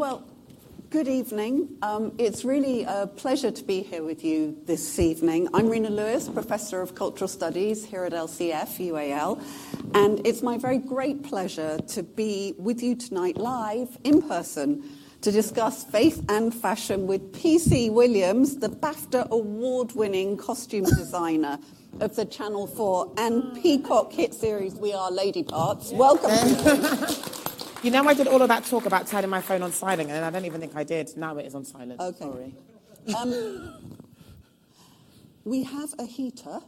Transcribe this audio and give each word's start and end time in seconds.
Well, 0.00 0.24
good 0.88 1.08
evening. 1.08 1.76
Um, 1.82 2.14
it's 2.16 2.42
really 2.42 2.84
a 2.84 3.06
pleasure 3.06 3.50
to 3.50 3.62
be 3.62 3.82
here 3.82 4.02
with 4.02 4.24
you 4.24 4.56
this 4.64 4.98
evening. 4.98 5.46
I'm 5.52 5.68
Reina 5.68 5.90
Lewis, 5.90 6.26
Professor 6.26 6.80
of 6.80 6.94
Cultural 6.94 7.28
Studies 7.28 7.84
here 7.84 8.04
at 8.04 8.14
LCF, 8.14 8.78
UAL, 8.78 9.44
and 9.94 10.26
it's 10.26 10.40
my 10.40 10.56
very 10.56 10.78
great 10.78 11.22
pleasure 11.22 11.76
to 11.88 12.02
be 12.02 12.54
with 12.56 12.82
you 12.82 12.96
tonight 12.96 13.36
live 13.36 13.98
in 14.02 14.22
person 14.22 14.88
to 15.20 15.30
discuss 15.30 15.84
faith 15.84 16.24
and 16.30 16.54
fashion 16.54 17.06
with 17.06 17.34
P.C. 17.34 17.90
Williams, 17.90 18.56
the 18.56 18.70
BAFTA 18.70 19.28
award 19.28 19.92
winning 19.92 20.38
costume 20.38 20.84
designer 20.96 21.58
of 22.00 22.16
the 22.16 22.24
Channel 22.24 22.66
4 22.66 23.16
and 23.18 23.62
Peacock 23.62 24.14
hit 24.14 24.32
series 24.32 24.76
We 24.76 24.94
Are 24.94 25.10
Lady 25.10 25.42
Parts. 25.42 25.92
Welcome. 25.92 27.36
You 27.82 27.90
know, 27.90 28.06
I 28.06 28.12
did 28.12 28.26
all 28.26 28.42
of 28.42 28.48
that 28.48 28.66
talk 28.66 28.84
about 28.84 29.06
turning 29.06 29.30
my 29.30 29.40
phone 29.40 29.62
on 29.62 29.72
silent, 29.72 30.10
and 30.10 30.22
I 30.22 30.28
don't 30.28 30.44
even 30.44 30.60
think 30.60 30.76
I 30.76 30.84
did. 30.84 31.16
Now 31.16 31.38
it 31.38 31.46
is 31.46 31.54
on 31.54 31.64
silent. 31.64 32.00
Okay. 32.00 32.18
Sorry. 32.18 32.54
Um, 33.16 33.96
we 35.44 35.64
have 35.64 35.94
a 35.98 36.04
heater. 36.04 36.60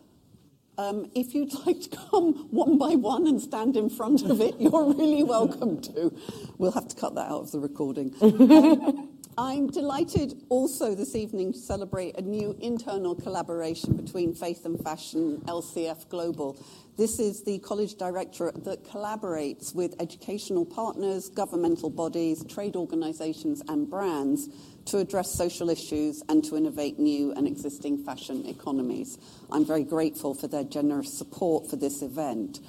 Um, 0.79 1.11
if 1.15 1.35
you'd 1.35 1.53
like 1.67 1.83
to 1.83 1.91
come 2.11 2.49
one 2.51 2.79
by 2.79 2.95
one 2.95 3.27
and 3.27 3.39
stand 3.39 3.77
in 3.77 3.91
front 3.91 4.23
of 4.23 4.41
it, 4.41 4.55
you're 4.59 4.95
really 4.95 5.23
welcome 5.23 5.83
to. 5.83 6.17
We'll 6.57 6.73
have 6.73 6.89
to 6.89 6.97
cut 6.97 7.15
that 7.17 7.31
out 7.31 7.43
of 7.43 7.53
the 7.53 7.61
recording. 7.61 8.15
Um, 9.39 9.39
I'm 9.39 9.71
delighted 9.71 10.43
also 10.51 10.95
this 10.95 11.15
evening 11.15 11.55
to 11.55 11.59
celebrate 11.59 12.19
a 12.19 12.21
new 12.21 12.55
internal 12.61 13.15
collaboration 13.15 13.97
between 13.97 14.35
Faith 14.35 14.67
and 14.67 14.79
Fashion 14.85 15.39
LCF 15.47 16.11
Global. 16.11 16.63
This 16.99 17.19
is 17.19 17.43
the 17.43 17.59
college 17.61 17.95
directorate 17.95 18.65
that 18.65 18.85
collaborates 18.85 19.75
with 19.75 19.95
educational 19.99 20.67
partners, 20.67 21.31
governmental 21.31 21.89
bodies, 21.89 22.45
trade 22.45 22.77
organisations, 22.77 23.63
and 23.67 23.89
brands 23.89 24.51
to 24.87 24.99
address 24.99 25.33
social 25.33 25.71
issues 25.71 26.23
and 26.29 26.45
to 26.45 26.55
innovate 26.55 26.99
new 26.99 27.33
and 27.33 27.47
existing 27.47 28.05
fashion 28.05 28.45
economies. 28.47 29.17
I'm 29.51 29.65
very 29.65 29.85
grateful 29.85 30.35
for 30.35 30.49
their 30.49 30.65
generous 30.65 31.17
support 31.17 31.67
for 31.71 31.77
this 31.77 32.03
event. 32.03 32.61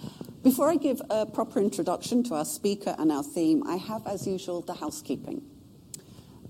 Before 0.42 0.70
I 0.70 0.78
give 0.78 1.02
a 1.10 1.26
proper 1.26 1.60
introduction 1.60 2.24
to 2.24 2.36
our 2.36 2.46
speaker 2.46 2.96
and 2.98 3.12
our 3.12 3.24
theme, 3.24 3.62
I 3.68 3.76
have, 3.76 4.08
as 4.08 4.26
usual, 4.26 4.62
the 4.62 4.76
housekeeping. 4.76 5.42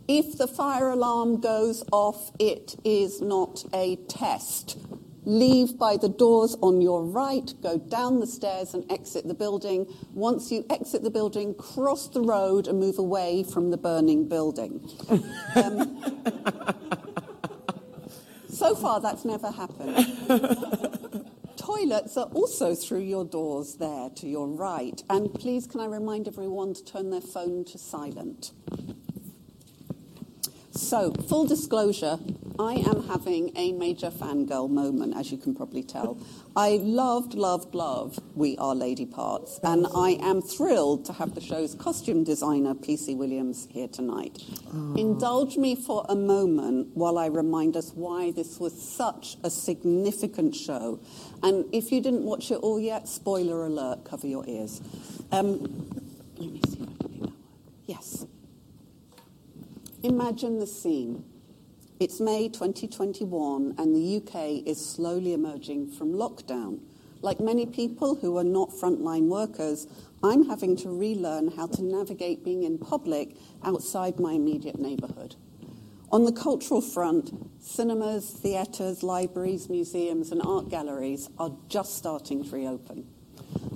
If 0.08 0.38
the 0.38 0.48
fire 0.48 0.90
alarm 0.90 1.42
goes 1.42 1.84
off, 1.92 2.32
it 2.38 2.76
is 2.84 3.20
not 3.20 3.66
a 3.74 3.96
test. 3.96 4.78
Leave 5.26 5.78
by 5.78 5.96
the 5.96 6.10
doors 6.10 6.56
on 6.62 6.82
your 6.82 7.04
right, 7.04 7.54
go 7.62 7.78
down 7.78 8.20
the 8.20 8.28
stairs 8.28 8.74
and 8.74 8.90
exit 8.92 9.28
the 9.28 9.34
building. 9.34 9.88
Once 10.14 10.52
you 10.52 10.66
exit 10.70 11.04
the 11.04 11.10
building, 11.10 11.54
cross 11.56 12.10
the 12.10 12.22
road 12.22 12.68
and 12.68 12.80
move 12.80 13.00
away 13.00 13.44
from 13.44 13.72
the 13.72 13.78
burning 13.78 14.28
building. 14.28 14.86
Um, 15.56 16.04
so 18.50 18.76
far, 18.76 19.00
that's 19.00 19.24
never 19.24 19.50
happened. 19.50 19.96
Toilets 21.58 22.18
are 22.18 22.28
also 22.34 22.76
through 22.76 23.04
your 23.04 23.24
doors 23.24 23.76
there 23.76 24.10
to 24.16 24.28
your 24.28 24.48
right. 24.48 25.02
And 25.10 25.34
please, 25.34 25.66
can 25.66 25.80
I 25.80 25.86
remind 25.86 26.28
everyone 26.28 26.74
to 26.74 26.84
turn 26.84 27.10
their 27.10 27.22
phone 27.22 27.64
to 27.66 27.78
silent? 27.78 28.52
So, 30.72 31.14
full 31.14 31.46
disclosure, 31.46 32.20
I 32.60 32.74
am 32.74 33.08
having 33.08 33.52
a 33.56 33.72
major 33.72 34.12
fangirl 34.12 34.70
moment, 34.70 35.18
as 35.18 35.32
you 35.32 35.38
can 35.38 35.56
probably 35.56 35.82
tell. 35.82 36.20
I 36.56 36.78
loved, 36.82 37.34
loved, 37.34 37.74
loved 37.74 38.20
We 38.36 38.58
Are 38.58 38.76
Lady 38.76 39.08
Parts, 39.08 39.60
and 39.64 39.88
I 39.96 40.20
am 40.22 40.42
thrilled 40.42 41.06
to 41.06 41.14
have 41.14 41.34
the 41.34 41.42
show's 41.42 41.74
costume 41.74 42.24
designer, 42.24 42.76
PC 42.76 43.18
Williams, 43.18 43.68
here 43.72 43.88
tonight. 43.88 44.38
Aww. 44.68 45.00
Indulge 45.00 45.58
me 45.58 45.76
for 45.76 46.06
a 46.08 46.16
moment 46.16 46.90
while 46.94 47.18
I 47.18 47.26
remind 47.28 47.76
us 47.76 47.92
why 47.96 48.32
this 48.32 48.60
was 48.60 48.80
such 48.80 49.38
a 49.44 49.50
significant 49.50 50.56
show. 50.56 51.00
And 51.42 51.66
if 51.74 51.92
you 51.92 52.02
didn't 52.02 52.24
watch 52.24 52.52
it 52.52 52.56
all 52.58 52.80
yet, 52.80 53.08
spoiler 53.08 53.66
alert, 53.66 54.06
cover 54.06 54.28
your 54.28 54.46
ears. 54.48 54.80
Um, 55.32 55.62
let 56.38 56.52
me 56.52 56.62
see 56.68 56.82
if 56.82 56.84
I 56.84 56.86
can 56.86 57.12
do 57.12 57.20
that 57.22 57.30
one. 57.30 57.34
Yes. 57.88 58.26
Imagine 60.04 60.60
the 60.60 60.68
scene. 60.68 61.26
It's 62.04 62.20
May 62.20 62.50
2021, 62.50 63.76
and 63.78 63.96
the 63.96 64.18
UK 64.18 64.68
is 64.68 64.86
slowly 64.86 65.34
emerging 65.34 65.92
from 65.92 66.12
lockdown. 66.12 66.82
Like 67.22 67.40
many 67.40 67.66
people 67.66 68.16
who 68.16 68.38
are 68.38 68.44
not 68.44 68.72
frontline 68.72 69.30
workers, 69.30 69.88
I'm 70.22 70.50
having 70.50 70.76
to 70.80 70.90
relearn 70.90 71.48
how 71.56 71.68
to 71.68 71.82
navigate 71.82 72.44
being 72.44 72.64
in 72.64 72.78
public 72.78 73.38
outside 73.64 74.20
my 74.20 74.34
immediate 74.34 74.78
neighbourhood. 74.78 75.38
On 76.12 76.26
the 76.26 76.34
cultural 76.34 76.82
front, 76.82 77.32
cinemas, 77.62 78.32
theatres, 78.32 79.02
libraries, 79.02 79.70
museums, 79.70 80.34
and 80.34 80.42
art 80.42 80.68
galleries 80.68 81.30
are 81.40 81.56
just 81.70 81.96
starting 81.96 82.44
to 82.44 82.50
reopen. 82.50 83.08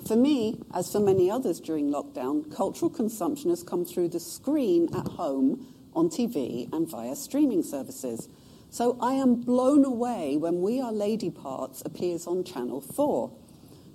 For 0.05 0.17
me, 0.17 0.61
as 0.73 0.91
for 0.91 0.99
many 0.99 1.31
others 1.31 1.61
during 1.61 1.91
lockdown, 1.91 2.53
cultural 2.53 2.91
consumption 2.91 3.51
has 3.51 3.63
come 3.63 3.85
through 3.85 4.09
the 4.09 4.19
screen 4.19 4.89
at 4.94 5.07
home 5.07 5.76
on 5.97 6.09
TV 6.09 6.71
and 6.71 6.87
via 6.87 7.15
streaming 7.15 7.63
services. 7.63 8.29
So 8.69 8.97
I 9.01 9.13
am 9.13 9.41
blown 9.41 9.83
away 9.83 10.37
when 10.37 10.61
We 10.61 10.79
Are 10.79 10.91
Lady 10.91 11.31
Parts 11.31 11.81
appears 11.83 12.27
on 12.27 12.43
Channel 12.43 12.81
4. 12.81 13.35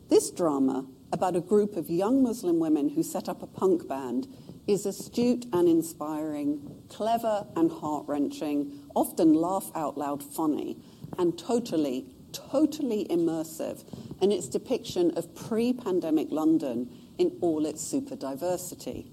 This 0.08 0.30
drama, 0.32 0.84
about 1.12 1.36
a 1.36 1.40
group 1.40 1.76
of 1.76 1.88
young 1.88 2.20
Muslim 2.20 2.58
women 2.58 2.88
who 2.88 3.04
set 3.04 3.28
up 3.28 3.40
a 3.40 3.46
punk 3.46 3.86
band, 3.86 4.26
is 4.66 4.84
astute 4.84 5.46
and 5.52 5.68
inspiring, 5.68 6.82
clever 6.88 7.46
and 7.54 7.70
heart 7.70 8.06
wrenching, 8.08 8.80
often 8.96 9.32
laugh 9.32 9.70
out 9.76 9.96
loud 9.96 10.24
funny, 10.24 10.78
and 11.18 11.38
totally, 11.38 12.06
totally 12.32 13.06
immersive 13.10 13.84
in 14.20 14.32
its 14.32 14.48
depiction 14.48 15.12
of 15.16 15.34
pre 15.36 15.72
pandemic 15.72 16.28
London 16.32 16.90
in 17.18 17.36
all 17.40 17.64
its 17.64 17.80
super 17.80 18.16
diversity. 18.16 19.12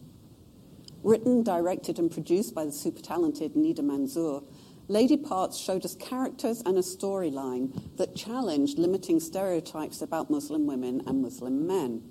Written, 1.03 1.43
directed, 1.43 1.97
and 1.97 2.11
produced 2.11 2.53
by 2.53 2.65
the 2.65 2.71
super 2.71 3.01
talented 3.01 3.53
Nida 3.53 3.79
Manzoor, 3.79 4.43
Lady 4.89 5.15
Parts 5.15 5.57
showed 5.57 5.85
us 5.85 5.95
characters 5.95 6.61
and 6.65 6.77
a 6.77 6.81
storyline 6.81 7.95
that 7.97 8.15
challenged 8.15 8.77
limiting 8.77 9.19
stereotypes 9.19 10.01
about 10.01 10.29
Muslim 10.29 10.65
women 10.65 11.01
and 11.05 11.21
Muslim 11.21 11.67
men. 11.67 12.01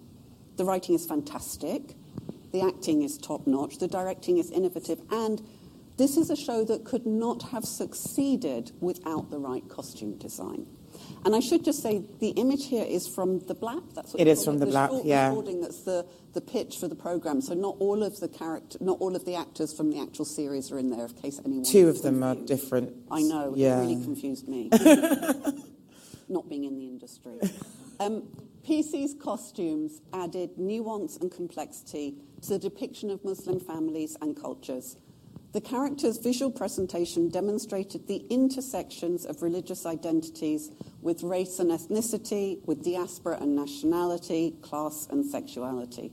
The 0.57 0.65
writing 0.65 0.95
is 0.95 1.05
fantastic, 1.05 1.97
the 2.53 2.63
acting 2.63 3.03
is 3.03 3.19
top 3.19 3.47
notch, 3.47 3.79
the 3.79 3.89
directing 3.89 4.39
is 4.39 4.51
innovative, 4.51 5.03
and 5.11 5.43
this 5.99 6.17
is 6.17 6.31
a 6.31 6.37
show 6.37 6.65
that 6.65 6.85
could 6.85 7.05
not 7.05 7.43
have 7.51 7.65
succeeded 7.65 8.71
without 8.81 9.31
the 9.31 9.39
right 9.39 9.69
costume 9.69 10.17
design. 10.17 10.67
And 11.25 11.35
I 11.35 11.41
should 11.41 11.65
just 11.65 11.83
say 11.83 12.03
the 12.21 12.31
image 12.31 12.67
here 12.67 12.85
is 12.85 13.07
from 13.07 13.41
the 13.41 13.55
Blap. 13.55 13.95
That's 13.95 14.13
what 14.13 14.21
it 14.21 14.27
is 14.27 14.45
from 14.45 14.57
it. 14.57 14.61
the, 14.61 14.67
the 14.67 14.73
Blap. 14.73 15.03
Yeah. 15.05 15.29
Recording 15.29 15.61
that's 15.61 15.83
the, 15.83 16.07
the 16.35 16.41
pitch 16.41 16.77
for 16.79 16.89
the 16.89 16.95
program. 16.95 17.41
So 17.41 17.55
not 17.55 17.77
all 17.79 18.03
of 18.03 18.19
the 18.21 18.29
character, 18.29 18.79
not 18.81 18.99
all 19.01 19.17
of 19.17 19.25
the 19.25 19.35
actors 19.35 19.73
from 19.77 19.91
the 19.91 20.01
actual 20.01 20.25
series 20.25 20.71
are 20.71 20.79
in 20.79 20.91
there. 20.91 21.07
In 21.07 21.15
case 21.15 21.41
anyone. 21.45 21.65
Two 21.65 21.89
of 21.89 22.03
them 22.03 22.23
are 22.23 22.35
different. 22.35 22.95
I 23.11 23.23
know. 23.23 23.55
Yeah. 23.57 23.79
It 23.79 23.81
really 23.83 24.03
confused 24.03 24.49
me. 24.49 24.69
not 26.29 26.49
being 26.49 26.65
in 26.65 26.77
the 26.77 26.87
industry. 26.87 27.39
Um, 28.01 28.29
PC's 28.69 29.15
costumes 29.15 30.01
added 30.13 30.51
nuance 30.59 31.17
and 31.17 31.33
complexity 31.33 32.17
to 32.43 32.51
the 32.51 32.59
depiction 32.59 33.11
of 33.11 33.25
Muslim 33.25 33.59
families 33.59 34.17
and 34.21 34.41
cultures 34.41 34.97
the 35.53 35.61
character's 35.61 36.19
visual 36.19 36.51
presentation 36.51 37.31
demonstrated 37.31 38.07
the 38.07 38.25
intersections 38.29 39.25
of 39.25 39.43
religious 39.43 39.87
identities 39.87 40.71
with 41.01 41.23
race 41.23 41.59
and 41.59 41.71
ethnicity, 41.71 42.65
with 42.67 42.85
diaspora 42.85 43.39
and 43.41 43.57
nationality, 43.57 44.55
class 44.61 45.07
and 45.11 45.25
sexuality. 45.25 46.13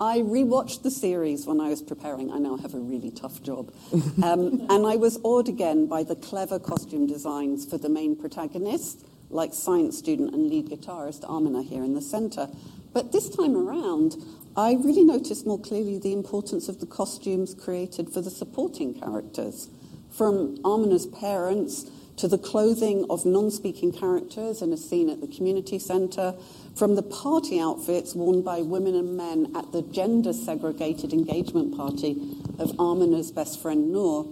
I 0.00 0.18
rewatched 0.18 0.82
the 0.84 0.92
series 0.92 1.46
when 1.46 1.60
I 1.60 1.70
was 1.70 1.82
preparing. 1.82 2.30
I 2.30 2.38
now 2.38 2.56
have 2.56 2.74
a 2.74 2.78
really 2.78 3.10
tough 3.10 3.42
job. 3.42 3.72
Um, 4.22 4.66
and 4.68 4.84
I 4.84 4.96
was 4.96 5.18
awed 5.22 5.48
again 5.48 5.86
by 5.86 6.02
the 6.02 6.16
clever 6.16 6.58
costume 6.58 7.06
designs 7.06 7.64
for 7.64 7.78
the 7.78 7.88
main 7.88 8.16
protagonists, 8.16 9.04
like 9.30 9.54
science 9.54 9.96
student 9.96 10.34
and 10.34 10.48
lead 10.48 10.68
guitarist 10.68 11.24
Amina 11.24 11.62
here 11.62 11.84
in 11.84 11.94
the 11.94 12.02
centre. 12.02 12.48
But 12.92 13.12
this 13.12 13.28
time 13.28 13.56
around, 13.56 14.16
I 14.58 14.72
really 14.72 15.04
noticed 15.04 15.46
more 15.46 15.60
clearly 15.60 16.00
the 16.00 16.12
importance 16.12 16.68
of 16.68 16.80
the 16.80 16.86
costumes 16.86 17.54
created 17.54 18.10
for 18.10 18.20
the 18.20 18.28
supporting 18.28 18.92
characters, 18.92 19.68
from 20.10 20.58
Amina's 20.64 21.06
parents 21.06 21.88
to 22.16 22.26
the 22.26 22.38
clothing 22.38 23.06
of 23.08 23.24
non 23.24 23.52
speaking 23.52 23.92
characters 23.92 24.60
in 24.60 24.72
a 24.72 24.76
scene 24.76 25.10
at 25.10 25.20
the 25.20 25.28
community 25.28 25.78
centre, 25.78 26.34
from 26.74 26.96
the 26.96 27.04
party 27.04 27.60
outfits 27.60 28.16
worn 28.16 28.42
by 28.42 28.60
women 28.60 28.96
and 28.96 29.16
men 29.16 29.52
at 29.54 29.70
the 29.70 29.82
gender 29.82 30.32
segregated 30.32 31.12
engagement 31.12 31.76
party 31.76 32.20
of 32.58 32.74
Amina's 32.80 33.30
best 33.30 33.62
friend 33.62 33.92
Noor, 33.92 34.26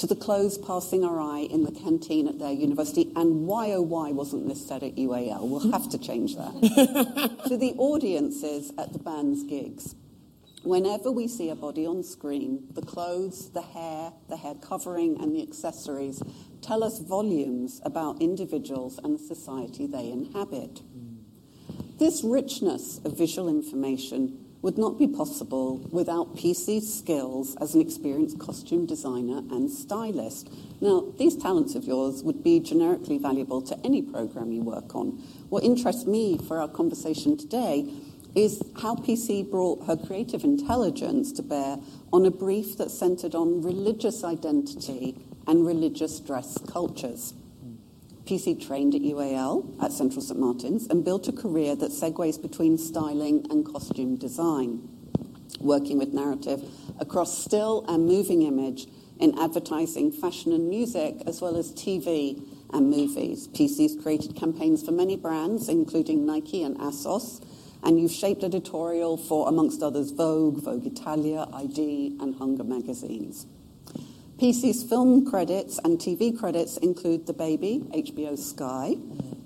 to 0.00 0.06
the 0.06 0.16
clothes 0.16 0.56
passing 0.56 1.04
our 1.04 1.20
eye 1.20 1.40
in 1.50 1.62
the 1.62 1.70
canteen 1.70 2.26
at 2.26 2.38
their 2.38 2.52
university. 2.52 3.12
And 3.16 3.46
why, 3.46 3.72
oh, 3.72 3.82
why 3.82 4.12
wasn't 4.12 4.48
this 4.48 4.66
said 4.66 4.82
at 4.82 4.96
UAL? 4.96 5.46
We'll 5.46 5.70
have 5.72 5.90
to 5.90 5.98
change 5.98 6.36
that. 6.36 7.42
to 7.48 7.56
the 7.58 7.74
audiences 7.76 8.72
at 8.78 8.94
the 8.94 8.98
band's 8.98 9.44
gigs. 9.44 9.94
Whenever 10.62 11.10
we 11.12 11.28
see 11.28 11.50
a 11.50 11.54
body 11.54 11.86
on 11.86 12.02
screen, 12.02 12.64
the 12.72 12.80
clothes, 12.80 13.50
the 13.50 13.60
hair, 13.60 14.14
the 14.30 14.38
hair 14.38 14.54
covering, 14.54 15.20
and 15.20 15.36
the 15.36 15.42
accessories 15.42 16.22
tell 16.62 16.82
us 16.82 16.98
volumes 17.00 17.82
about 17.84 18.22
individuals 18.22 18.98
and 19.04 19.18
the 19.18 19.22
society 19.22 19.86
they 19.86 20.10
inhabit. 20.10 20.80
Mm. 20.96 21.18
This 21.98 22.24
richness 22.24 23.02
of 23.04 23.18
visual 23.18 23.50
information 23.50 24.39
would 24.62 24.76
not 24.76 24.98
be 24.98 25.08
possible 25.08 25.78
without 25.90 26.36
PC's 26.36 26.92
skills 26.98 27.56
as 27.60 27.74
an 27.74 27.80
experienced 27.80 28.38
costume 28.38 28.86
designer 28.86 29.38
and 29.50 29.70
stylist. 29.70 30.50
Now, 30.80 31.12
these 31.18 31.36
talents 31.36 31.74
of 31.74 31.84
yours 31.84 32.22
would 32.22 32.42
be 32.42 32.60
generically 32.60 33.18
valuable 33.18 33.62
to 33.62 33.78
any 33.84 34.02
program 34.02 34.52
you 34.52 34.62
work 34.62 34.94
on. 34.94 35.12
What 35.48 35.64
interests 35.64 36.06
me 36.06 36.38
for 36.38 36.60
our 36.60 36.68
conversation 36.68 37.36
today 37.36 37.90
is 38.34 38.62
how 38.80 38.94
PC 38.94 39.50
brought 39.50 39.86
her 39.86 39.96
creative 39.96 40.44
intelligence 40.44 41.32
to 41.32 41.42
bear 41.42 41.78
on 42.12 42.26
a 42.26 42.30
brief 42.30 42.76
that 42.78 42.90
centered 42.90 43.34
on 43.34 43.62
religious 43.62 44.22
identity 44.22 45.16
and 45.46 45.66
religious 45.66 46.20
dress 46.20 46.58
cultures. 46.70 47.34
PC 48.30 48.64
trained 48.64 48.94
at 48.94 49.02
UAL 49.02 49.82
at 49.82 49.90
Central 49.90 50.22
St 50.22 50.38
Martin's 50.38 50.86
and 50.86 51.04
built 51.04 51.26
a 51.26 51.32
career 51.32 51.74
that 51.74 51.90
segues 51.90 52.40
between 52.40 52.78
styling 52.78 53.44
and 53.50 53.66
costume 53.66 54.14
design, 54.14 54.88
working 55.58 55.98
with 55.98 56.14
narrative 56.14 56.62
across 57.00 57.42
still 57.42 57.84
and 57.88 58.06
moving 58.06 58.42
image 58.42 58.86
in 59.18 59.36
advertising, 59.36 60.12
fashion 60.12 60.52
and 60.52 60.68
music, 60.68 61.16
as 61.26 61.40
well 61.40 61.56
as 61.56 61.72
TV 61.72 62.40
and 62.72 62.88
movies. 62.88 63.48
PC's 63.48 64.00
created 64.00 64.36
campaigns 64.36 64.80
for 64.84 64.92
many 64.92 65.16
brands, 65.16 65.68
including 65.68 66.24
Nike 66.24 66.62
and 66.62 66.78
ASOS, 66.78 67.44
and 67.82 67.98
you've 67.98 68.12
shaped 68.12 68.44
editorial 68.44 69.16
for, 69.16 69.48
amongst 69.48 69.82
others, 69.82 70.12
Vogue, 70.12 70.62
Vogue 70.62 70.86
Italia, 70.86 71.48
ID, 71.52 72.16
and 72.20 72.36
Hunger 72.36 72.62
magazines. 72.62 73.48
PC's 74.40 74.82
film 74.82 75.26
credits 75.26 75.78
and 75.84 75.98
TV 75.98 76.36
credits 76.36 76.78
include 76.78 77.26
The 77.26 77.34
Baby, 77.34 77.84
HBO 77.92 78.38
Sky, 78.38 78.94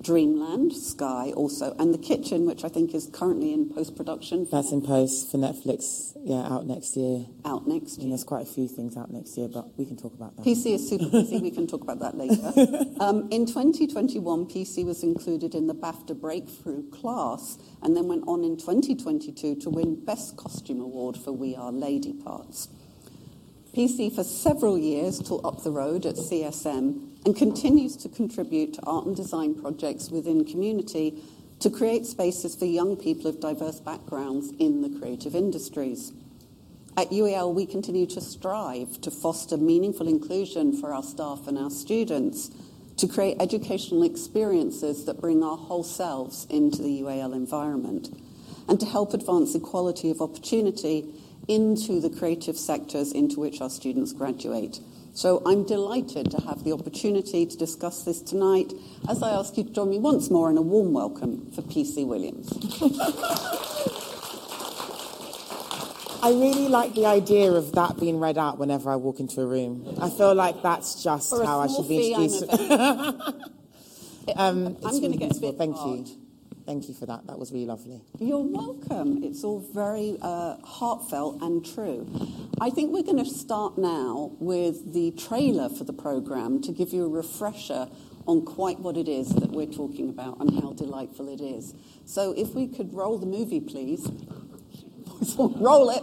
Dreamland, 0.00 0.72
Sky 0.72 1.32
also, 1.34 1.74
and 1.80 1.92
The 1.92 1.98
Kitchen, 1.98 2.46
which 2.46 2.62
I 2.62 2.68
think 2.68 2.94
is 2.94 3.10
currently 3.12 3.52
in 3.52 3.74
post 3.74 3.96
production. 3.96 4.46
That's 4.52 4.70
in 4.70 4.82
post 4.82 5.32
for 5.32 5.38
Netflix. 5.38 6.16
Yeah, 6.22 6.46
out 6.46 6.66
next 6.68 6.96
year. 6.96 7.26
Out 7.44 7.66
next 7.66 7.96
year. 7.96 8.04
And 8.04 8.12
there's 8.12 8.22
quite 8.22 8.42
a 8.42 8.48
few 8.48 8.68
things 8.68 8.96
out 8.96 9.10
next 9.10 9.36
year, 9.36 9.48
but 9.48 9.76
we 9.76 9.84
can 9.84 9.96
talk 9.96 10.14
about 10.14 10.36
that. 10.36 10.44
PC 10.44 10.74
is 10.74 10.88
super 10.88 11.10
busy. 11.10 11.40
we 11.40 11.50
can 11.50 11.66
talk 11.66 11.82
about 11.82 11.98
that 11.98 12.16
later. 12.16 12.52
Um, 13.00 13.28
in 13.32 13.44
2021, 13.44 14.46
PC 14.46 14.86
was 14.86 15.02
included 15.02 15.54
in 15.56 15.66
the 15.66 15.74
BAFTA 15.74 16.18
Breakthrough 16.18 16.88
class 16.90 17.58
and 17.82 17.96
then 17.96 18.06
went 18.06 18.22
on 18.28 18.44
in 18.44 18.56
2022 18.56 19.56
to 19.56 19.70
win 19.70 20.02
Best 20.04 20.36
Costume 20.36 20.80
Award 20.80 21.16
for 21.16 21.32
We 21.32 21.56
Are 21.56 21.72
Lady 21.72 22.12
Parts. 22.12 22.68
PC 23.74 24.14
for 24.14 24.22
several 24.22 24.78
years 24.78 25.18
taught 25.18 25.44
up 25.44 25.64
the 25.64 25.72
road 25.72 26.06
at 26.06 26.14
CSM 26.14 27.26
and 27.26 27.36
continues 27.36 27.96
to 27.96 28.08
contribute 28.08 28.74
to 28.74 28.82
art 28.86 29.04
and 29.04 29.16
design 29.16 29.60
projects 29.60 30.10
within 30.10 30.44
community 30.44 31.20
to 31.58 31.68
create 31.70 32.06
spaces 32.06 32.54
for 32.54 32.66
young 32.66 32.96
people 32.96 33.26
of 33.26 33.40
diverse 33.40 33.80
backgrounds 33.80 34.52
in 34.60 34.82
the 34.82 35.00
creative 35.00 35.34
industries. 35.34 36.12
At 36.96 37.10
UAL, 37.10 37.52
we 37.52 37.66
continue 37.66 38.06
to 38.06 38.20
strive 38.20 39.00
to 39.00 39.10
foster 39.10 39.56
meaningful 39.56 40.06
inclusion 40.06 40.80
for 40.80 40.94
our 40.94 41.02
staff 41.02 41.48
and 41.48 41.58
our 41.58 41.70
students, 41.70 42.52
to 42.98 43.08
create 43.08 43.38
educational 43.40 44.04
experiences 44.04 45.04
that 45.06 45.20
bring 45.20 45.42
our 45.42 45.56
whole 45.56 45.82
selves 45.82 46.46
into 46.48 46.80
the 46.80 47.00
UAL 47.00 47.34
environment, 47.34 48.10
and 48.68 48.78
to 48.78 48.86
help 48.86 49.14
advance 49.14 49.56
equality 49.56 50.12
of 50.12 50.20
opportunity 50.20 51.12
into 51.48 52.00
the 52.00 52.10
creative 52.10 52.56
sectors 52.56 53.12
into 53.12 53.40
which 53.40 53.60
our 53.60 53.70
students 53.70 54.12
graduate. 54.12 54.80
So 55.14 55.42
I'm 55.46 55.64
delighted 55.64 56.30
to 56.32 56.40
have 56.42 56.64
the 56.64 56.72
opportunity 56.72 57.46
to 57.46 57.56
discuss 57.56 58.02
this 58.02 58.20
tonight 58.20 58.72
as 59.08 59.22
I 59.22 59.30
ask 59.30 59.56
you 59.56 59.64
to 59.64 59.70
join 59.70 59.90
me 59.90 59.98
once 59.98 60.28
more 60.28 60.50
in 60.50 60.56
a 60.56 60.62
warm 60.62 60.92
welcome 60.92 61.52
for 61.52 61.62
PC 61.62 62.04
Williams. 62.04 62.52
I 66.20 66.30
really 66.30 66.68
like 66.68 66.94
the 66.94 67.06
idea 67.06 67.52
of 67.52 67.72
that 67.72 68.00
being 68.00 68.18
read 68.18 68.38
out 68.38 68.58
whenever 68.58 68.90
I 68.90 68.96
walk 68.96 69.20
into 69.20 69.42
a 69.42 69.46
room. 69.46 69.96
I 70.00 70.08
feel 70.08 70.34
like 70.34 70.62
that's 70.62 71.02
just 71.04 71.30
how 71.30 71.60
I 71.60 71.66
should 71.66 71.86
be 71.86 72.12
introduced. 72.12 72.50
um, 74.34 74.76
I'm 74.84 75.00
going 75.00 75.12
to 75.12 75.18
get 75.18 75.36
a 75.36 75.40
bit 75.40 75.58
Thank 75.58 75.76
hard. 75.76 76.08
you. 76.08 76.23
Thank 76.66 76.88
you 76.88 76.94
for 76.94 77.04
that. 77.06 77.26
That 77.26 77.38
was 77.38 77.52
really 77.52 77.66
lovely. 77.66 78.00
You're 78.18 78.38
welcome. 78.38 79.22
It's 79.22 79.44
all 79.44 79.60
very 79.60 80.16
uh, 80.22 80.56
heartfelt 80.64 81.42
and 81.42 81.64
true. 81.64 82.08
I 82.58 82.70
think 82.70 82.90
we're 82.90 83.02
going 83.02 83.22
to 83.22 83.30
start 83.30 83.76
now 83.76 84.32
with 84.38 84.94
the 84.94 85.10
trailer 85.12 85.68
for 85.68 85.84
the 85.84 85.92
programme 85.92 86.62
to 86.62 86.72
give 86.72 86.94
you 86.94 87.04
a 87.04 87.08
refresher 87.08 87.88
on 88.26 88.46
quite 88.46 88.80
what 88.80 88.96
it 88.96 89.08
is 89.08 89.28
that 89.34 89.50
we're 89.50 89.66
talking 89.66 90.08
about 90.08 90.40
and 90.40 90.62
how 90.62 90.72
delightful 90.72 91.28
it 91.28 91.42
is. 91.42 91.74
So 92.06 92.32
if 92.32 92.54
we 92.54 92.66
could 92.66 92.94
roll 92.94 93.18
the 93.18 93.26
movie, 93.26 93.60
please. 93.60 94.08
roll 95.38 95.90
it, 95.90 96.02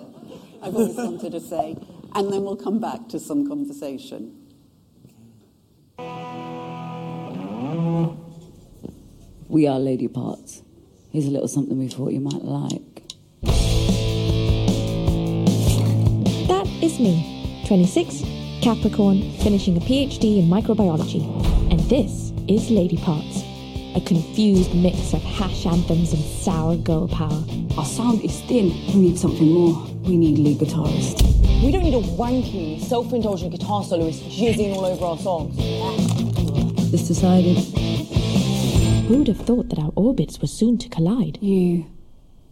I've 0.62 0.76
always 0.76 0.96
wanted 0.96 1.32
to 1.32 1.40
say. 1.40 1.76
And 2.14 2.32
then 2.32 2.44
we'll 2.44 2.56
come 2.56 2.80
back 2.80 3.08
to 3.10 3.20
some 3.20 3.48
conversation. 3.48 4.38
We 9.52 9.68
are 9.68 9.78
lady 9.78 10.08
parts. 10.08 10.62
Here's 11.12 11.26
a 11.26 11.30
little 11.30 11.50
something 11.50 11.78
we 11.78 11.90
thought 11.90 12.14
you 12.14 12.22
might 12.22 12.46
like. 12.46 13.04
That 16.48 16.66
is 16.82 16.98
me, 16.98 17.66
26, 17.68 18.24
Capricorn, 18.62 19.30
finishing 19.40 19.76
a 19.76 19.82
PhD 19.82 20.40
in 20.40 20.46
microbiology. 20.46 21.26
And 21.70 21.82
this 21.90 22.32
is 22.48 22.72
Lady 22.72 22.96
Parts, 22.96 23.44
a 23.94 24.00
confused 24.08 24.74
mix 24.74 25.14
of 25.14 25.22
hash 25.22 25.66
anthems 25.66 26.14
and 26.14 26.24
sour 26.24 26.78
girl 26.78 27.10
power. 27.10 27.44
Our 27.78 27.84
sound 27.84 28.22
is 28.22 28.40
thin. 28.44 28.70
We 28.94 29.02
need 29.02 29.20
something 29.20 29.52
more. 29.52 29.86
We 30.04 30.16
need 30.16 30.40
lead 30.40 30.60
guitarist. 30.60 31.24
We 31.62 31.74
don't 31.74 31.84
need 31.84 31.96
a 31.96 32.08
wanky, 32.16 32.80
self-indulgent 32.82 33.52
guitar 33.52 33.84
soloist 33.84 34.24
jizzing 34.30 34.74
all 34.74 34.86
over 34.86 35.04
our 35.04 35.18
songs. 35.18 35.58
It's 36.94 37.06
decided. 37.06 37.91
Who 39.12 39.18
would 39.18 39.28
have 39.28 39.46
thought 39.46 39.68
that 39.68 39.78
our 39.78 39.92
orbits 39.98 40.40
were 40.40 40.48
soon 40.48 40.78
to 40.78 40.88
collide? 40.88 41.38
You. 41.42 41.86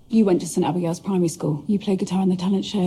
You 0.09 0.25
went 0.25 0.41
to 0.41 0.45
St 0.45 0.67
Abigail's 0.67 0.99
primary 0.99 1.29
school. 1.29 1.63
You 1.67 1.79
played 1.79 1.99
guitar 1.99 2.21
in 2.21 2.27
the 2.27 2.35
talent 2.35 2.65
show. 2.65 2.85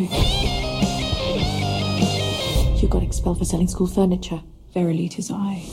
You 2.78 2.86
got 2.86 3.02
expelled 3.02 3.38
for 3.38 3.46
selling 3.46 3.69
school 3.69 3.86
furniture. 3.86 4.43
Verily, 4.74 5.08
tis 5.08 5.31
I. 5.31 5.64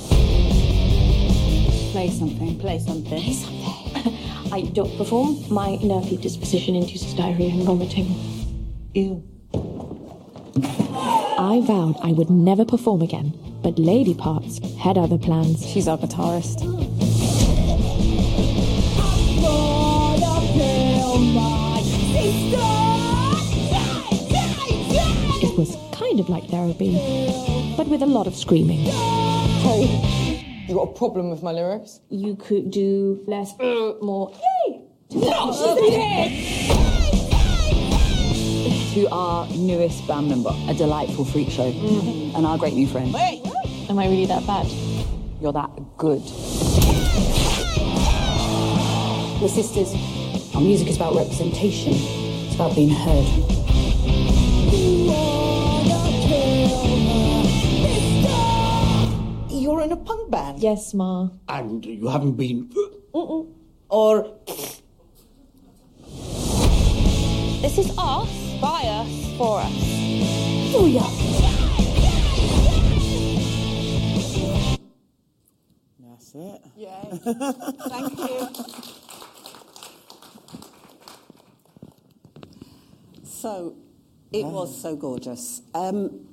Play 1.92 2.10
something. 2.10 2.58
Play 2.58 2.80
something. 2.80 3.04
Play 3.04 3.34
something. 3.34 4.18
I 4.54 4.62
don't 4.72 4.96
perform. 4.98 5.38
My 5.52 5.76
nervy 5.84 6.16
disposition 6.16 6.76
induces 6.76 7.14
diarrhea 7.16 7.50
and 7.50 7.64
vomiting. 7.64 8.16
Ew. 8.94 9.22
I 11.38 11.62
vowed 11.66 11.98
I 12.02 12.14
would 12.14 12.30
never 12.30 12.64
perform 12.64 13.02
again, 13.02 13.38
but 13.62 13.78
Lady 13.78 14.14
Parts 14.14 14.60
had 14.78 14.98
other 14.98 15.18
plans. 15.18 15.68
She's 15.68 15.90
our 15.90 15.98
guitarist. 15.98 16.89
It 25.42 25.58
was 25.58 25.76
kind 25.92 26.20
of 26.20 26.30
like 26.30 26.46
therapy, 26.50 26.94
but 27.78 27.88
with 27.88 28.02
a 28.02 28.06
lot 28.06 28.28
of 28.28 28.36
screaming. 28.36 28.80
Hey, 28.80 30.66
you 30.68 30.76
got 30.76 30.90
a 30.90 30.94
problem 30.94 31.30
with 31.30 31.44
my 31.44 31.52
lyrics? 31.52 32.00
You 32.10 32.36
could 32.36 32.72
do 32.72 33.24
less, 33.28 33.54
uh, 33.60 33.94
more. 34.02 34.32
Yay! 34.34 34.82
To 38.94 39.08
our 39.12 39.48
newest 39.50 40.08
band 40.08 40.30
member, 40.30 40.52
a 40.68 40.74
delightful 40.74 41.26
freak 41.26 41.50
show, 41.50 41.68
and 42.36 42.46
our 42.46 42.58
great 42.58 42.74
new 42.74 42.88
friend. 42.88 43.14
Wait. 43.14 43.42
Am 43.90 43.98
I 43.98 44.06
really 44.06 44.26
that 44.28 44.46
bad? 44.46 44.68
You're 45.42 45.54
that 45.54 45.70
good. 45.98 46.22
We're 49.42 49.48
sisters. 49.48 49.94
Our 50.54 50.62
music 50.62 50.90
is 50.90 50.98
about 50.98 51.16
representation. 51.16 51.94
It's 52.60 52.66
about 52.66 52.76
being 52.76 52.90
heard. 52.90 53.26
You're 59.50 59.82
in 59.82 59.94
a 59.94 59.96
punk 59.96 60.30
band? 60.30 60.60
Yes, 60.60 60.94
Ma. 60.94 61.30
And 61.48 61.86
you 61.86 62.10
haven't 62.10 62.34
been. 62.34 62.70
Or 63.14 64.36
This 67.62 67.78
is 67.78 67.98
us, 67.98 68.30
by 68.60 68.84
us, 68.92 69.38
for 69.38 69.62
us. 69.62 69.72
Oh, 70.76 70.86
yeah. 70.86 71.08
That's 76.04 76.36
it. 76.36 76.62
Yay. 76.76 77.20
Thank 77.88 78.20
you. 78.20 79.06
So, 83.42 83.78
It 84.34 84.46
was 84.46 84.82
so 84.82 84.98
gorgeous. 84.98 85.62
Um, 85.74 86.28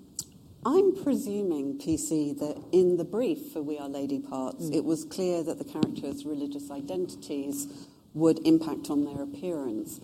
I'm 0.65 0.93
presuming, 1.05 1.79
PC, 1.79 2.37
that 2.41 2.61
in 2.73 2.97
the 2.97 3.05
brief 3.05 3.53
for 3.53 3.63
We 3.63 3.79
Are 3.79 3.89
Lady 3.89 4.19
Parts, 4.19 4.69
it 4.73 4.85
was 4.85 5.05
clear 5.05 5.45
that 5.45 5.59
the 5.59 5.65
characters' 5.65 6.27
religious 6.27 6.69
identities 6.69 7.69
would 8.13 8.45
impact 8.45 8.91
on 8.91 9.05
their 9.05 9.23
appearance. 9.23 10.01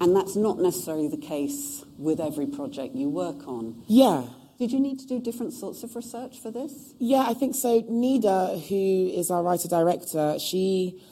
And 0.00 0.14
that's 0.14 0.36
not 0.36 0.60
necessarily 0.60 1.08
the 1.08 1.16
case 1.16 1.84
with 1.98 2.20
every 2.20 2.46
project 2.46 2.94
you 2.94 3.08
work 3.08 3.48
on. 3.48 3.82
Yeah. 3.88 4.22
Did 4.56 4.70
you 4.70 4.78
need 4.78 5.00
to 5.00 5.06
do 5.06 5.18
different 5.18 5.52
sorts 5.52 5.82
of 5.82 5.96
research 5.96 6.38
for 6.38 6.52
this? 6.52 6.94
Yeah, 7.00 7.24
I 7.26 7.34
think 7.34 7.56
so. 7.56 7.82
Nida, 7.82 8.68
who 8.68 9.18
is 9.18 9.32
our 9.32 9.42
writer 9.42 9.66
director, 9.66 10.38
she 10.38 11.02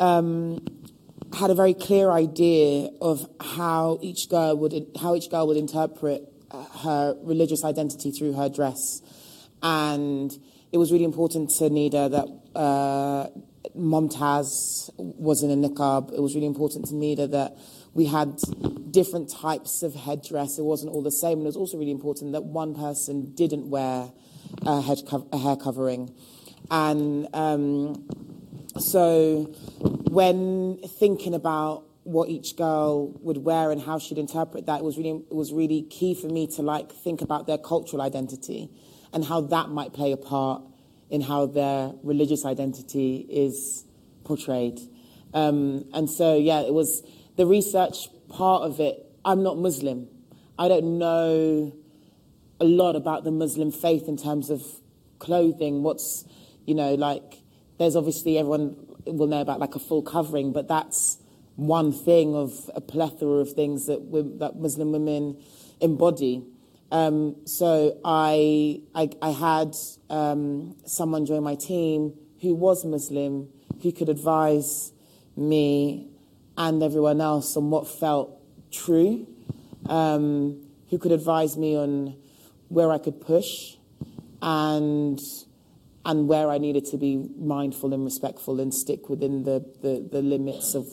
um, 0.00 0.64
had 1.34 1.50
a 1.50 1.54
very 1.54 1.74
clear 1.74 2.10
idea 2.10 2.90
of 3.00 3.28
how 3.40 3.98
each 4.02 4.28
girl 4.28 4.56
would 4.56 4.72
how 5.00 5.14
each 5.14 5.30
girl 5.30 5.46
would 5.46 5.56
interpret 5.56 6.22
uh, 6.50 6.64
her 6.84 7.16
religious 7.22 7.64
identity 7.64 8.10
through 8.10 8.32
her 8.32 8.48
dress, 8.48 9.02
and 9.62 10.32
it 10.72 10.78
was 10.78 10.92
really 10.92 11.04
important 11.04 11.50
to 11.50 11.64
Nida 11.64 12.10
that 12.10 12.58
uh, 12.58 13.28
Momtaz 13.76 14.90
was 14.96 15.42
in 15.42 15.50
a 15.50 15.68
niqab. 15.68 16.12
It 16.12 16.20
was 16.20 16.34
really 16.34 16.46
important 16.46 16.86
to 16.86 16.94
Nida 16.94 17.30
that 17.30 17.56
we 17.92 18.06
had 18.06 18.38
different 18.90 19.30
types 19.30 19.82
of 19.82 19.94
headdress. 19.94 20.58
It 20.58 20.64
wasn't 20.64 20.92
all 20.92 21.02
the 21.02 21.10
same, 21.10 21.38
and 21.38 21.42
it 21.42 21.46
was 21.46 21.56
also 21.56 21.76
really 21.78 21.90
important 21.90 22.32
that 22.32 22.44
one 22.44 22.74
person 22.74 23.34
didn't 23.34 23.68
wear 23.68 24.10
a, 24.64 24.80
head 24.80 24.98
co- 25.08 25.28
a 25.32 25.38
hair 25.38 25.56
covering, 25.56 26.14
and. 26.70 27.28
Um, 27.34 28.06
so 28.78 29.54
when 30.10 30.78
thinking 30.98 31.34
about 31.34 31.84
what 32.04 32.28
each 32.28 32.56
girl 32.56 33.08
would 33.20 33.38
wear 33.38 33.72
and 33.72 33.80
how 33.82 33.98
she'd 33.98 34.18
interpret 34.18 34.66
that, 34.66 34.80
it 34.80 34.84
was 34.84 34.96
really, 34.96 35.24
it 35.30 35.34
was 35.34 35.52
really 35.52 35.82
key 35.82 36.14
for 36.14 36.28
me 36.28 36.46
to 36.46 36.62
like 36.62 36.92
think 36.92 37.20
about 37.20 37.46
their 37.46 37.58
cultural 37.58 38.00
identity 38.00 38.70
and 39.12 39.24
how 39.24 39.40
that 39.40 39.68
might 39.70 39.92
play 39.92 40.12
a 40.12 40.16
part 40.16 40.62
in 41.10 41.20
how 41.20 41.46
their 41.46 41.92
religious 42.02 42.44
identity 42.44 43.26
is 43.28 43.84
portrayed. 44.24 44.80
Um, 45.34 45.84
and 45.92 46.08
so, 46.08 46.36
yeah, 46.36 46.60
it 46.60 46.72
was 46.72 47.02
the 47.36 47.46
research 47.46 48.08
part 48.28 48.62
of 48.62 48.80
it. 48.80 49.04
I'm 49.24 49.42
not 49.42 49.58
Muslim. 49.58 50.08
I 50.58 50.68
don't 50.68 50.98
know 50.98 51.76
a 52.60 52.64
lot 52.64 52.96
about 52.96 53.24
the 53.24 53.30
Muslim 53.30 53.70
faith 53.70 54.08
in 54.08 54.16
terms 54.16 54.48
of 54.50 54.62
clothing. 55.18 55.82
What's, 55.82 56.24
you 56.64 56.74
know, 56.74 56.94
like, 56.94 57.42
there's 57.78 57.96
obviously 57.96 58.38
everyone 58.38 58.76
will 59.04 59.26
know 59.26 59.40
about 59.40 59.60
like 59.60 59.74
a 59.74 59.78
full 59.78 60.02
covering, 60.02 60.52
but 60.52 60.68
that's 60.68 61.18
one 61.56 61.92
thing 61.92 62.34
of 62.34 62.70
a 62.74 62.80
plethora 62.80 63.40
of 63.40 63.52
things 63.52 63.86
that, 63.86 64.10
that 64.38 64.56
Muslim 64.56 64.92
women 64.92 65.42
embody. 65.80 66.44
Um, 66.92 67.36
so 67.46 67.98
I, 68.04 68.80
I, 68.94 69.10
I 69.20 69.30
had 69.30 69.74
um, 70.10 70.76
someone 70.84 71.26
join 71.26 71.42
my 71.42 71.54
team 71.54 72.14
who 72.40 72.54
was 72.54 72.84
Muslim, 72.84 73.48
who 73.82 73.92
could 73.92 74.08
advise 74.08 74.92
me 75.36 76.08
and 76.56 76.82
everyone 76.82 77.20
else 77.20 77.56
on 77.56 77.70
what 77.70 77.88
felt 77.88 78.40
true, 78.70 79.26
um, 79.88 80.62
who 80.90 80.98
could 80.98 81.12
advise 81.12 81.56
me 81.56 81.76
on 81.76 82.16
where 82.68 82.90
I 82.90 82.98
could 82.98 83.20
push 83.20 83.76
and 84.42 85.20
and 86.06 86.28
where 86.28 86.50
I 86.50 86.58
needed 86.58 86.86
to 86.86 86.96
be 86.96 87.28
mindful 87.36 87.92
and 87.92 88.04
respectful 88.04 88.60
and 88.60 88.72
stick 88.72 89.08
within 89.08 89.42
the, 89.42 89.58
the, 89.82 90.08
the 90.10 90.22
limits 90.22 90.74
of, 90.74 90.86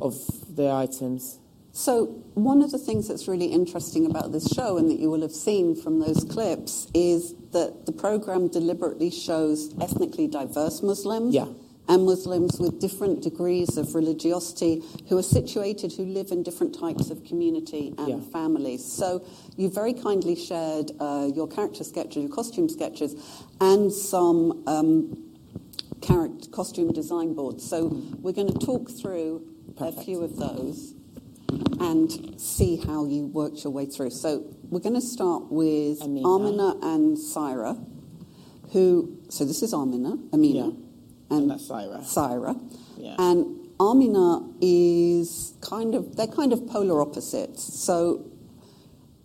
of 0.00 0.14
the 0.48 0.70
items. 0.70 1.40
So, 1.72 2.22
one 2.34 2.62
of 2.62 2.70
the 2.70 2.78
things 2.78 3.08
that's 3.08 3.26
really 3.26 3.46
interesting 3.46 4.06
about 4.06 4.30
this 4.30 4.46
show, 4.46 4.78
and 4.78 4.88
that 4.88 5.00
you 5.00 5.10
will 5.10 5.22
have 5.22 5.32
seen 5.32 5.74
from 5.74 5.98
those 5.98 6.22
clips, 6.22 6.88
is 6.94 7.34
that 7.50 7.84
the 7.84 7.90
program 7.90 8.46
deliberately 8.46 9.10
shows 9.10 9.74
ethnically 9.80 10.28
diverse 10.28 10.82
Muslims. 10.82 11.34
Yeah 11.34 11.46
and 11.88 12.04
Muslims 12.04 12.58
with 12.58 12.80
different 12.80 13.22
degrees 13.22 13.76
of 13.76 13.94
religiosity 13.94 14.82
who 15.08 15.18
are 15.18 15.22
situated, 15.22 15.92
who 15.92 16.04
live 16.04 16.30
in 16.30 16.42
different 16.42 16.78
types 16.78 17.10
of 17.10 17.22
community 17.24 17.92
and 17.98 18.08
Yeah. 18.08 18.20
families. 18.32 18.84
So 18.84 19.22
you 19.56 19.68
very 19.68 19.92
kindly 19.92 20.34
shared 20.34 20.92
uh, 20.98 21.30
your 21.34 21.46
character 21.46 21.84
sketches, 21.84 22.22
your 22.22 22.32
costume 22.32 22.68
sketches, 22.68 23.14
and 23.60 23.92
some 23.92 24.62
um, 24.66 25.16
character, 26.00 26.48
costume 26.50 26.92
design 26.92 27.34
boards. 27.34 27.68
So 27.68 27.88
we're 28.20 28.32
going 28.32 28.52
to 28.52 28.58
talk 28.66 28.90
through 28.90 29.42
Perfect. 29.76 29.98
a 29.98 30.04
few 30.04 30.22
of 30.22 30.36
those 30.36 30.94
and 31.80 32.40
see 32.40 32.76
how 32.76 33.04
you 33.06 33.26
worked 33.26 33.62
your 33.64 33.72
way 33.72 33.86
through. 33.86 34.10
So 34.10 34.44
we're 34.70 34.80
going 34.80 34.94
to 34.94 35.00
start 35.00 35.50
with 35.50 36.00
Amina. 36.02 36.28
Amina 36.28 36.76
and 36.82 37.16
Saira, 37.18 37.76
who, 38.72 39.18
so 39.28 39.44
this 39.44 39.62
is 39.62 39.72
Amina, 39.74 40.16
Amina. 40.32 40.68
Yeah. 40.68 40.72
And 41.36 41.50
that's 41.50 41.68
Saira. 41.68 42.00
Saira. 42.02 42.58
Yeah. 42.96 43.16
And 43.18 43.68
Amina 43.80 44.48
is 44.60 45.54
kind 45.60 45.94
of, 45.94 46.16
they're 46.16 46.26
kind 46.26 46.52
of 46.52 46.66
polar 46.66 47.00
opposites. 47.00 47.62
So 47.62 48.24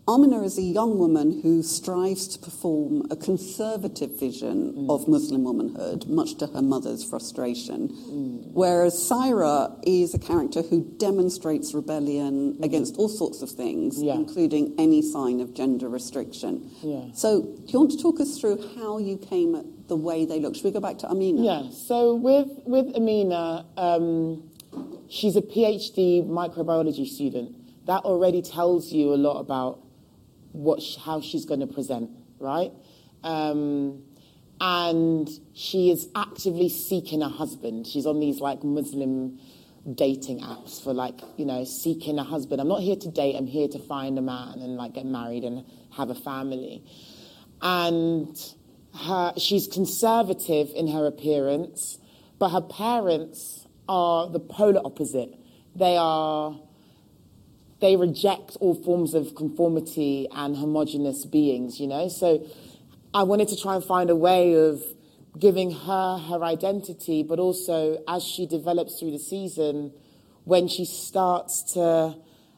Amina 0.10 0.42
is 0.42 0.58
a 0.58 0.63
young 0.63 0.98
woman 0.98 1.39
who 1.44 1.62
strives 1.62 2.28
to 2.30 2.39
perform 2.39 3.06
a 3.12 3.16
conservative 3.16 4.10
vision 4.20 4.74
Mm. 4.74 4.89
of 4.89 5.08
Muslim 5.08 5.44
womanhood, 5.44 6.08
much 6.08 6.34
to 6.39 6.48
her 6.48 6.63
mother's 6.63 7.04
frustration. 7.04 7.89
Mm. 7.89 8.48
Whereas 8.54 8.96
Saira 8.96 9.72
is 9.84 10.16
a 10.16 10.18
character 10.18 10.63
who 10.63 10.82
demonstrates 10.98 11.75
rebellion 11.75 12.56
Mm. 12.56 12.63
against 12.66 12.98
all 12.98 13.08
sorts 13.08 13.44
of 13.44 13.51
things, 13.51 14.01
Yeah. 14.01 14.16
including 14.16 14.74
any 14.80 15.04
sign 15.04 15.39
of 15.42 15.54
gender 15.54 15.88
restriction. 15.88 16.72
Yeah. 16.82 17.04
So, 17.13 17.42
do 17.42 17.68
you 17.72 17.78
want 17.78 17.92
to 17.92 17.98
talk 17.98 18.20
us 18.20 18.36
through 18.39 18.58
how 18.78 18.98
you 18.98 19.16
came 19.18 19.54
at 19.54 19.66
the 19.89 19.96
way 19.96 20.25
they 20.25 20.39
look? 20.39 20.56
Should 20.56 20.66
we 20.66 20.72
go 20.72 20.80
back 20.80 20.98
to 21.00 21.12
Amina? 21.12 21.44
Yeah, 21.44 21.63
so 21.70 22.16
with, 22.16 22.50
with 22.66 22.96
Amina, 22.96 23.63
um, 23.78 24.42
she's 25.08 25.36
a 25.36 25.44
PhD 25.44 26.24
microbiology 26.28 27.06
student. 27.08 27.51
That 27.86 28.06
already 28.06 28.42
tells 28.42 28.92
you 28.92 29.13
a 29.13 29.20
lot 29.28 29.39
about 29.39 29.80
what 30.51 30.82
how 31.03 31.22
she's 31.22 31.46
going 31.46 31.60
to 31.60 31.68
present, 31.68 32.10
right? 32.39 32.72
Um, 33.24 34.03
and 34.62 35.29
she 35.53 35.89
is 35.89 36.10
actively 36.15 36.70
seeking 36.70 37.22
a 37.22 37.29
husband. 37.29 37.88
She's 37.88 38.06
on 38.06 38.20
these 38.20 38.39
like 38.39 38.63
Muslim 38.63 39.39
dating 39.96 40.41
apps 40.41 40.84
for 40.84 40.94
like 40.94 41.20
you 41.38 41.46
know 41.46 41.63
seeking 41.63 42.20
a 42.20 42.24
husband. 42.24 42.62
I'm 42.62 42.68
not 42.68 42.82
here 42.82 42.98
to 42.98 43.10
date. 43.10 43.36
I'm 43.36 43.48
here 43.48 43.68
to 43.70 43.79
find 43.79 44.18
a 44.18 44.22
man 44.22 44.60
and 44.60 44.75
like 44.75 44.94
get 44.94 45.06
married 45.06 45.44
and 45.44 45.65
have 45.91 46.10
a 46.10 46.15
family. 46.15 46.84
And 47.62 48.36
her, 48.96 49.34
she's 49.38 49.68
conservative 49.68 50.72
in 50.75 50.88
her 50.88 51.06
appearance, 51.06 51.98
but 52.38 52.50
her 52.50 52.62
parents 52.62 53.68
are 53.88 54.29
the 54.29 54.39
polar 54.39 54.82
opposite. 54.84 55.36
They 55.75 55.98
are 55.98 56.60
they 57.82 57.96
reject 57.96 58.58
all 58.60 58.76
forms 58.84 59.14
of 59.14 59.36
conformity 59.36 60.28
and 60.32 60.58
homogenous 60.58 61.26
beings, 61.26 61.80
you 61.80 61.88
know? 61.88 62.10
So 62.10 62.46
I 63.14 63.24
wanted 63.24 63.48
to 63.50 63.58
try 63.58 63.76
and 63.76 63.84
find 63.84 64.10
a 64.10 64.16
way 64.16 64.54
of 64.54 64.84
giving 65.38 65.72
her 65.72 66.18
her 66.18 66.44
identity, 66.44 67.24
but 67.24 67.40
also 67.40 68.04
as 68.08 68.24
she 68.24 68.46
develops 68.46 69.00
through 69.00 69.12
the 69.12 69.20
season, 69.20 69.94
when 70.44 70.68
she 70.68 70.84
starts 70.86 71.74
to 71.74 72.16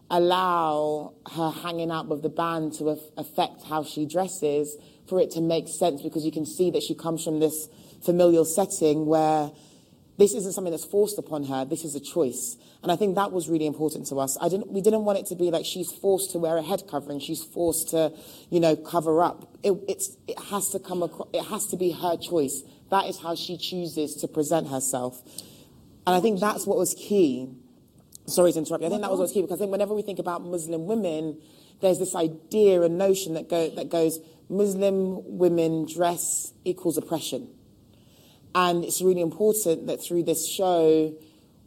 allow 0.09 1.13
her 1.31 1.51
hanging 1.51 1.91
out 1.91 2.07
with 2.07 2.21
the 2.21 2.29
band 2.29 2.73
to 2.73 2.89
af- 2.89 2.99
affect 3.17 3.63
how 3.63 3.83
she 3.83 4.05
dresses, 4.05 4.75
for 5.07 5.19
it 5.19 5.31
to 5.31 5.41
make 5.41 5.67
sense, 5.67 6.01
because 6.01 6.25
you 6.25 6.31
can 6.31 6.45
see 6.45 6.71
that 6.71 6.81
she 6.81 6.95
comes 6.95 7.23
from 7.23 7.39
this 7.39 7.67
familial 8.03 8.45
setting 8.45 9.05
where 9.05 9.51
this 10.17 10.33
isn't 10.33 10.53
something 10.53 10.71
that's 10.71 10.85
forced 10.85 11.17
upon 11.17 11.43
her. 11.43 11.65
This 11.65 11.83
is 11.83 11.95
a 11.95 11.99
choice, 11.99 12.57
and 12.83 12.91
I 12.91 12.95
think 12.95 13.15
that 13.15 13.31
was 13.31 13.47
really 13.47 13.67
important 13.67 14.07
to 14.07 14.19
us. 14.19 14.37
I 14.41 14.49
didn't. 14.49 14.71
We 14.71 14.81
didn't 14.81 15.05
want 15.05 15.19
it 15.19 15.27
to 15.27 15.35
be 15.35 15.51
like 15.51 15.65
she's 15.65 15.91
forced 15.91 16.31
to 16.31 16.39
wear 16.39 16.57
a 16.57 16.63
head 16.63 16.83
covering. 16.89 17.19
She's 17.19 17.43
forced 17.43 17.89
to, 17.89 18.11
you 18.49 18.59
know, 18.59 18.75
cover 18.75 19.21
up. 19.21 19.55
It, 19.61 19.73
it's. 19.87 20.17
It 20.27 20.39
has 20.49 20.69
to 20.69 20.79
come. 20.79 21.03
Across, 21.03 21.29
it 21.33 21.45
has 21.45 21.67
to 21.67 21.77
be 21.77 21.91
her 21.91 22.17
choice. 22.17 22.63
That 22.89 23.05
is 23.05 23.19
how 23.19 23.35
she 23.35 23.57
chooses 23.57 24.15
to 24.15 24.27
present 24.27 24.67
herself, 24.69 25.21
and 26.07 26.15
I 26.15 26.19
think 26.21 26.39
that's 26.39 26.65
what 26.65 26.77
was 26.77 26.95
key. 26.95 27.49
Sorry 28.25 28.51
to 28.51 28.59
interrupt 28.59 28.81
you. 28.81 28.87
I 28.87 28.89
think 28.89 29.01
that 29.01 29.11
was 29.11 29.19
what 29.19 29.25
was 29.25 29.31
key 29.31 29.41
because 29.41 29.59
I 29.59 29.59
think 29.59 29.71
whenever 29.71 29.93
we 29.93 30.01
think 30.01 30.19
about 30.19 30.43
Muslim 30.43 30.87
women, 30.87 31.39
there's 31.81 31.99
this 31.99 32.15
idea 32.15 32.81
and 32.81 32.97
notion 32.97 33.35
that 33.35 33.47
go 33.47 33.69
that 33.69 33.89
goes 33.89 34.19
Muslim 34.49 35.37
women 35.37 35.85
dress 35.85 36.51
equals 36.65 36.97
oppression. 36.97 37.47
And 38.53 38.83
it's 38.83 39.01
really 39.01 39.21
important 39.21 39.87
that 39.87 40.03
through 40.03 40.23
this 40.23 40.47
show, 40.47 41.15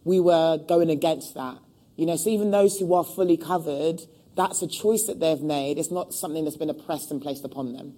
we 0.05 0.21
were 0.21 0.59
going 0.59 0.91
against 0.91 1.35
that. 1.35 1.59
You 1.97 2.07
know, 2.07 2.17
so 2.17 2.31
even 2.31 2.51
those 2.51 2.79
who 2.79 2.93
are 2.95 3.05
fully 3.05 3.37
covered, 3.37 4.03
that's 4.37 4.63
a 4.63 4.67
choice 4.67 5.05
that 5.05 5.21
they've 5.21 5.41
made. 5.41 5.79
It's 5.79 5.91
not 5.91 6.13
something 6.13 6.45
that's 6.45 6.57
been 6.57 6.71
oppressed 6.71 7.11
and 7.11 7.21
placed 7.23 7.45
upon 7.45 7.73
them. 7.73 7.95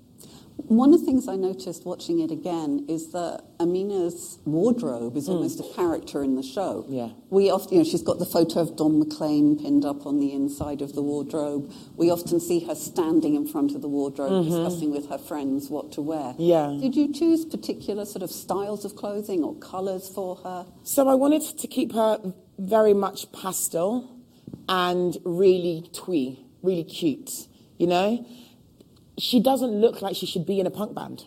One 0.57 0.95
of 0.95 1.01
the 1.01 1.07
things 1.07 1.29
I 1.29 1.37
noticed 1.37 1.85
watching 1.85 2.21
it 2.21 2.31
again 2.31 2.87
is 2.89 3.13
that 3.13 3.45
Amina's 3.61 4.39
wardrobe 4.47 5.17
is 5.17 5.27
hmm. 5.27 5.33
almost 5.33 5.61
a 5.61 5.75
character 5.75 6.25
in 6.25 6.35
the 6.35 6.43
show. 6.43 6.87
Yeah. 6.89 7.11
We 7.29 7.51
often, 7.51 7.75
you 7.75 7.79
know, 7.79 7.85
she's 7.85 8.03
got 8.03 8.19
the 8.19 8.27
photo 8.27 8.61
of 8.61 8.77
Don 8.77 8.99
McLean 8.99 9.59
pinned 9.59 9.85
up 9.85 10.07
on 10.07 10.19
the 10.19 10.33
inside 10.33 10.81
of 10.81 10.95
the 10.95 11.03
wardrobe. 11.03 11.71
We 11.97 12.11
often 12.11 12.41
see 12.41 12.61
her 12.65 12.75
standing 12.75 13.35
in 13.35 13.47
front 13.47 13.75
of 13.75 13.83
the 13.83 13.89
wardrobe 13.89 14.31
mm-hmm. 14.31 14.51
discussing 14.51 14.93
with 14.93 15.09
her 15.11 15.19
friends 15.19 15.69
what 15.69 15.93
to 15.93 16.01
wear. 16.01 16.35
Yeah. 16.39 16.77
Did 16.81 16.97
you 16.97 17.13
choose 17.13 17.45
particular 17.45 18.07
sort 18.07 18.23
of 18.23 18.31
styles 18.31 18.85
of 18.85 18.97
clothing 18.97 19.45
or 19.45 19.55
colours 19.57 20.09
for 20.09 20.37
her? 20.37 20.67
So 20.85 21.07
I 21.09 21.15
wanted 21.15 21.43
to 21.43 21.67
keep 21.69 21.93
her 21.93 22.19
very 22.59 22.95
much 22.95 23.31
pastel 23.33 24.11
and 24.69 25.17
really 25.25 25.89
twee, 25.93 26.45
really 26.63 26.85
cute, 26.85 27.47
you 27.79 27.87
know? 27.87 28.27
She 29.18 29.40
doesn't 29.40 29.70
look 29.80 30.02
like 30.02 30.16
she 30.16 30.26
should 30.26 30.46
be 30.46 30.61
in 30.61 30.66
a 30.66 30.70
punk 30.70 30.94
band. 30.94 31.25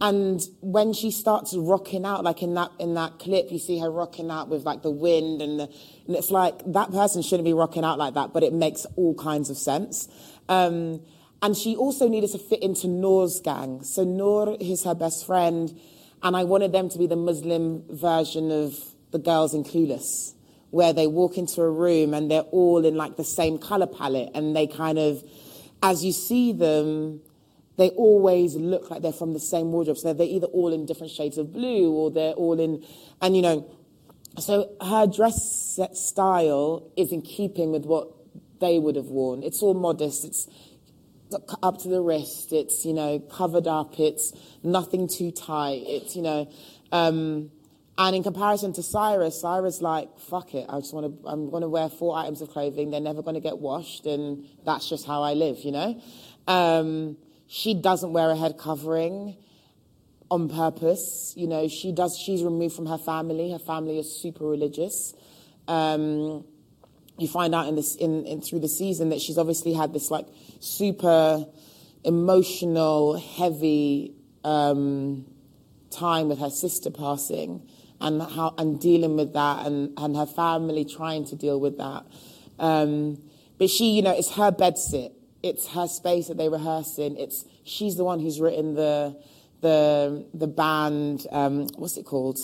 And 0.00 0.42
when 0.60 0.92
she 0.92 1.12
starts 1.12 1.54
rocking 1.56 2.04
out, 2.04 2.24
like 2.24 2.42
in 2.42 2.54
that 2.54 2.70
in 2.80 2.94
that 2.94 3.20
clip, 3.20 3.52
you 3.52 3.58
see 3.60 3.78
her 3.78 3.88
rocking 3.88 4.30
out 4.30 4.48
with 4.48 4.64
like 4.64 4.82
the 4.82 4.90
wind 4.90 5.40
and 5.40 5.60
the, 5.60 5.68
and 6.08 6.16
it's 6.16 6.30
like 6.30 6.60
that 6.72 6.90
person 6.90 7.22
shouldn't 7.22 7.44
be 7.44 7.52
rocking 7.52 7.84
out 7.84 7.98
like 7.98 8.14
that, 8.14 8.32
but 8.32 8.42
it 8.42 8.52
makes 8.52 8.84
all 8.96 9.14
kinds 9.14 9.48
of 9.48 9.56
sense. 9.56 10.08
Um, 10.48 11.02
and 11.40 11.56
she 11.56 11.76
also 11.76 12.08
needed 12.08 12.30
to 12.30 12.38
fit 12.38 12.62
into 12.62 12.88
Noor's 12.88 13.40
gang. 13.40 13.84
So 13.84 14.02
Noor 14.02 14.56
is 14.58 14.82
her 14.84 14.94
best 14.94 15.24
friend, 15.24 15.78
and 16.22 16.36
I 16.36 16.44
wanted 16.44 16.72
them 16.72 16.88
to 16.88 16.98
be 16.98 17.06
the 17.06 17.16
Muslim 17.16 17.84
version 17.88 18.50
of 18.50 18.76
the 19.12 19.18
girls 19.18 19.54
in 19.54 19.62
Clueless, 19.62 20.34
where 20.70 20.92
they 20.92 21.06
walk 21.06 21.38
into 21.38 21.60
a 21.62 21.70
room 21.70 22.12
and 22.14 22.30
they're 22.30 22.42
all 22.50 22.84
in 22.84 22.96
like 22.96 23.16
the 23.16 23.24
same 23.24 23.56
color 23.56 23.86
palette, 23.86 24.30
and 24.34 24.56
they 24.56 24.66
kind 24.66 24.98
of, 24.98 25.22
as 25.82 26.04
you 26.04 26.12
see 26.12 26.52
them, 26.52 27.20
they 27.76 27.90
always 27.90 28.54
look 28.54 28.90
like 28.90 29.02
they're 29.02 29.12
from 29.12 29.32
the 29.32 29.40
same 29.40 29.72
wardrobe. 29.72 29.98
So 29.98 30.12
they're 30.12 30.26
either 30.26 30.46
all 30.46 30.72
in 30.72 30.86
different 30.86 31.12
shades 31.12 31.38
of 31.38 31.52
blue 31.52 31.90
or 31.92 32.10
they're 32.10 32.32
all 32.32 32.60
in, 32.60 32.84
and 33.20 33.34
you 33.34 33.42
know, 33.42 33.70
so 34.38 34.74
her 34.80 35.06
dress 35.06 35.78
style 35.92 36.90
is 36.96 37.12
in 37.12 37.22
keeping 37.22 37.72
with 37.72 37.84
what 37.84 38.08
they 38.60 38.78
would 38.78 38.96
have 38.96 39.06
worn. 39.06 39.42
It's 39.42 39.62
all 39.62 39.74
modest. 39.74 40.24
It's 40.24 40.48
up 41.62 41.78
to 41.78 41.88
the 41.88 42.00
wrist. 42.00 42.52
It's 42.52 42.84
you 42.84 42.94
know 42.94 43.18
covered 43.18 43.66
up. 43.66 43.98
It's 43.98 44.32
nothing 44.62 45.08
too 45.08 45.30
tight. 45.30 45.82
It's 45.86 46.16
you 46.16 46.22
know, 46.22 46.50
um, 46.92 47.50
and 47.98 48.16
in 48.16 48.22
comparison 48.22 48.72
to 48.74 48.80
Saira's, 48.80 49.42
Saira's 49.42 49.82
like 49.82 50.18
fuck 50.18 50.54
it. 50.54 50.66
I 50.68 50.80
just 50.80 50.94
want 50.94 51.06
to. 51.06 51.28
I'm 51.28 51.50
going 51.50 51.62
to 51.62 51.68
wear 51.68 51.88
four 51.88 52.16
items 52.16 52.40
of 52.40 52.48
clothing. 52.50 52.90
They're 52.90 53.00
never 53.00 53.22
going 53.22 53.34
to 53.34 53.40
get 53.40 53.58
washed, 53.58 54.06
and 54.06 54.46
that's 54.64 54.88
just 54.88 55.06
how 55.06 55.22
I 55.22 55.34
live. 55.34 55.58
You 55.58 55.72
know, 55.72 56.02
um, 56.46 57.16
she 57.46 57.74
doesn't 57.74 58.12
wear 58.12 58.30
a 58.30 58.36
head 58.36 58.56
covering 58.58 59.36
on 60.30 60.48
purpose. 60.48 61.34
You 61.36 61.46
know, 61.46 61.68
she 61.68 61.92
does. 61.92 62.16
She's 62.18 62.42
removed 62.42 62.74
from 62.74 62.86
her 62.86 62.98
family. 62.98 63.52
Her 63.52 63.58
family 63.58 63.98
is 63.98 64.20
super 64.20 64.46
religious. 64.46 65.14
Um, 65.68 66.44
you 67.18 67.28
find 67.28 67.54
out 67.54 67.68
in 67.68 67.76
this 67.76 67.94
in, 67.96 68.24
in 68.24 68.40
through 68.40 68.60
the 68.60 68.68
season 68.68 69.10
that 69.10 69.20
she's 69.20 69.36
obviously 69.36 69.74
had 69.74 69.92
this 69.92 70.10
like 70.10 70.26
super 70.60 71.46
emotional, 72.04 73.18
heavy 73.18 74.14
um, 74.44 75.26
time 75.90 76.28
with 76.28 76.38
her 76.38 76.50
sister 76.50 76.90
passing, 76.90 77.68
and 78.02 78.20
how 78.22 78.54
and 78.58 78.80
dealing 78.80 79.16
with 79.16 79.32
that, 79.32 79.66
and 79.66 79.92
and 79.96 80.16
her 80.16 80.26
family 80.26 80.84
trying 80.84 81.24
to 81.26 81.36
deal 81.36 81.58
with 81.60 81.78
that. 81.78 82.04
Um, 82.58 83.18
but 83.58 83.70
she, 83.70 83.90
you 83.92 84.02
know, 84.02 84.16
it's 84.16 84.32
her 84.32 84.50
bed 84.50 84.78
sit. 84.78 85.12
It's 85.42 85.68
her 85.68 85.86
space 85.86 86.28
that 86.28 86.36
they 86.36 86.48
rehearse 86.48 86.98
in. 86.98 87.16
It's 87.16 87.44
she's 87.64 87.96
the 87.96 88.04
one 88.04 88.20
who's 88.20 88.40
written 88.40 88.74
the 88.74 89.16
the 89.60 90.26
the 90.34 90.46
band. 90.46 91.26
Um, 91.30 91.68
what's 91.76 91.96
it 91.96 92.04
called? 92.04 92.38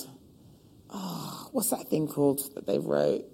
Oh, 0.91 1.49
what's 1.53 1.71
that 1.71 1.89
thing 1.89 2.09
called 2.09 2.55
that 2.55 2.67
they 2.67 2.79
wrote? 2.79 3.25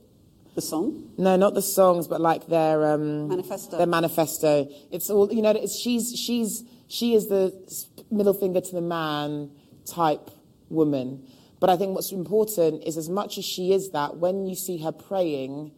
The 0.54 0.62
song? 0.62 1.11
No, 1.19 1.37
not 1.37 1.54
the 1.54 1.62
songs, 1.62 2.07
but 2.07 2.21
like 2.21 2.47
their 2.47 2.93
um, 2.93 3.28
Manifesto. 3.28 3.76
Their 3.76 3.87
manifesto. 3.87 4.69
It's 4.93 5.11
all 5.11 5.33
you 5.33 5.43
know. 5.43 5.50
It's, 5.50 5.76
she's 5.76 6.16
she's 6.16 6.62
she 6.88 7.14
is 7.14 7.28
the 7.28 7.52
middle 8.11 8.35
finger 8.35 8.61
to 8.61 8.73
the 8.73 8.81
man 8.81 9.50
type 9.85 10.31
woman. 10.69 11.26
But 11.64 11.70
I 11.70 11.76
think 11.78 11.94
what's 11.94 12.12
important 12.12 12.84
is 12.84 12.98
as 12.98 13.08
much 13.08 13.38
as 13.38 13.44
she 13.46 13.72
is 13.72 13.92
that, 13.92 14.18
when 14.18 14.46
you 14.46 14.54
see 14.54 14.76
her 14.82 14.92
praying, 14.92 15.72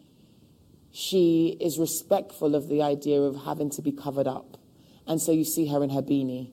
she 0.91 1.57
is 1.61 1.79
respectful 1.79 2.57
of 2.57 2.67
the 2.67 2.83
idea 2.83 3.21
of 3.21 3.45
having 3.45 3.71
to 3.71 3.83
be 3.83 3.93
covered 3.93 4.27
up, 4.27 4.57
and 5.07 5.23
so 5.23 5.31
you 5.31 5.45
see 5.45 5.69
her 5.69 5.85
in 5.85 5.91
her 5.91 6.03
beanie, 6.03 6.51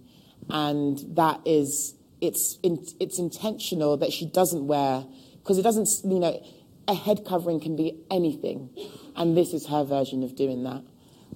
and 0.51 0.99
that 1.15 1.41
is 1.45 1.95
it's 2.21 2.59
in, 2.61 2.85
it's 2.99 3.17
intentional 3.17 3.97
that 3.97 4.13
she 4.13 4.27
doesn't 4.27 4.67
wear 4.67 5.03
because 5.39 5.57
it 5.57 5.63
doesn't 5.63 5.89
you 6.03 6.19
know 6.19 6.39
a 6.87 6.93
head 6.93 7.25
covering 7.25 7.59
can 7.59 7.75
be 7.75 8.03
anything, 8.11 8.69
and 9.15 9.35
this 9.35 9.51
is 9.51 9.65
her 9.65 9.83
version 9.83 10.21
of 10.21 10.35
doing 10.35 10.63
that. 10.63 10.83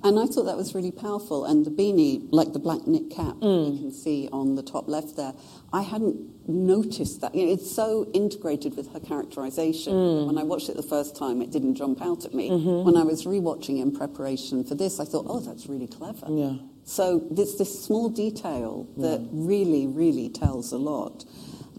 And 0.03 0.19
I 0.19 0.25
thought 0.25 0.43
that 0.43 0.57
was 0.57 0.75
really 0.75 0.91
powerful. 0.91 1.45
And 1.45 1.65
the 1.65 1.71
beanie, 1.71 2.27
like 2.31 2.53
the 2.53 2.59
black 2.59 2.85
knit 2.87 3.09
cap 3.09 3.35
you 3.41 3.47
mm. 3.47 3.79
can 3.79 3.91
see 3.91 4.29
on 4.31 4.55
the 4.55 4.63
top 4.63 4.87
left 4.87 5.15
there, 5.15 5.33
I 5.73 5.81
hadn't 5.81 6.47
noticed 6.47 7.21
that. 7.21 7.33
You 7.35 7.45
know, 7.45 7.53
it's 7.53 7.73
so 7.73 8.09
integrated 8.13 8.75
with 8.77 8.93
her 8.93 8.99
characterization. 8.99 9.93
Mm. 9.93 10.27
When 10.27 10.37
I 10.37 10.43
watched 10.43 10.69
it 10.69 10.75
the 10.75 10.83
first 10.83 11.15
time, 11.15 11.41
it 11.41 11.51
didn't 11.51 11.75
jump 11.75 12.01
out 12.01 12.25
at 12.25 12.33
me. 12.33 12.49
Mm-hmm. 12.49 12.85
When 12.85 12.95
I 12.97 13.03
was 13.03 13.25
rewatching 13.25 13.81
in 13.81 13.91
preparation 13.91 14.63
for 14.63 14.75
this, 14.75 14.99
I 14.99 15.05
thought, 15.05 15.25
oh, 15.27 15.39
that's 15.39 15.67
really 15.67 15.87
clever. 15.87 16.27
Yeah. 16.29 16.57
So 16.83 17.27
it's 17.31 17.57
this 17.57 17.83
small 17.83 18.09
detail 18.09 18.87
that 18.97 19.27
really, 19.31 19.87
really 19.87 20.29
tells 20.29 20.71
a 20.71 20.77
lot. 20.77 21.25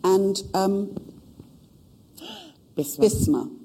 And 0.05 0.41
um, 0.55 0.97
Bismarck. 2.77 3.13
Bisma, 3.13 3.58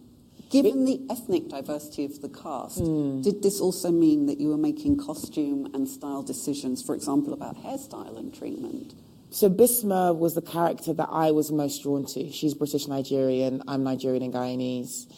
given 0.53 0.85
the 0.85 1.01
ethnic 1.09 1.49
diversity 1.49 2.05
of 2.05 2.21
the 2.21 2.29
cast, 2.29 2.77
hmm. 2.77 3.21
did 3.21 3.41
this 3.41 3.59
also 3.59 3.91
mean 3.91 4.27
that 4.27 4.39
you 4.39 4.49
were 4.49 4.57
making 4.57 4.95
costume 4.97 5.65
and 5.73 5.89
style 5.89 6.21
decisions, 6.21 6.83
for 6.83 6.93
example, 6.93 7.33
about 7.33 7.57
hairstyle 7.57 8.17
and 8.19 8.31
treatment? 8.33 8.93
So 9.31 9.49
Bisma 9.49 10.15
was 10.15 10.35
the 10.35 10.43
character 10.43 10.93
that 10.93 11.09
I 11.11 11.31
was 11.31 11.51
most 11.51 11.81
drawn 11.81 12.05
to. 12.13 12.31
She's 12.31 12.53
British 12.53 12.87
Nigerian. 12.87 13.63
I'm 13.67 13.83
Nigerian 13.83 14.21
and 14.21 14.31
Guyanese. 14.31 15.11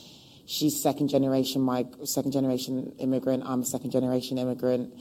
She's 0.46 0.82
second 0.82 1.10
generation, 1.10 1.62
my 1.62 1.86
second 2.06 2.32
generation 2.32 2.94
immigrant. 3.00 3.44
I'm 3.46 3.62
a 3.64 3.66
second 3.66 3.92
generation 3.92 4.38
immigrant. 4.38 4.94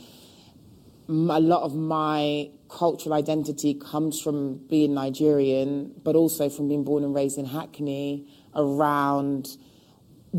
A 1.09 1.13
lot 1.13 1.63
of 1.63 1.77
my 1.77 2.51
cultural 2.69 3.15
identity 3.15 3.75
comes 3.75 4.21
from 4.21 4.57
being 4.69 4.95
Nigerian, 4.95 5.93
but 6.03 6.17
also 6.17 6.49
from 6.49 6.67
being 6.67 6.83
born 6.83 7.05
and 7.05 7.15
raised 7.15 7.39
in 7.39 7.45
Hackney, 7.45 8.27
around 8.57 9.57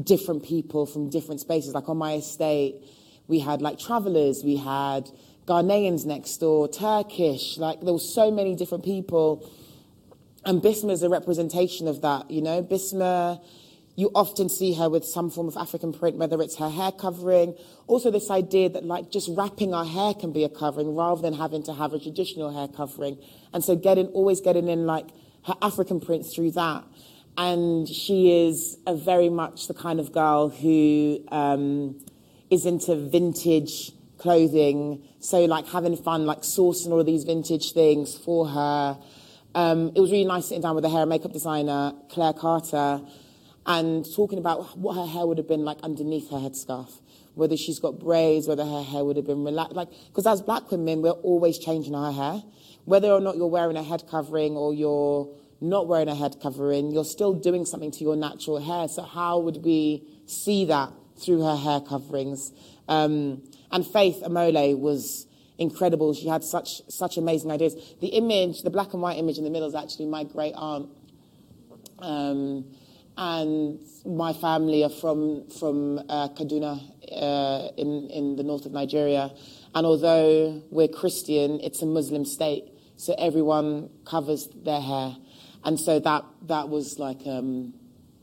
different 0.03 0.43
people 0.43 0.85
from 0.85 1.09
different 1.09 1.41
spaces. 1.41 1.73
Like 1.73 1.87
on 1.89 1.97
my 1.97 2.13
estate, 2.13 2.75
we 3.27 3.39
had 3.39 3.61
like 3.61 3.79
travelers, 3.79 4.43
we 4.43 4.57
had 4.57 5.09
Ghanaians 5.47 6.05
next 6.05 6.37
door, 6.37 6.67
Turkish, 6.67 7.57
like 7.57 7.81
there 7.81 7.93
were 7.93 7.99
so 7.99 8.31
many 8.31 8.55
different 8.55 8.83
people. 8.83 9.49
And 10.43 10.61
Bisma 10.61 10.91
is 10.91 11.01
a 11.01 11.09
representation 11.09 11.87
of 11.87 12.01
that, 12.01 12.29
you 12.29 12.41
know. 12.41 12.61
Bisma, 12.61 13.41
you 13.95 14.11
often 14.13 14.49
see 14.49 14.73
her 14.73 14.89
with 14.89 15.05
some 15.05 15.31
form 15.31 15.47
of 15.47 15.57
African 15.57 15.93
print, 15.93 16.17
whether 16.17 16.39
it's 16.41 16.57
her 16.57 16.69
hair 16.69 16.91
covering. 16.91 17.55
Also, 17.87 18.11
this 18.11 18.29
idea 18.29 18.69
that 18.69 18.83
like 18.83 19.09
just 19.09 19.29
wrapping 19.35 19.73
our 19.73 19.85
hair 19.85 20.13
can 20.13 20.33
be 20.33 20.43
a 20.43 20.49
covering 20.49 20.95
rather 20.95 21.21
than 21.21 21.33
having 21.33 21.63
to 21.63 21.73
have 21.73 21.93
a 21.93 21.99
traditional 21.99 22.53
hair 22.53 22.67
covering. 22.67 23.17
And 23.53 23.63
so 23.63 23.75
getting, 23.75 24.07
always 24.07 24.41
getting 24.41 24.67
in 24.67 24.85
like 24.85 25.07
her 25.45 25.55
African 25.61 25.99
print 25.99 26.25
through 26.25 26.51
that. 26.51 26.83
And 27.37 27.87
she 27.87 28.47
is 28.47 28.77
a 28.87 28.95
very 28.95 29.29
much 29.29 29.67
the 29.67 29.73
kind 29.73 29.99
of 29.99 30.11
girl 30.11 30.49
who 30.49 31.19
um, 31.29 31.99
is 32.49 32.65
into 32.65 32.95
vintage 32.95 33.91
clothing. 34.17 35.03
So 35.19 35.45
like 35.45 35.67
having 35.67 35.95
fun, 35.97 36.25
like 36.25 36.41
sourcing 36.41 36.91
all 36.91 36.99
of 36.99 37.05
these 37.05 37.23
vintage 37.23 37.73
things 37.73 38.17
for 38.17 38.47
her. 38.47 38.97
Um, 39.53 39.91
it 39.95 39.99
was 39.99 40.11
really 40.11 40.25
nice 40.25 40.47
sitting 40.47 40.61
down 40.61 40.75
with 40.75 40.83
the 40.83 40.89
hair 40.89 41.01
and 41.01 41.09
makeup 41.09 41.31
designer, 41.31 41.93
Claire 42.09 42.33
Carter, 42.33 43.01
and 43.65 44.05
talking 44.15 44.37
about 44.37 44.77
what 44.77 44.95
her 44.95 45.05
hair 45.05 45.25
would 45.25 45.37
have 45.37 45.47
been 45.47 45.65
like 45.65 45.79
underneath 45.81 46.29
her 46.29 46.37
headscarf. 46.37 46.91
Whether 47.35 47.57
she's 47.57 47.79
got 47.79 47.99
braids, 47.99 48.47
whether 48.47 48.63
her 48.63 48.83
hair 48.83 49.03
would 49.03 49.17
have 49.17 49.25
been 49.25 49.43
relaxed. 49.43 49.75
Like, 49.75 49.89
because 50.07 50.25
as 50.25 50.41
black 50.41 50.71
women, 50.71 51.01
we're 51.01 51.11
always 51.11 51.59
changing 51.59 51.93
our 51.93 52.13
hair. 52.13 52.43
Whether 52.85 53.09
or 53.09 53.19
not 53.19 53.35
you're 53.35 53.47
wearing 53.47 53.75
a 53.75 53.83
head 53.83 54.03
covering 54.09 54.55
or 54.55 54.73
you're 54.73 55.29
not 55.69 55.87
wearing 55.87 56.07
a 56.07 56.15
head 56.15 56.37
covering, 56.41 56.91
you're 56.91 57.05
still 57.05 57.33
doing 57.33 57.65
something 57.65 57.91
to 57.91 58.03
your 58.03 58.15
natural 58.15 58.59
hair. 58.59 58.87
So 58.87 59.03
how 59.03 59.39
would 59.39 59.63
we 59.63 60.03
see 60.25 60.65
that 60.65 60.91
through 61.17 61.41
her 61.43 61.55
hair 61.55 61.81
coverings? 61.81 62.51
Um, 62.87 63.43
and 63.71 63.85
Faith 63.85 64.21
Omole 64.23 64.77
was 64.77 65.27
incredible. 65.57 66.13
She 66.13 66.27
had 66.27 66.43
such 66.43 66.81
such 66.89 67.17
amazing 67.17 67.51
ideas. 67.51 67.75
The 68.01 68.07
image, 68.07 68.61
the 68.61 68.69
black 68.69 68.93
and 68.93 69.01
white 69.01 69.17
image 69.17 69.37
in 69.37 69.43
the 69.43 69.49
middle, 69.49 69.67
is 69.67 69.75
actually 69.75 70.05
my 70.05 70.23
great 70.23 70.53
aunt. 70.55 70.89
Um, 71.99 72.65
and 73.17 73.79
my 74.05 74.33
family 74.33 74.83
are 74.83 74.89
from 74.89 75.47
from 75.49 75.99
uh, 76.09 76.29
Kaduna 76.29 76.81
uh, 77.11 77.71
in 77.77 78.09
in 78.09 78.35
the 78.35 78.43
north 78.43 78.65
of 78.65 78.71
Nigeria. 78.71 79.31
And 79.73 79.85
although 79.85 80.61
we're 80.69 80.87
Christian, 80.87 81.59
it's 81.61 81.81
a 81.81 81.85
Muslim 81.85 82.25
state. 82.25 82.71
so 82.97 83.13
everyone 83.17 83.89
covers 84.05 84.47
their 84.63 84.79
hair, 84.79 85.15
and 85.65 85.79
so 85.79 85.99
that 85.99 86.23
that 86.43 86.69
was 86.69 86.99
like, 86.99 87.19
um, 87.25 87.73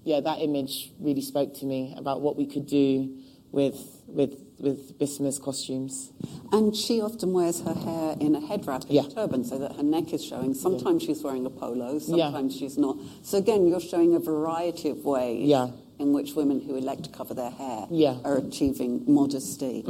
yeah, 0.04 0.20
that 0.20 0.38
image 0.40 0.90
really 1.00 1.20
spoke 1.22 1.54
to 1.60 1.66
me 1.66 1.94
about 1.96 2.20
what 2.22 2.36
we 2.36 2.46
could 2.46 2.66
do 2.66 3.16
with 3.50 3.78
with 4.06 4.34
with 4.58 4.96
Bisma's 4.98 5.38
costumes. 5.40 6.12
And 6.52 6.74
she 6.76 7.00
often 7.00 7.32
wears 7.32 7.60
her 7.62 7.74
hair 7.74 8.16
in 8.20 8.36
a 8.36 8.40
head 8.46 8.64
wrap 8.66 8.84
Yeah. 8.88 9.02
a 9.06 9.10
turban 9.10 9.42
so 9.44 9.58
that 9.58 9.72
her 9.74 9.82
neck 9.82 10.12
is 10.12 10.24
showing. 10.24 10.54
Sometimes 10.54 11.02
she's 11.02 11.22
wearing 11.24 11.44
a 11.46 11.50
polo, 11.50 11.94
Yeah. 11.94 11.98
sometimes 11.98 12.56
she's 12.56 12.78
not. 12.78 12.96
So 13.22 13.38
again, 13.38 13.66
you're 13.66 13.80
showing 13.80 14.14
a 14.14 14.20
variety 14.20 14.88
of 14.90 15.04
ways 15.04 15.48
Yeah. 15.48 15.70
in 15.98 16.12
which 16.12 16.36
women 16.36 16.60
who 16.60 16.76
elect 16.76 17.02
to 17.04 17.10
cover 17.10 17.34
their 17.34 17.50
hair 17.50 17.88
Yeah. 17.90 18.12
Mm-hmm. 18.14 18.26
are 18.26 18.36
achieving 18.38 19.02
modesty. 19.08 19.82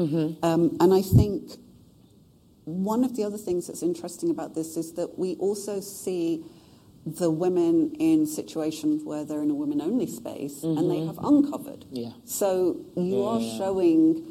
Um, 0.43 0.77
and 0.81 0.95
I 0.95 1.03
think 1.03 1.51
one 2.65 3.05
of 3.05 3.15
the 3.17 3.25
other 3.25 3.37
things 3.39 3.67
that's 3.67 3.83
interesting 3.83 4.31
about 4.31 4.55
this 4.55 4.77
is 4.79 4.93
that 4.95 5.19
we 5.19 5.35
also 5.37 5.81
see 5.81 6.45
the 7.05 7.31
women 7.31 7.95
in 7.99 8.27
situations 8.27 9.03
where 9.03 9.25
they're 9.25 9.43
in 9.43 9.51
a 9.51 9.55
women 9.55 9.81
only 9.81 10.07
space 10.07 10.63
and 10.63 10.91
they 10.91 11.05
have 11.05 11.19
uncovered. 11.19 11.81
Mm-hmm. 11.87 11.97
Yeah. 11.97 12.11
So 12.25 12.85
you 12.97 13.19
Yeah, 13.19 13.25
are 13.27 13.41
yeah. 13.41 13.59
showing 13.59 14.23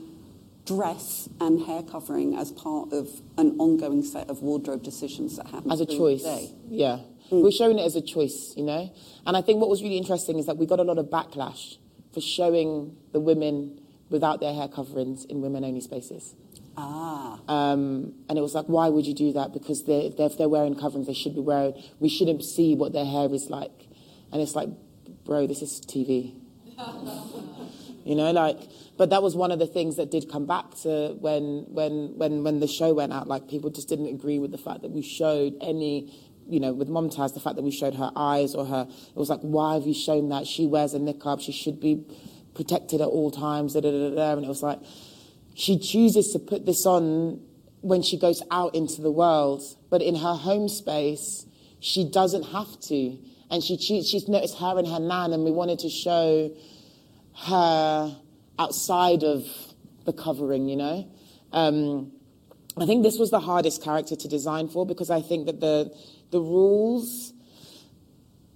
dress 0.66 1.28
and 1.42 1.60
hair 1.66 1.84
covering 1.84 2.36
as 2.36 2.52
part 2.52 2.94
of 2.94 3.10
an 3.38 3.58
ongoing 3.60 4.04
set 4.04 4.30
of 4.30 4.42
wardrobe 4.42 4.84
decisions 4.84 5.36
that 5.38 5.48
happen 5.48 5.72
as 5.72 5.82
a 5.82 5.86
choice. 5.86 6.24
Yeah. 6.70 7.00
We're 7.30 7.52
showing 7.52 7.80
it 7.80 7.84
as 7.84 7.96
a 7.96 8.02
choice, 8.02 8.54
you 8.58 8.64
know? 8.64 8.92
And 9.26 9.36
I 9.38 9.42
think 9.42 9.60
what 9.60 9.70
was 9.70 9.82
really 9.82 9.98
interesting 9.98 10.38
is 10.38 10.46
that 10.48 10.58
we 10.58 10.66
got 10.66 10.80
a 10.80 10.84
lot 10.84 10.98
of 10.98 11.06
backlash 11.08 11.78
for 12.14 12.20
showing 12.22 12.96
the 13.14 13.20
women 13.22 13.80
without 14.10 14.42
their 14.42 14.54
hair 14.54 14.68
coverings 14.68 15.24
in 15.26 15.42
women 15.42 15.64
only 15.64 15.80
spaces. 15.82 16.36
Ah, 16.78 17.40
Um, 17.48 18.14
and 18.30 18.38
it 18.38 18.42
was 18.42 18.56
like, 18.56 18.66
why 18.66 18.88
would 18.88 19.06
you 19.06 19.14
do 19.14 19.34
that? 19.34 19.54
Because 19.54 19.84
they're, 19.84 20.10
they're, 20.10 20.28
if 20.28 20.38
they're 20.38 20.50
wearing 20.50 20.76
coverings, 20.76 21.08
they 21.08 21.14
should 21.14 21.36
be 21.36 21.42
wearing, 21.42 21.74
we 22.00 22.10
shouldn't 22.10 22.44
see 22.44 22.76
what 22.76 22.94
their 22.94 23.06
hair 23.06 23.32
is 23.34 23.50
like. 23.50 23.88
And 24.32 24.42
it's 24.42 24.56
like, 24.56 24.70
bro, 25.26 25.48
this 25.48 25.62
is 25.62 25.82
TV. 25.82 26.34
you 28.06 28.16
know, 28.16 28.32
like, 28.32 28.58
but 28.98 29.10
that 29.10 29.22
was 29.22 29.36
one 29.36 29.52
of 29.52 29.60
the 29.60 29.68
things 29.68 29.98
that 29.98 30.12
did 30.12 30.32
come 30.32 30.46
back 30.46 30.76
to 30.84 31.18
when, 31.20 31.66
when, 31.70 32.18
when, 32.18 32.44
when 32.44 32.60
the 32.60 32.68
show 32.68 32.94
went 32.94 33.12
out. 33.12 33.28
Like, 33.28 33.50
people 33.50 33.70
just 33.70 33.90
didn't 33.90 34.08
agree 34.08 34.40
with 34.40 34.52
the 34.52 34.58
fact 34.58 34.82
that 34.84 34.92
we 34.92 35.02
showed 35.02 35.56
any, 35.62 36.14
you 36.48 36.60
know, 36.60 36.72
with 36.72 36.88
Momtaz, 36.88 37.34
the 37.34 37.40
fact 37.40 37.58
that 37.58 37.64
we 37.64 37.72
showed 37.72 37.96
her 37.96 38.12
eyes 38.16 38.56
or 38.56 38.66
her, 38.66 38.88
it 38.90 39.16
was 39.18 39.30
like, 39.30 39.42
why 39.42 39.74
have 39.74 39.86
you 39.86 39.94
shown 39.94 40.30
that? 40.30 40.48
She 40.48 40.66
wears 40.68 40.94
a 40.94 41.00
niqab, 41.00 41.42
she 41.42 41.52
should 41.52 41.80
be 41.80 42.06
protected 42.54 43.02
at 43.02 43.08
all 43.08 43.32
times, 43.32 43.74
da, 43.74 43.82
da, 43.82 43.92
da, 43.92 44.16
da. 44.16 44.34
And 44.34 44.46
it 44.46 44.48
was 44.48 44.64
like, 44.64 44.80
she 45.56 45.78
chooses 45.78 46.32
to 46.34 46.40
put 46.40 46.66
this 46.66 46.86
on 46.86 47.42
when 47.82 48.02
she 48.02 48.18
goes 48.18 48.44
out 48.52 48.76
into 48.76 49.02
the 49.02 49.12
world, 49.12 49.62
but 49.90 50.02
in 50.02 50.16
her 50.16 50.36
home 50.36 50.70
space, 50.70 51.46
she 51.80 52.10
doesn't 52.10 52.44
have 52.44 52.80
to. 52.82 53.18
And 53.50 53.62
she 53.64 53.78
she's 53.78 54.28
noticed 54.28 54.58
her 54.60 54.78
and 54.78 54.88
her 54.88 55.00
nan, 55.00 55.34
and 55.34 55.44
we 55.44 55.52
wanted 55.52 55.80
to 55.80 55.90
show 55.90 56.56
her 57.46 58.16
outside 58.58 59.24
of 59.24 59.46
the 60.06 60.14
covering, 60.14 60.70
you 60.70 60.78
know. 60.78 61.12
Um, 61.52 62.14
I 62.78 62.86
think 62.86 63.04
this 63.04 63.18
was 63.18 63.32
the 63.32 63.40
hardest 63.40 63.84
character 63.84 64.16
to 64.16 64.28
design 64.28 64.70
for 64.70 64.86
because 64.86 65.10
I 65.10 65.22
think 65.22 65.48
that 65.48 65.60
the 65.60 65.94
the 66.32 66.40
rules 66.40 67.34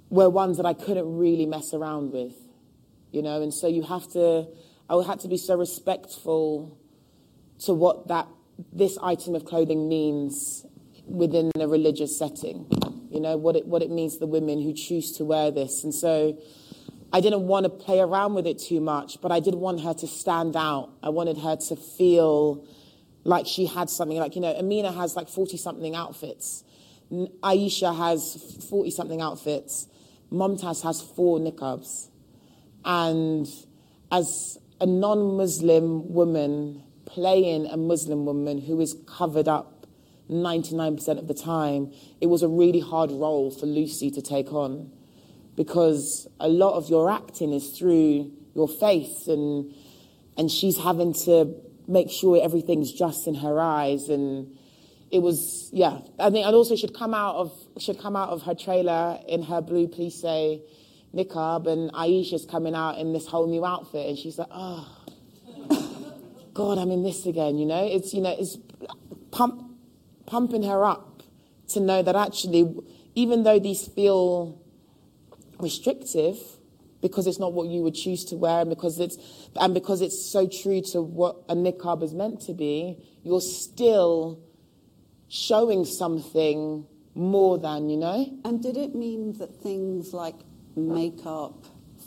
were 0.10 0.29
ones 0.29 0.58
that 0.58 0.65
I 0.65 0.73
couldn't 0.73 1.17
really 1.17 1.45
mess 1.45 1.73
around 1.73 2.13
with, 2.13 2.34
you 3.12 3.21
know. 3.21 3.41
And 3.41 3.53
so 3.53 3.67
you 3.67 3.81
have 3.81 4.10
to, 4.13 4.47
I 4.89 5.03
had 5.03 5.19
to 5.21 5.27
be 5.27 5.38
so 5.38 5.58
respectful 5.58 6.77
to 7.60 7.74
what 7.74 8.08
that 8.08 8.28
this 8.72 8.98
item 9.02 9.36
of 9.36 9.46
clothing 9.46 9.89
means 9.89 10.65
within 11.06 11.52
a 11.60 11.68
religious 11.68 12.18
setting. 12.18 12.68
You 13.12 13.20
know 13.20 13.38
what 13.38 13.56
it 13.56 13.65
what 13.65 13.82
it 13.82 13.91
means 13.91 14.15
to 14.15 14.20
the 14.22 14.28
women 14.28 14.62
who 14.62 14.74
choose 14.74 15.12
to 15.18 15.26
wear 15.26 15.52
this, 15.52 15.84
and 15.84 15.94
so. 15.94 16.38
I 17.13 17.22
didn't 17.22 17.48
want 17.48 17.63
to 17.63 17.70
play 17.70 18.02
around 18.02 18.34
with 18.34 18.46
it 18.46 18.60
too 18.60 18.82
much, 18.82 19.22
but 19.22 19.32
I 19.32 19.39
did 19.39 19.56
want 19.56 19.80
her 19.82 19.94
to 19.94 20.08
stand 20.08 20.58
out. 20.58 20.89
I 21.02 21.10
wanted 21.10 21.38
her 21.38 21.56
to 21.56 21.76
feel 21.78 22.68
like 23.24 23.46
she 23.48 23.65
had 23.65 23.89
something. 23.89 24.18
Like, 24.18 24.36
you 24.36 24.41
know, 24.41 24.54
Amina 24.54 24.91
has 24.91 25.15
like 25.15 25.30
40 25.30 25.56
something 25.58 25.96
outfits. 25.96 26.63
Ayesha 27.44 27.94
has 27.94 28.65
40 28.70 28.91
something 28.91 29.22
outfits. 29.22 29.88
Momtaz 30.32 30.84
has 30.84 31.02
four 31.02 31.39
niqabs. 31.39 32.10
And 32.84 33.48
as 34.12 34.58
a 34.80 34.86
non 34.86 35.38
Muslim 35.38 36.13
woman 36.13 36.84
playing 37.06 37.68
a 37.68 37.78
Muslim 37.78 38.26
woman 38.26 38.60
who 38.60 38.80
is 38.82 38.96
covered 39.08 39.48
up 39.48 39.86
99% 40.30 41.08
of 41.20 41.28
the 41.28 41.34
time, 41.34 41.91
it 42.20 42.28
was 42.28 42.41
a 42.41 42.48
really 42.48 42.80
hard 42.80 43.12
role 43.12 43.52
for 43.52 43.65
Lucie 43.65 44.10
to 44.12 44.22
take 44.22 44.52
on 44.52 44.91
because 45.56 46.28
a 46.39 46.48
lot 46.48 46.74
of 46.74 46.89
your 46.89 47.10
acting 47.10 47.54
is 47.54 47.78
through 47.78 48.32
your 48.56 48.68
face 48.68 49.28
and 49.28 49.74
and 50.38 50.52
she's 50.52 50.78
having 50.78 51.13
to 51.13 51.56
make 51.88 52.10
sure 52.10 52.41
everything's 52.44 52.91
just 52.91 53.28
in 53.28 53.36
her 53.36 53.60
eyes 53.60 54.10
and 54.10 54.58
it 55.12 55.20
was 55.20 55.70
yeah. 55.72 56.00
I 56.20 56.30
think 56.30 56.46
and 56.46 56.56
also 56.56 56.76
she'd 56.76 56.94
come 56.94 57.13
out 57.13 57.36
of 57.36 57.54
she'd 57.78 58.00
come 58.00 58.15
out 58.15 58.30
of 58.30 58.41
her 58.44 58.56
trailer 58.56 59.20
in 59.28 59.44
her 59.44 59.62
blue 59.62 59.88
police 59.88 60.24
niqab 60.24 61.68
and 61.68 61.91
Ayesha's 61.94 62.46
coming 62.46 62.76
out 62.76 62.98
in 62.98 63.13
this 63.13 63.28
whole 63.28 63.48
new 63.48 63.65
outfit 63.65 64.10
and 64.10 64.18
she's 64.18 64.38
like 64.38 64.50
oh 64.52 65.05
god 66.56 66.80
i'm 66.80 66.89
in 66.89 67.04
this 67.04 67.28
again 67.28 67.60
you 67.60 67.65
know? 67.65 67.86
It's 67.86 68.13
you 68.13 68.22
know 68.22 68.36
it's 68.38 68.58
pump 69.30 69.78
pumping 70.26 70.63
her 70.63 70.84
up 70.84 71.22
to 71.70 71.80
know 71.80 72.02
that 72.02 72.15
actually 72.15 72.76
even 73.13 73.44
though 73.44 73.60
these 73.60 73.88
feel 73.88 74.60
restrictive 75.60 76.38
because 77.02 77.28
it's 77.28 77.39
not 77.39 77.54
what 77.54 77.68
you 77.68 77.84
would 77.84 77.94
choose 77.94 78.26
to 78.26 78.36
wear 78.36 78.62
and 78.62 78.70
because 78.70 79.00
it's 79.00 79.18
and 79.56 79.76
because 79.76 80.02
it's 80.02 80.20
so 80.32 80.48
true 80.48 80.82
to 80.94 81.02
what 81.04 81.36
a 81.48 81.56
niqab 81.56 82.02
is 82.02 82.13
meant 82.13 82.41
to 82.41 82.54
be 82.54 82.98
you're 83.24 83.41
still 83.41 84.39
showing 85.28 85.86
something 85.86 86.88
more 87.15 87.58
than 87.58 87.89
you 87.89 87.98
know? 87.98 88.39
And 88.44 88.62
did 88.62 88.78
it 88.78 88.94
mean 88.94 89.34
that 89.39 89.56
things 89.62 90.13
like 90.13 90.36
makeup, 90.76 91.65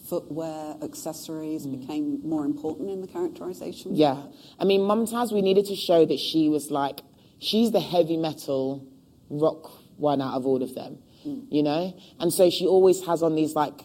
footwear, 0.08 0.76
accessories 0.82 1.66
mm. 1.66 1.80
became 1.80 2.20
more 2.22 2.44
important 2.44 2.90
in 2.90 3.00
the 3.00 3.06
characterization? 3.08 3.94
yeah. 3.94 4.22
I 4.58 4.64
mean 4.64 4.82
Momtaz 4.82 5.32
we 5.32 5.42
needed 5.42 5.66
to 5.66 5.76
show 5.76 6.04
that 6.06 6.18
she 6.18 6.48
was 6.48 6.70
like 6.70 7.00
she's 7.38 7.70
the 7.70 7.80
heavy 7.80 8.16
metal 8.16 8.86
rock 9.30 9.70
one 9.96 10.20
out 10.20 10.34
of 10.34 10.46
all 10.46 10.62
of 10.62 10.74
them 10.74 10.98
mm. 11.26 11.44
you 11.50 11.62
know? 11.62 11.98
And 12.20 12.32
so 12.32 12.50
she 12.50 12.66
always 12.66 13.04
has 13.06 13.22
on 13.22 13.34
these 13.34 13.54
like 13.54 13.80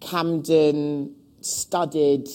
camden 0.00 1.14
studded 1.40 2.28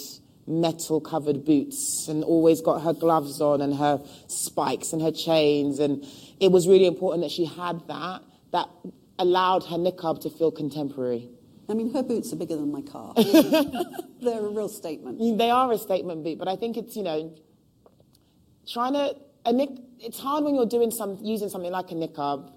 metal 0.47 1.01
covered 1.01 1.43
boots 1.43 2.07
and 2.07 2.23
always 2.23 2.61
got 2.61 2.81
her 2.81 2.93
gloves 2.93 3.41
on 3.41 3.61
and 3.61 3.73
her 3.75 4.01
spikes 4.27 4.93
and 4.93 5.01
her 5.01 5.11
chains. 5.11 5.79
And 5.79 6.05
it 6.39 6.51
was 6.51 6.67
really 6.67 6.85
important 6.85 7.23
that 7.23 7.31
she 7.31 7.45
had 7.45 7.81
that 7.87 8.21
that 8.51 8.69
allowed 9.17 9.63
her 9.63 9.77
niqab 9.77 10.21
to 10.21 10.29
feel 10.29 10.51
contemporary 10.51 11.29
I 11.67 11.73
mean, 11.73 11.93
her 11.93 12.03
boots 12.03 12.31
are 12.31 12.35
bigger 12.35 12.55
than 12.55 12.71
my 12.71 12.81
car. 12.81 13.13
They're 13.17 14.45
a 14.45 14.49
real 14.49 14.69
statement. 14.69 15.37
they 15.37 15.49
are 15.49 15.71
a 15.71 15.77
statement 15.77 16.23
boot 16.23 16.39
but 16.39 16.47
i 16.47 16.55
think 16.55 16.77
it's 16.77 16.95
you 16.95 17.03
know 17.03 17.31
trying 18.67 18.93
to 18.93 19.15
a 19.45 19.53
nick, 19.53 19.69
it's 19.99 20.19
hard 20.19 20.43
when 20.43 20.55
you're 20.55 20.65
doing 20.65 20.91
some 20.91 21.17
using 21.21 21.49
something 21.49 21.71
like 21.71 21.91
a 21.91 21.93
niqab 21.93 22.51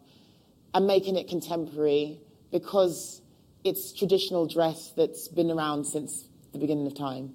and 0.75 0.87
making 0.87 1.17
it 1.17 1.29
contemporary 1.29 2.21
because 2.51 3.21
it's 3.65 3.93
traditional 3.93 4.47
dress 4.47 4.93
that's 4.97 5.29
been 5.29 5.51
around 5.51 5.85
since 5.85 6.29
the 6.53 6.59
beginning 6.59 6.87
of 6.87 6.97
time. 6.97 7.35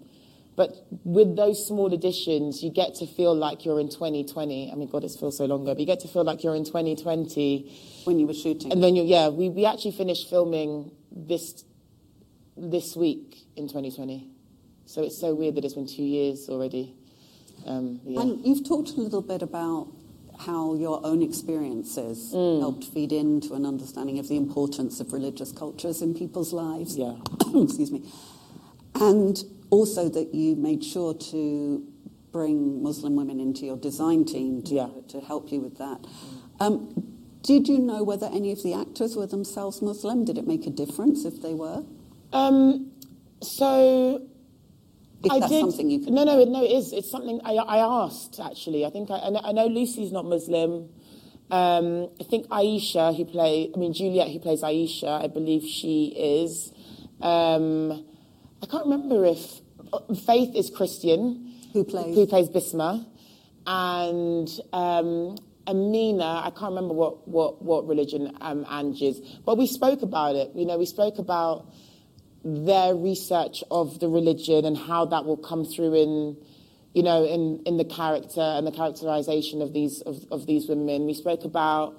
But 0.55 0.86
with 1.03 1.36
those 1.36 1.65
small 1.65 1.91
additions, 1.93 2.63
you 2.63 2.71
get 2.71 2.93
to 2.95 3.07
feel 3.07 3.36
like 3.36 3.65
you're 3.65 3.79
in 3.79 3.89
2020. 3.89 4.71
I 4.71 4.75
mean, 4.75 4.88
God, 4.88 5.03
it 5.03 5.12
feels 5.19 5.38
so 5.38 5.45
long 5.45 5.63
ago, 5.63 5.73
but 5.73 5.79
you 5.79 5.88
get 5.88 5.99
to 6.01 6.07
feel 6.07 6.23
like 6.23 6.43
you're 6.43 6.55
in 6.55 6.63
2020. 6.63 8.03
When 8.05 8.19
you 8.19 8.27
were 8.27 8.36
shooting. 8.36 8.71
And 8.71 8.83
then 8.83 8.95
you, 8.95 9.03
yeah, 9.03 9.29
we, 9.29 9.49
we 9.49 9.65
actually 9.65 9.93
finished 9.93 10.29
filming 10.29 10.91
this 11.13 11.63
this 12.58 12.95
week 12.95 13.47
in 13.56 13.67
2020. 13.67 14.30
So 14.86 15.02
it's 15.04 15.19
so 15.19 15.34
weird 15.34 15.56
that 15.56 15.65
it's 15.65 15.73
been 15.73 15.88
two 15.88 16.04
years 16.04 16.49
already. 16.49 16.93
Um, 17.65 17.99
yeah. 18.06 18.21
And 18.21 18.45
you've 18.45 18.67
talked 18.67 18.91
a 18.91 19.02
little 19.02 19.21
bit 19.21 19.41
about 19.41 19.88
how 20.39 20.76
your 20.76 20.99
own 21.06 21.21
experiences 21.23 22.32
Mm. 22.34 22.60
helped 22.60 22.84
feed 22.86 23.12
into 23.12 23.54
an 23.54 23.65
understanding 23.65 24.19
of 24.19 24.28
the 24.28 24.36
importance 24.36 24.99
of 24.99 25.13
religious 25.13 25.52
cultures 25.52 26.02
in 26.02 26.13
people's 26.13 26.54
lives. 26.54 26.97
Yeah. 26.97 27.15
Excuse 27.56 27.91
me. 27.91 28.04
And 28.95 29.43
also 29.69 30.10
that 30.10 30.34
you 30.36 30.56
made 30.56 30.84
sure 30.84 31.13
to 31.13 31.84
bring 32.32 32.82
Muslim 32.84 33.15
women 33.15 33.39
into 33.39 33.65
your 33.65 33.78
design 33.78 34.26
team 34.26 34.62
to, 34.63 34.73
Yeah. 34.76 34.89
to 35.10 35.21
help 35.21 35.52
you 35.52 35.60
with 35.62 35.78
that. 35.78 36.06
Um, 36.60 37.12
did 37.43 37.67
you 37.67 37.79
know 37.79 38.03
whether 38.03 38.27
any 38.27 38.51
of 38.51 38.63
the 38.63 38.73
actors 38.73 39.15
were 39.15 39.27
themselves 39.27 39.82
Muslim? 39.82 40.25
Did 40.25 40.38
it 40.38 40.47
make 40.47 40.65
a 40.65 40.69
difference 40.69 41.25
if 41.25 41.41
they 41.41 41.53
were? 41.53 41.84
Um, 42.32 42.91
so 43.41 44.21
If 45.23 45.32
I 45.32 45.39
that's 45.39 45.51
did. 45.51 45.60
something 45.62 45.89
you 45.89 45.99
No, 46.10 46.23
no, 46.23 46.43
no. 46.45 46.63
It 46.63 46.71
is. 46.71 46.93
It's 46.93 47.12
something 47.12 47.39
I, 47.45 47.53
I 47.56 47.77
asked 48.06 48.39
actually. 48.43 48.86
I 48.86 48.89
think 48.89 49.12
I, 49.12 49.19
I 49.19 49.29
know- 49.29 49.41
I 49.43 49.51
know 49.51 49.67
Lucie's 49.67 50.12
not 50.12 50.25
Muslim. 50.25 50.89
Um, 51.51 52.10
I 52.19 52.23
think 52.23 52.47
Ayesha, 52.49 53.13
who 53.13 53.25
play, 53.25 53.69
I 53.75 53.77
mean 53.77 53.93
Juliette, 53.93 54.29
who 54.32 54.39
plays 54.39 54.63
Ayesha, 54.63 55.19
I 55.23 55.27
believe 55.27 55.63
she 55.63 56.06
is. 56.17 56.71
Um, 57.21 58.06
I 58.62 58.65
can't 58.65 58.86
remember 58.86 59.25
if 59.25 59.60
uh, 59.91 59.99
Faith 60.25 60.56
is 60.56 60.69
Christian, 60.69 61.53
Who 61.73 61.84
plays? 61.84 62.15
who 62.15 62.25
plays 62.25 62.47
Bisma, 62.49 63.06
and 63.67 64.49
um, 64.71 65.36
Amina. 65.67 66.41
I 66.45 66.49
can't 66.49 66.71
remember 66.71 66.93
what 66.93 67.28
what 67.28 67.62
what 67.62 67.88
religion 67.88 68.36
um, 68.41 68.65
Ange 68.69 69.02
is, 69.02 69.19
but 69.45 69.58
we 69.58 69.67
spoke 69.67 70.02
about 70.02 70.36
it. 70.36 70.52
You 70.56 70.65
know, 70.65 70.78
we 70.78 70.86
spoke 70.86 71.17
about 71.17 71.67
their 72.43 72.93
research 72.93 73.63
of 73.71 73.99
the 73.99 74.10
religion 74.10 74.65
and 74.65 74.78
how 74.78 75.06
that 75.06 75.26
will 75.26 75.38
come 75.38 75.63
through 75.63 75.93
in 75.93 76.38
you 76.93 77.02
know 77.02 77.23
in 77.26 77.62
in 77.65 77.78
the 77.78 77.86
character 77.86 78.41
and 78.41 78.67
the 78.67 78.71
characterization 78.71 79.62
of 79.62 79.71
these 79.73 80.02
of, 80.02 80.26
of 80.30 80.45
these 80.45 80.67
women 80.67 81.06
we 81.06 81.13
spoke 81.13 81.45
about 81.45 81.95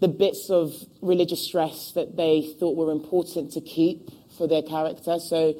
the 0.00 0.08
bits 0.08 0.50
of 0.50 0.74
religious 1.02 1.46
stress 1.46 1.92
that 1.92 2.16
they 2.16 2.52
thought 2.58 2.76
were 2.76 2.90
important 2.90 3.52
to 3.52 3.60
keep 3.60 4.10
for 4.36 4.48
their 4.48 4.62
character 4.62 5.18
so 5.20 5.54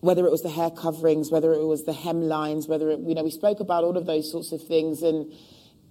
whether 0.00 0.26
it 0.26 0.30
was 0.30 0.42
the 0.42 0.50
hair 0.50 0.70
coverings 0.70 1.30
whether 1.30 1.54
it 1.54 1.64
was 1.64 1.84
the 1.86 1.92
hemlines 1.92 2.68
whether 2.68 2.90
it, 2.90 3.00
you 3.00 3.14
know 3.14 3.24
we 3.24 3.30
spoke 3.30 3.60
about 3.60 3.82
all 3.82 3.96
of 3.96 4.04
those 4.04 4.30
sorts 4.30 4.52
of 4.52 4.62
things 4.62 5.02
and 5.02 5.32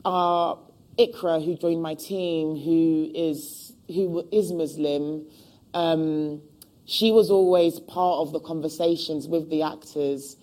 our 0.05 0.59
Ikra 0.97 1.43
who 1.43 1.55
joined 1.55 1.81
my 1.81 1.95
team 1.95 2.55
who 2.55 3.11
is 3.13 3.73
who 3.87 4.27
is 4.31 4.51
Muslim 4.51 5.25
um, 5.73 6.41
she 6.85 7.11
was 7.11 7.29
always 7.29 7.79
part 7.79 8.19
of 8.19 8.31
the 8.31 8.39
conversations 8.39 9.27
with 9.27 9.49
the 9.49 9.61
actors 9.61 10.37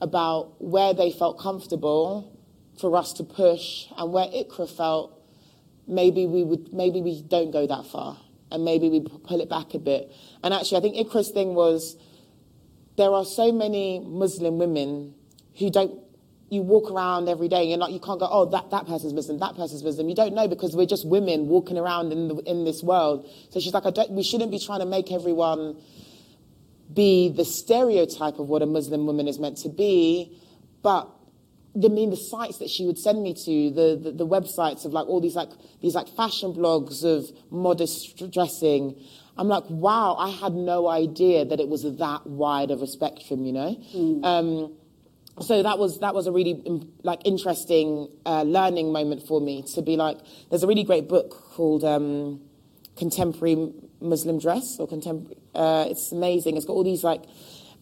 about 0.00 0.60
where 0.60 0.94
they 0.94 1.12
felt 1.12 1.38
comfortable 1.38 2.36
for 2.80 2.96
us 2.96 3.12
to 3.12 3.24
push 3.24 3.86
and 3.96 4.12
where 4.12 4.26
Ikra 4.26 4.68
felt 4.74 5.20
maybe 5.86 6.26
we 6.26 6.42
would 6.42 6.72
maybe 6.72 7.02
we 7.02 7.22
don't 7.22 7.50
go 7.50 7.66
that 7.66 7.84
far 7.86 8.16
and 8.50 8.64
maybe 8.64 8.88
we 8.88 9.00
pull 9.00 9.40
it 9.40 9.48
back 9.48 9.74
a 9.74 9.78
bit. 9.78 10.10
And 10.42 10.54
actually 10.54 10.78
I 10.78 10.80
think 10.80 11.08
Ikra's 11.08 11.30
thing 11.30 11.54
was 11.54 11.96
there 12.96 13.12
are 13.12 13.24
so 13.24 13.52
many 13.52 14.00
Muslim 14.00 14.58
women 14.58 15.14
who 15.58 15.70
don't 15.70 16.00
you 16.50 16.62
walk 16.62 16.90
around 16.90 17.28
every 17.28 17.48
day 17.48 17.60
and 17.60 17.70
you're 17.70 17.78
not 17.78 17.92
you 17.92 18.00
can't 18.00 18.20
go 18.20 18.28
oh 18.30 18.44
that, 18.44 18.70
that 18.70 18.86
person's 18.86 19.12
Muslim 19.12 19.38
that 19.38 19.56
person's 19.56 19.82
Muslim 19.82 20.08
you 20.08 20.14
don't 20.14 20.34
know 20.34 20.48
because 20.48 20.74
we're 20.76 20.86
just 20.86 21.06
women 21.06 21.48
walking 21.48 21.78
around 21.78 22.12
in 22.12 22.28
the, 22.28 22.36
in 22.38 22.64
this 22.64 22.82
world 22.82 23.28
so 23.50 23.60
she's 23.60 23.72
like 23.72 23.86
I 23.86 23.90
don't, 23.90 24.10
we 24.10 24.22
shouldn't 24.22 24.50
be 24.50 24.58
trying 24.58 24.80
to 24.80 24.86
make 24.86 25.12
everyone 25.12 25.76
be 26.94 27.28
the 27.28 27.44
stereotype 27.44 28.38
of 28.38 28.48
what 28.48 28.62
a 28.62 28.66
Muslim 28.66 29.06
woman 29.06 29.28
is 29.28 29.38
meant 29.38 29.58
to 29.58 29.68
be, 29.68 30.36
but 30.82 31.08
I 31.76 31.88
mean 31.88 32.10
the 32.10 32.16
sites 32.16 32.58
that 32.58 32.68
she 32.68 32.84
would 32.84 32.98
send 32.98 33.22
me 33.22 33.32
to, 33.34 33.70
the, 33.70 34.00
the, 34.02 34.12
the 34.12 34.26
websites 34.26 34.84
of 34.84 34.92
like 34.92 35.06
all 35.06 35.20
these 35.20 35.36
like 35.36 35.50
these 35.80 35.94
like 35.94 36.08
fashion 36.08 36.52
blogs 36.52 37.04
of 37.04 37.30
modest 37.50 38.30
dressing. 38.32 39.00
I'm 39.36 39.48
like, 39.48 39.64
wow, 39.68 40.16
I 40.18 40.30
had 40.30 40.52
no 40.52 40.88
idea 40.88 41.44
that 41.44 41.60
it 41.60 41.68
was 41.68 41.82
that 41.82 42.26
wide 42.26 42.70
of 42.70 42.82
a 42.82 42.86
spectrum, 42.86 43.46
you 43.46 43.52
know. 43.52 43.80
Um, 44.24 44.72
so 45.40 45.62
that 45.62 45.78
was 45.78 46.00
that 46.00 46.14
was 46.14 46.26
a 46.26 46.32
really 46.32 46.62
like 47.02 47.20
interesting 47.24 48.08
uh, 48.26 48.42
learning 48.42 48.92
moment 48.92 49.26
for 49.26 49.40
me 49.40 49.62
to 49.74 49.82
be 49.82 49.96
like. 49.96 50.18
There's 50.50 50.62
a 50.62 50.66
really 50.66 50.84
great 50.84 51.08
book 51.08 51.30
called 51.54 51.84
um, 51.84 52.40
Contemporary 52.96 53.72
Muslim 54.00 54.38
Dress 54.38 54.76
or 54.78 54.86
Contemporary. 54.86 55.36
Uh, 55.54 55.86
it's 55.88 56.12
amazing. 56.12 56.56
It's 56.56 56.66
got 56.66 56.74
all 56.74 56.84
these 56.84 57.04
like. 57.04 57.22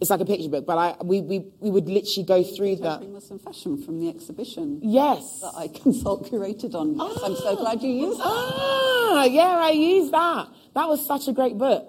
It's 0.01 0.11
like 0.11 0.21
a 0.21 0.25
picture 0.25 0.49
book, 0.49 0.65
but 0.65 0.79
I, 0.79 0.95
we, 1.03 1.21
we, 1.23 1.45
we 1.59 1.71
would 1.73 1.89
literally 1.89 2.25
go 2.25 2.45
through 2.45 2.77
that. 2.77 3.03
Muslim 3.11 3.41
fashion 3.41 3.83
from 3.83 3.99
the 3.99 4.09
exhibition 4.09 4.79
Yes. 4.81 5.41
that 5.41 5.55
I 5.57 5.67
consult 5.67 6.31
curated 6.31 6.73
on. 6.77 6.95
Yes, 6.95 7.19
I'm 7.25 7.35
so 7.35 7.57
glad 7.57 7.83
you 7.83 7.91
used 7.91 8.21
that. 8.21 8.25
Ah, 8.25 9.25
yeah, 9.25 9.59
I 9.59 9.71
used 9.71 10.13
that. 10.13 10.47
That 10.75 10.87
was 10.89 11.05
such 11.05 11.27
a 11.27 11.33
great 11.33 11.59
book. 11.59 11.89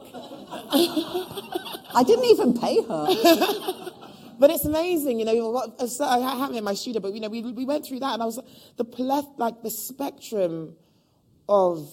I 1.93 2.03
didn't 2.03 2.25
even 2.25 2.57
pay 2.57 2.81
her. 2.81 3.89
But 4.39 4.51
it's 4.51 4.65
amazing, 4.65 5.19
you 5.19 5.25
know. 5.25 5.51
What, 5.51 5.89
so 5.89 6.05
I 6.05 6.19
have 6.37 6.51
it 6.51 6.57
in 6.57 6.63
my 6.63 6.73
studio, 6.73 7.01
but 7.01 7.13
you 7.13 7.19
know, 7.19 7.29
we 7.29 7.41
we 7.41 7.65
went 7.65 7.85
through 7.85 7.99
that, 7.99 8.13
and 8.13 8.23
I 8.23 8.25
was 8.25 8.39
the 8.77 8.85
pleth, 8.85 9.37
like 9.37 9.61
the 9.63 9.69
spectrum 9.71 10.75
of 11.49 11.89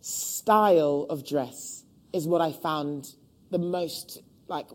style 0.00 1.06
of 1.10 1.26
dress 1.26 1.84
is 2.12 2.26
what 2.28 2.40
I 2.40 2.52
found 2.52 3.14
the 3.50 3.58
most 3.58 4.22
like 4.48 4.68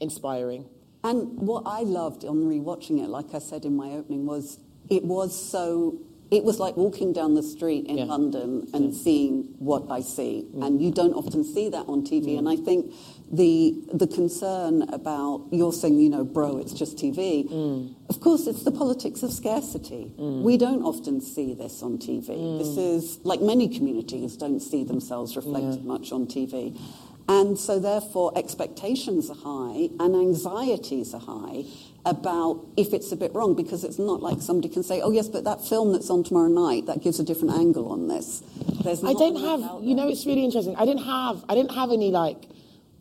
inspiring. 0.00 0.66
And 1.02 1.38
what 1.38 1.64
I 1.66 1.82
loved 1.82 2.24
on 2.24 2.44
rewatching 2.44 3.02
it, 3.02 3.08
like 3.08 3.34
I 3.34 3.38
said 3.38 3.64
in 3.64 3.76
my 3.76 3.90
opening, 3.92 4.26
was 4.26 4.58
it 4.88 5.04
was 5.04 5.30
so. 5.50 5.98
It 6.30 6.42
was 6.42 6.58
like 6.58 6.76
walking 6.76 7.12
down 7.12 7.34
the 7.34 7.42
street 7.42 7.86
in 7.86 7.98
Yeah. 7.98 8.04
London 8.06 8.66
and 8.74 8.94
seeing 8.94 9.54
what 9.58 9.84
I 9.90 10.00
see, 10.00 10.46
mm. 10.54 10.66
and 10.66 10.82
you 10.82 10.90
don't 10.90 11.12
often 11.14 11.44
see 11.44 11.68
that 11.68 11.86
on 11.86 12.02
TV. 12.02 12.30
Mm. 12.34 12.38
And 12.38 12.48
I 12.48 12.56
think 12.56 12.92
the 13.32 13.74
the 13.92 14.06
concern 14.06 14.82
about 14.92 15.46
you're 15.50 15.72
saying, 15.72 15.98
you 15.98 16.10
know, 16.10 16.24
bro, 16.24 16.58
it's 16.58 16.72
just 16.72 16.96
TV. 16.96 17.48
Mm. 17.48 17.94
Of 18.08 18.20
course, 18.20 18.46
it's 18.46 18.64
the 18.64 18.70
politics 18.70 19.22
of 19.22 19.32
scarcity. 19.32 20.12
Mm. 20.18 20.42
We 20.42 20.56
don't 20.56 20.82
often 20.82 21.20
see 21.20 21.54
this 21.54 21.82
on 21.82 21.98
TV. 21.98 22.28
Mm. 22.28 22.58
This 22.58 22.76
is 22.76 23.18
like 23.24 23.40
many 23.40 23.68
communities 23.68 24.36
don't 24.36 24.60
see 24.60 24.84
themselves 24.84 25.36
reflected 25.36 25.84
much 25.84 26.12
on 26.12 26.26
TV. 26.26 26.78
And 27.26 27.58
so, 27.58 27.80
therefore, 27.80 28.36
expectations 28.36 29.30
are 29.30 29.36
high 29.36 29.88
and 29.98 30.14
anxieties 30.14 31.14
are 31.14 31.20
high 31.20 31.64
about 32.04 32.66
if 32.76 32.92
it's 32.92 33.10
a 33.12 33.16
bit 33.16 33.34
wrong, 33.34 33.54
because 33.54 33.82
it's 33.82 33.98
not 33.98 34.22
like 34.22 34.42
somebody 34.42 34.68
can 34.68 34.82
say, 34.82 35.00
oh, 35.00 35.10
yes, 35.10 35.28
but 35.28 35.44
that 35.44 35.66
film 35.66 35.92
that's 35.92 36.10
on 36.10 36.22
tomorrow 36.22 36.48
night, 36.48 36.84
that 36.84 37.02
gives 37.02 37.18
a 37.18 37.24
different 37.24 37.54
angle 37.54 37.90
on 37.90 38.08
this. 38.08 38.42
There's 38.82 39.02
I 39.02 39.14
don't 39.14 39.36
have, 39.36 39.82
you 39.82 39.94
know, 39.94 40.06
it's 40.06 40.26
really 40.26 40.44
interesting. 40.44 40.76
I 40.76 40.84
didn't 40.84 41.04
have, 41.04 41.42
I 41.48 41.54
didn't 41.54 41.74
have 41.74 41.90
any 41.90 42.10
like 42.10 42.44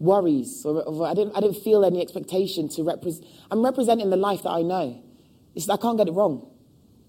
worries, 0.04 0.66
or, 0.66 0.84
or 0.84 1.08
I 1.08 1.14
didn't, 1.14 1.36
I 1.36 1.40
didn't 1.40 1.58
feel 1.64 1.86
any 1.86 2.02
expectation 2.02 2.68
to 2.70 2.84
represent. 2.84 3.26
I'm 3.50 3.64
representing 3.64 4.10
the 4.10 4.18
life 4.18 4.44
that 4.44 4.52
I 4.52 4.62
know. 4.62 5.02
It's, 5.56 5.70
I 5.70 5.78
can't 5.78 5.98
get 5.98 6.08
it 6.08 6.12
wrong. 6.12 6.48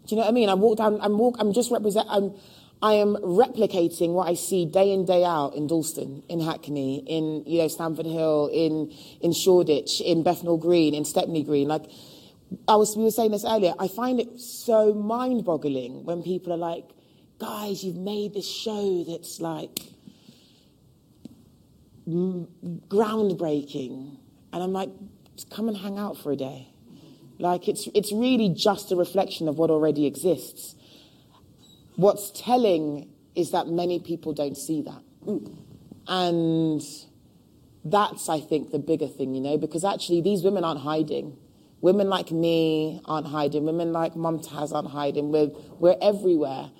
Do 0.07 0.15
you 0.15 0.17
know 0.17 0.23
what 0.23 0.31
I 0.31 0.33
mean? 0.33 0.49
I 0.49 0.55
walk 0.55 0.79
down, 0.79 0.99
I'm 1.01 1.19
walk, 1.19 1.37
I'm 1.39 1.53
just 1.53 1.71
represent, 1.71 2.07
I'm, 2.11 2.35
I 2.83 2.95
am 2.95 3.17
replicating 3.17 4.13
what 4.13 4.29
I 4.29 4.35
see 4.35 4.67
day 4.67 4.93
in 4.93 5.07
day 5.07 5.25
out 5.25 5.55
in 5.55 5.67
Dalston, 5.67 6.23
in 6.29 6.41
Hackney, 6.41 7.03
in 7.07 7.43
you 7.47 7.63
know 7.63 7.69
Stamford 7.69 8.05
Hill, 8.05 8.51
in 8.53 8.93
in 9.23 9.33
Shoreditch, 9.33 10.03
in 10.03 10.23
Bethnal 10.23 10.59
Green, 10.59 10.95
in 10.95 11.07
Stepney 11.07 11.43
Green. 11.43 11.67
Like 11.67 11.87
I 12.69 12.77
was, 12.77 12.95
we 12.95 13.05
were 13.05 13.11
saying 13.11 13.31
this 13.31 13.45
earlier. 13.45 13.73
I 13.79 13.89
find 13.89 14.21
it 14.21 14.39
so 14.39 14.93
mind-boggling 14.93 16.05
when 16.05 16.23
people 16.23 16.53
are 16.53 16.59
like, 16.59 16.85
"Guys, 17.39 17.83
you've 17.83 17.97
made 17.97 18.35
this 18.35 18.47
show 18.47 19.05
that's 19.09 19.41
like 19.41 19.79
groundbreaking," 22.07 24.19
and 24.53 24.63
I'm 24.63 24.73
like, 24.73 24.91
"Come 25.51 25.69
and 25.69 25.77
hang 25.77 25.99
out 25.99 26.19
for 26.19 26.33
a 26.33 26.37
day." 26.37 26.69
Like 27.39 27.69
it's 27.69 27.89
it's 27.95 28.13
really 28.13 28.49
just 28.49 28.93
a 28.93 28.97
reflection 28.97 29.49
of 29.49 29.59
what 29.59 29.71
already 29.71 30.07
exists. 30.07 30.77
What's 31.97 32.31
telling 32.31 33.09
is 33.35 33.51
that 33.51 33.69
many 33.69 33.99
people 33.99 34.33
don't 34.33 34.57
see 34.57 34.83
that. 34.83 35.03
And 36.07 36.83
that's, 37.85 38.29
I 38.29 38.41
think, 38.41 38.71
the 38.71 38.79
bigger 38.79 39.09
thing, 39.09 39.35
you 39.35 39.41
know, 39.41 39.59
because 39.59 39.85
actually 39.85 40.21
these 40.21 40.43
women 40.43 40.65
aren't 40.65 40.81
hiding. 40.81 41.37
Women 41.81 42.09
like 42.09 42.31
me 42.31 43.01
aren't 43.05 43.27
hiding. 43.27 43.65
Women 43.65 43.93
like 43.93 44.15
Momtaz 44.15 44.73
aren't 44.73 44.91
hiding. 44.91 45.31
We're, 45.31 45.51
we're 45.79 45.97
everywhere. 46.01 46.71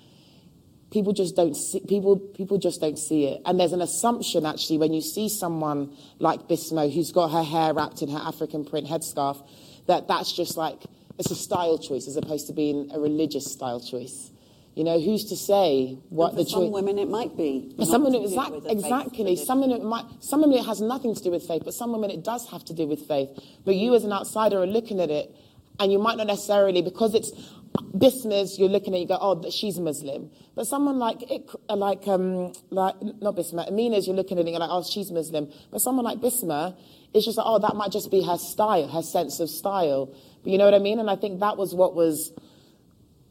People 0.95 1.11
just 1.11 1.35
don't 1.35 1.55
see 1.55 1.81
people. 1.81 2.15
People 2.15 2.57
just 2.57 2.79
don't 2.79 2.97
see 2.97 3.25
it. 3.25 3.41
And 3.45 3.59
there's 3.59 3.73
an 3.73 3.81
assumption 3.81 4.45
actually 4.45 4.77
when 4.77 4.93
you 4.93 5.01
see 5.01 5.27
someone 5.27 5.93
like 6.19 6.47
Bisma 6.47 6.89
who's 6.89 7.11
got 7.11 7.31
her 7.31 7.43
hair 7.43 7.73
wrapped 7.73 8.01
in 8.01 8.07
her 8.07 8.17
African 8.17 8.63
print 8.63 8.87
headscarf, 8.87 9.45
that 9.87 10.07
that's 10.07 10.31
just 10.31 10.55
like 10.55 10.77
it's 11.19 11.29
a 11.31 11.35
style 11.35 11.77
choice 11.77 12.07
as 12.07 12.15
opposed 12.15 12.47
to 12.47 12.53
being 12.53 12.91
a 12.93 12.99
religious 13.01 13.51
style 13.51 13.81
choice. 13.81 14.31
You 14.73 14.85
know, 14.85 14.97
who's 14.97 15.25
to 15.25 15.35
say 15.35 15.97
what 16.07 16.37
the 16.37 16.45
some 16.45 16.71
women, 16.71 16.97
it 16.97 17.09
might 17.09 17.35
be. 17.35 17.75
Some 17.83 18.05
women, 18.05 18.23
exact, 18.23 18.51
with 18.51 18.65
a 18.65 18.69
faith 18.69 18.77
exactly. 18.77 19.35
Some 19.35 19.59
women, 19.59 19.81
it 19.81 19.83
might, 19.83 20.05
some 20.21 20.39
women 20.39 20.59
it 20.59 20.65
has 20.65 20.79
nothing 20.79 21.13
to 21.13 21.21
do 21.21 21.29
with 21.29 21.45
faith, 21.45 21.63
but 21.65 21.73
some 21.73 21.91
women 21.91 22.09
it 22.09 22.23
does 22.23 22.49
have 22.51 22.63
to 22.65 22.73
do 22.73 22.87
with 22.87 23.05
faith. 23.05 23.29
But 23.65 23.75
you, 23.75 23.95
as 23.95 24.05
an 24.05 24.13
outsider, 24.13 24.63
are 24.63 24.65
looking 24.65 25.01
at 25.01 25.09
it, 25.09 25.35
and 25.77 25.91
you 25.91 25.99
might 25.99 26.15
not 26.15 26.27
necessarily 26.27 26.81
because 26.81 27.13
it's 27.15 27.33
Bisma's. 27.77 28.59
You're 28.59 28.69
looking 28.69 28.93
at 28.93 29.01
you 29.01 29.07
go, 29.07 29.17
oh, 29.19 29.49
she's 29.49 29.79
Muslim. 29.79 30.31
But 30.55 30.67
someone 30.67 30.99
like 30.99 31.29
Ik- 31.31 31.49
uh, 31.69 31.75
like 31.75 32.07
um 32.07 32.53
like 32.69 32.95
not 33.01 33.35
Bisma, 33.35 33.67
Amina's, 33.69 34.07
you're 34.07 34.15
looking 34.15 34.39
at 34.39 34.45
it, 34.45 34.51
you're 34.51 34.59
like, 34.59 34.69
oh, 34.71 34.83
she's 34.83 35.11
Muslim. 35.11 35.51
But 35.71 35.81
someone 35.81 36.05
like 36.05 36.19
Bisma, 36.19 36.75
it's 37.13 37.25
just 37.25 37.37
like, 37.37 37.47
oh, 37.47 37.59
that 37.59 37.75
might 37.75 37.91
just 37.91 38.11
be 38.11 38.23
her 38.23 38.37
style, 38.37 38.87
her 38.87 39.01
sense 39.01 39.39
of 39.39 39.49
style. 39.49 40.07
But 40.43 40.51
you 40.51 40.57
know 40.57 40.65
what 40.65 40.73
I 40.73 40.79
mean? 40.79 40.99
And 40.99 41.09
I 41.09 41.15
think 41.15 41.39
that 41.39 41.57
was 41.57 41.73
what 41.73 41.95
was 41.95 42.31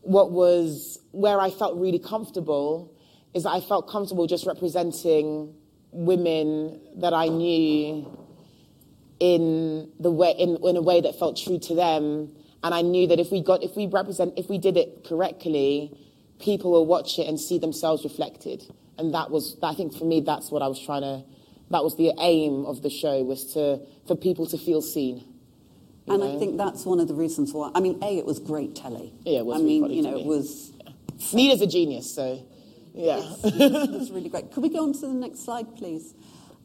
what 0.03 0.33
was 0.33 0.99
where 1.13 1.41
I 1.41 1.51
felt 1.51 1.79
really 1.79 1.99
comfortable 1.99 2.93
is 3.35 3.45
that 3.45 3.51
I 3.51 3.61
felt 3.61 3.89
comfortable 3.89 4.27
just 4.27 4.47
representing 4.47 5.55
women 5.93 6.81
that 6.97 7.13
I 7.13 7.29
knew 7.29 8.19
in 9.21 9.91
the 10.01 10.11
way 10.11 10.35
in, 10.39 10.59
in 10.65 10.77
a 10.77 10.83
way 10.83 11.01
that 11.01 11.19
felt 11.19 11.37
true 11.37 11.59
to 11.59 11.75
them 11.75 12.33
and 12.65 12.75
I 12.75 12.83
knew 12.83 13.07
that 13.07 13.21
if 13.21 13.31
we 13.31 13.41
got 13.41 13.63
if 13.63 13.77
we 13.77 13.87
represent 13.87 14.35
if 14.37 14.49
we 14.49 14.59
did 14.59 14.77
it 14.77 15.05
correctly 15.05 15.97
people 16.41 16.73
will 16.73 16.87
watch 16.87 17.19
it 17.19 17.27
and 17.27 17.41
see 17.41 17.59
themselves 17.59 18.05
reflected. 18.05 18.65
And 18.99 19.15
that 19.15 19.31
was, 19.31 19.57
I 19.63 19.75
think 19.75 19.97
for 19.97 20.05
me, 20.05 20.21
that's 20.21 20.51
what 20.51 20.63
I 20.63 20.69
was 20.69 20.81
trying 20.85 21.03
to, 21.03 21.25
that 21.71 21.83
was 21.83 21.97
the 21.97 22.13
aim 22.21 22.67
of 22.67 22.83
the 22.83 22.91
show 22.91 23.23
was 23.23 23.53
to, 23.55 23.81
for 24.07 24.15
people 24.15 24.47
to 24.47 24.59
feel 24.59 24.83
seen. 24.83 25.25
And 26.07 26.23
I 26.23 26.39
think 26.39 26.59
that's 26.59 26.85
one 26.85 27.01
of 27.01 27.09
the 27.09 27.15
reasons 27.15 27.55
why. 27.55 27.71
I 27.75 27.81
mean, 27.81 27.99
A, 28.03 28.19
it 28.19 28.27
was 28.27 28.39
great 28.39 28.77
telly. 28.77 29.15
Yeah, 29.25 29.39
it 29.39 29.47
was 29.47 29.57
I 29.57 29.65
really 29.65 29.81
mean, 29.81 29.91
you 29.91 30.03
know, 30.03 30.17
me. 30.17 30.21
it 30.21 30.27
was 30.27 30.71
Nida's 31.33 31.63
a 31.63 31.67
genius, 31.67 32.15
so 32.15 32.47
yeah. 32.93 33.21
it 33.45 33.91
was 33.91 34.11
really 34.11 34.29
great. 34.29 34.53
Could 34.53 34.63
we 34.63 34.69
go 34.69 34.83
on 34.83 34.93
to 34.93 35.01
the 35.01 35.15
next 35.15 35.47
slide, 35.47 35.77
please? 35.77 36.13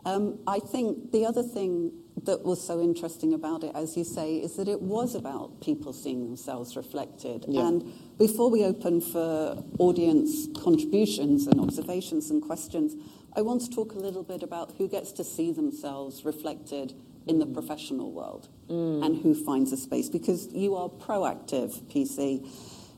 Um, 0.03 0.39
I 0.45 0.59
think 0.59 1.13
the 1.13 1.25
other 1.25 1.41
thing 1.41 1.93
that 2.25 2.43
was 2.43 2.65
so 2.65 2.81
interesting 2.81 3.33
about 3.33 3.63
it, 3.63 3.71
as 3.75 3.95
you 3.95 4.03
say, 4.03 4.37
is 4.37 4.55
that 4.55 4.67
it 4.67 4.81
was 4.81 5.15
about 5.15 5.61
people 5.61 5.93
seeing 5.93 6.23
themselves 6.23 6.75
reflected. 6.75 7.45
Yeah. 7.47 7.67
And 7.67 8.17
before 8.17 8.49
we 8.49 8.63
open 8.63 9.01
for 9.01 9.63
audience 9.77 10.47
contributions 10.55 11.47
and 11.47 11.59
observations 11.59 12.29
and 12.29 12.41
questions, 12.41 12.95
I 13.35 13.41
want 13.41 13.61
to 13.61 13.69
talk 13.69 13.93
a 13.93 13.99
little 13.99 14.23
bit 14.23 14.43
about 14.43 14.73
who 14.77 14.87
gets 14.87 15.11
to 15.13 15.23
see 15.23 15.51
themselves 15.51 16.25
reflected 16.25 16.93
in 17.27 17.39
the 17.39 17.45
mm. 17.45 17.53
professional 17.53 18.11
world 18.11 18.49
mm. 18.69 19.05
and 19.05 19.21
who 19.21 19.35
finds 19.35 19.71
a 19.71 19.77
space, 19.77 20.09
because 20.09 20.51
you 20.53 20.75
are 20.75 20.89
proactive, 20.89 21.81
PC, 21.83 22.47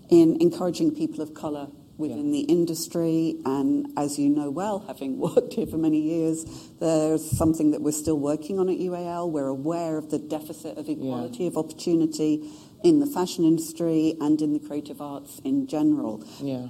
in 0.10 0.42
encouraging 0.42 0.94
people 0.96 1.22
of 1.22 1.34
colour 1.34 1.68
within 2.02 2.32
the 2.32 2.42
industry. 2.42 3.36
And 3.46 3.88
as 3.96 4.20
you 4.20 4.30
know 4.30 4.50
well, 4.52 4.80
having 4.80 5.18
worked 5.36 5.54
here 5.54 5.68
for 5.68 5.78
many 5.78 6.02
years, 6.02 6.44
there's 6.80 7.38
something 7.38 7.72
that 7.72 7.82
we're 7.82 7.92
still 7.92 8.20
working 8.20 8.60
on 8.60 8.68
at 8.68 8.78
UAL. 8.78 9.32
We're 9.32 9.48
aware 9.48 9.98
of 9.98 10.10
the 10.10 10.20
deficit 10.20 10.78
of 10.78 10.90
equality 10.90 11.48
of 11.48 11.58
opportunity 11.58 12.50
in 12.84 13.00
the 13.00 13.06
fashion 13.06 13.46
industry 13.46 14.16
and 14.20 14.42
in 14.42 14.54
the 14.54 14.60
creative 14.60 15.00
arts 15.02 15.40
in 15.46 15.68
general. 15.68 16.26
yeah. 16.42 16.68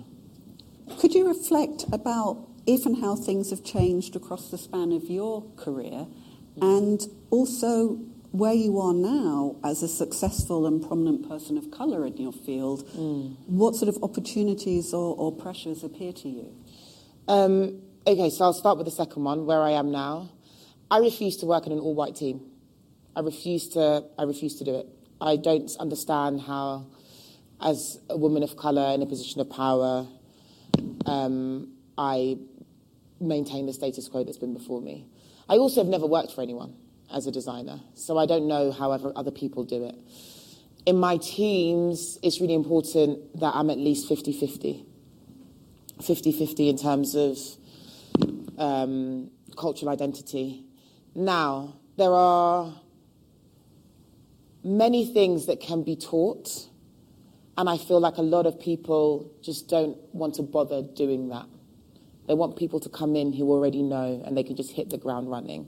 Could 0.99 1.13
you 1.13 1.25
reflect 1.25 1.85
about 1.93 2.49
if 2.67 2.85
and 2.85 3.01
how 3.01 3.15
things 3.15 3.49
have 3.49 3.63
changed 3.63 4.15
across 4.15 4.51
the 4.51 4.57
span 4.57 4.91
of 4.91 5.09
your 5.09 5.45
career 5.55 6.05
mm-hmm. 6.05 6.63
and 6.63 7.01
also 7.29 7.97
where 8.31 8.53
you 8.53 8.79
are 8.79 8.93
now 8.93 9.57
as 9.63 9.83
a 9.83 9.87
successful 9.87 10.65
and 10.65 10.85
prominent 10.85 11.27
person 11.27 11.57
of 11.57 11.69
colour 11.69 12.05
in 12.05 12.15
your 12.17 12.31
field? 12.31 12.87
What 13.45 13.75
sort 13.75 13.89
of 13.89 14.01
opportunities 14.03 14.93
or, 14.93 15.15
or 15.17 15.31
pressures 15.31 15.83
appear 15.83 16.13
to 16.13 16.29
you? 16.29 16.55
Um, 17.27 17.81
okay, 18.07 18.29
so 18.29 18.45
I'll 18.45 18.53
start 18.53 18.77
with 18.77 18.85
the 18.85 18.91
second 18.91 19.23
one, 19.23 19.45
where 19.45 19.61
I 19.61 19.71
am 19.71 19.91
now. 19.91 20.29
I 20.89 20.99
refuse 20.99 21.37
to 21.37 21.45
work 21.45 21.65
in 21.65 21.73
an 21.73 21.79
all-white 21.79 22.15
team. 22.15 22.41
I 23.15 23.19
refuse 23.19 23.67
to. 23.69 24.05
I 24.17 24.23
refuse 24.23 24.55
to 24.59 24.63
do 24.63 24.75
it. 24.75 24.87
I 25.19 25.35
don't 25.35 25.69
understand 25.79 26.41
how, 26.41 26.87
as 27.61 27.99
a 28.09 28.17
woman 28.17 28.43
of 28.43 28.55
colour 28.55 28.93
in 28.93 29.01
a 29.01 29.05
position 29.05 29.41
of 29.41 29.49
power, 29.49 30.07
um, 31.05 31.73
I 31.97 32.37
maintain 33.19 33.65
the 33.65 33.73
status 33.73 34.07
quo 34.07 34.23
that's 34.23 34.37
been 34.37 34.53
before 34.53 34.81
me. 34.81 35.05
I 35.49 35.57
also 35.57 35.81
have 35.81 35.87
never 35.87 36.07
worked 36.07 36.31
for 36.31 36.41
anyone 36.41 36.75
as 37.13 37.27
a 37.27 37.31
designer, 37.31 37.79
so 37.95 38.17
I 38.17 38.25
don't 38.25 38.47
know 38.47 38.71
how 38.71 38.91
other 38.91 39.11
other 39.15 39.31
people 39.31 39.63
do 39.63 39.85
it. 39.85 39.95
In 40.85 40.97
my 40.97 41.17
teams, 41.17 42.17
it's 42.23 42.41
really 42.41 42.55
important 42.55 43.39
that 43.39 43.53
I'm 43.53 43.69
at 43.69 43.77
least 43.77 44.07
50 44.07 44.33
50. 44.33 44.85
50 46.01 46.31
50 46.31 46.69
in 46.69 46.77
terms 46.77 47.15
of 47.15 47.37
um, 48.57 49.29
cultural 49.57 49.91
identity. 49.91 50.65
Now, 51.13 51.75
there 51.97 52.11
are 52.11 52.73
many 54.63 55.05
things 55.05 55.45
that 55.45 55.59
can 55.59 55.83
be 55.83 55.95
taught, 55.95 56.67
and 57.57 57.69
I 57.69 57.77
feel 57.77 57.99
like 57.99 58.17
a 58.17 58.23
lot 58.23 58.45
of 58.45 58.59
people 58.59 59.31
just 59.41 59.67
don't 59.67 59.97
want 60.13 60.35
to 60.35 60.43
bother 60.43 60.81
doing 60.81 61.29
that. 61.29 61.45
They 62.27 62.33
want 62.33 62.55
people 62.55 62.79
to 62.79 62.89
come 62.89 63.15
in 63.15 63.33
who 63.33 63.49
already 63.51 63.83
know 63.83 64.21
and 64.25 64.37
they 64.37 64.43
can 64.43 64.55
just 64.55 64.71
hit 64.71 64.89
the 64.89 64.97
ground 64.97 65.29
running. 65.29 65.67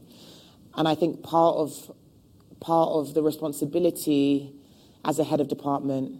And 0.76 0.88
I 0.88 0.96
think 0.96 1.24
part 1.24 1.58
of 1.58 1.92
part 2.60 2.90
of 2.90 3.14
the 3.14 3.22
responsibility 3.22 4.54
as 5.04 5.20
a 5.20 5.24
head 5.24 5.42
of 5.42 5.48
department 5.50 6.20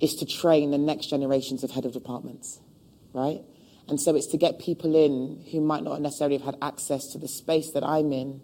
is 0.00 0.14
to 0.16 0.26
train 0.26 0.70
the 0.72 0.78
next 0.78 1.06
generations 1.06 1.62
of 1.62 1.70
head 1.70 1.84
of 1.84 1.92
departments, 1.92 2.60
right? 3.12 3.40
And 3.88 4.00
so 4.00 4.16
it's 4.16 4.26
to 4.28 4.36
get 4.36 4.58
people 4.58 4.96
in 4.96 5.44
who 5.52 5.60
might 5.60 5.84
not 5.84 6.00
necessarily 6.00 6.38
have 6.38 6.46
had 6.46 6.56
access 6.60 7.06
to 7.12 7.18
the 7.18 7.28
space 7.28 7.70
that 7.70 7.84
I'm 7.84 8.12
in 8.12 8.40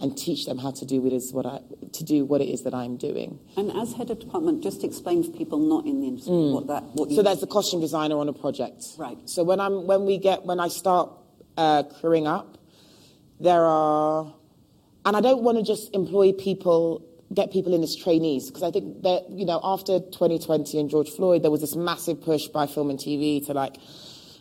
and 0.00 0.16
teach 0.16 0.46
them 0.46 0.58
how 0.58 0.72
to 0.72 0.84
do 0.84 1.00
what 1.00 1.12
it 1.12 1.16
is 1.16 1.32
what 1.32 1.46
I 1.46 1.60
to 1.92 2.04
do 2.04 2.24
what 2.24 2.40
it 2.40 2.48
is 2.48 2.64
that 2.64 2.74
I'm 2.74 2.96
doing. 2.96 3.38
And 3.56 3.70
as 3.76 3.92
head 3.92 4.10
of 4.10 4.18
department, 4.18 4.62
just 4.62 4.82
explain 4.82 5.22
for 5.22 5.30
people 5.30 5.58
not 5.58 5.86
in 5.86 6.00
the 6.00 6.08
industry 6.08 6.32
what 6.32 6.66
that 6.66 6.82
what 6.94 7.10
you 7.10 7.16
So 7.16 7.22
there's 7.22 7.40
the 7.40 7.46
costume 7.46 7.80
designer 7.80 8.18
on 8.18 8.28
a 8.28 8.32
project. 8.32 8.84
Right. 8.98 9.18
So 9.26 9.44
when 9.44 9.60
I'm 9.60 9.86
when 9.86 10.04
we 10.06 10.18
get 10.18 10.44
when 10.44 10.58
I 10.58 10.68
start 10.68 11.12
uh, 11.56 11.84
crewing 12.00 12.26
up, 12.26 12.58
there 13.42 13.64
are, 13.64 14.32
and 15.04 15.16
I 15.16 15.20
don't 15.20 15.42
want 15.42 15.58
to 15.58 15.64
just 15.64 15.92
employ 15.94 16.32
people, 16.32 17.04
get 17.34 17.50
people 17.50 17.74
in 17.74 17.82
as 17.82 17.96
trainees 17.96 18.46
because 18.46 18.62
I 18.62 18.70
think 18.70 19.02
that 19.02 19.28
you 19.30 19.44
know 19.44 19.60
after 19.62 19.98
2020 19.98 20.78
and 20.78 20.88
George 20.88 21.10
Floyd, 21.10 21.42
there 21.42 21.50
was 21.50 21.60
this 21.60 21.74
massive 21.74 22.22
push 22.22 22.46
by 22.46 22.66
film 22.66 22.88
and 22.88 22.98
TV 22.98 23.44
to 23.46 23.52
like 23.52 23.76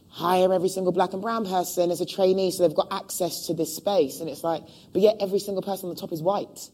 hire 0.09 0.53
every 0.53 0.69
single 0.69 0.91
black 0.91 1.13
and 1.13 1.21
brown 1.21 1.45
person 1.45 1.89
as 1.89 2.01
a 2.01 2.05
trainee 2.05 2.51
so 2.51 2.67
they've 2.67 2.75
got 2.75 2.89
access 2.91 3.47
to 3.47 3.53
this 3.53 3.73
space 3.73 4.19
and 4.19 4.29
it's 4.29 4.43
like 4.43 4.61
but 4.91 5.01
yet 5.01 5.15
every 5.21 5.39
single 5.39 5.63
person 5.63 5.89
on 5.89 5.95
the 5.95 6.01
top 6.01 6.11
is 6.11 6.21
white. 6.21 6.69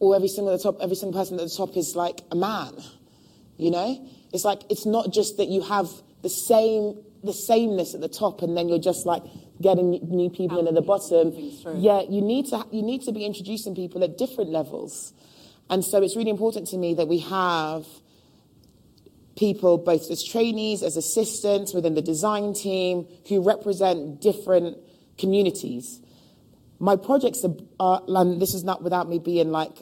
Or 0.00 0.16
every 0.16 0.28
single 0.28 0.58
top 0.58 0.78
every 0.82 0.96
single 0.96 1.18
person 1.18 1.38
at 1.38 1.48
the 1.48 1.54
top 1.54 1.76
is 1.76 1.94
like 1.94 2.20
a 2.32 2.36
man 2.36 2.74
you 3.56 3.70
know? 3.70 4.08
It's 4.32 4.44
like 4.44 4.62
it's 4.68 4.84
not 4.84 5.12
just 5.12 5.36
that 5.36 5.48
you 5.48 5.60
have 5.62 5.88
the 6.22 6.28
same 6.28 6.98
the 7.22 7.32
sameness 7.32 7.94
at 7.94 8.00
the 8.00 8.08
top 8.08 8.42
and 8.42 8.56
then 8.56 8.68
you're 8.68 8.78
just 8.78 9.06
like 9.06 9.22
getting 9.64 9.90
new 10.20 10.30
people 10.30 10.60
in 10.60 10.68
at 10.68 10.74
the 10.74 10.86
bottom. 10.92 11.32
yeah 11.88 12.02
you 12.14 12.20
need 12.20 12.46
to 12.52 12.64
you 12.70 12.82
need 12.82 13.02
to 13.02 13.12
be 13.18 13.24
introducing 13.24 13.74
people 13.74 14.04
at 14.04 14.16
different 14.16 14.50
levels. 14.50 15.12
And 15.70 15.82
so 15.82 16.02
it's 16.02 16.14
really 16.14 16.30
important 16.30 16.68
to 16.68 16.76
me 16.76 16.92
that 16.94 17.08
we 17.08 17.20
have 17.20 17.86
people 19.36 19.78
both 19.78 20.10
as 20.10 20.22
trainees 20.22 20.82
as 20.82 20.96
assistants 20.96 21.72
within 21.72 21.94
the 21.94 22.02
design 22.02 22.52
team 22.52 23.08
who 23.28 23.42
represent 23.42 24.20
different 24.20 24.76
communities. 25.16 26.00
My 26.78 26.96
projects 26.96 27.42
are, 27.44 27.56
are 27.80 28.02
and 28.06 28.42
this 28.42 28.52
is 28.52 28.62
not 28.62 28.82
without 28.82 29.08
me 29.08 29.18
being 29.18 29.50
like 29.50 29.74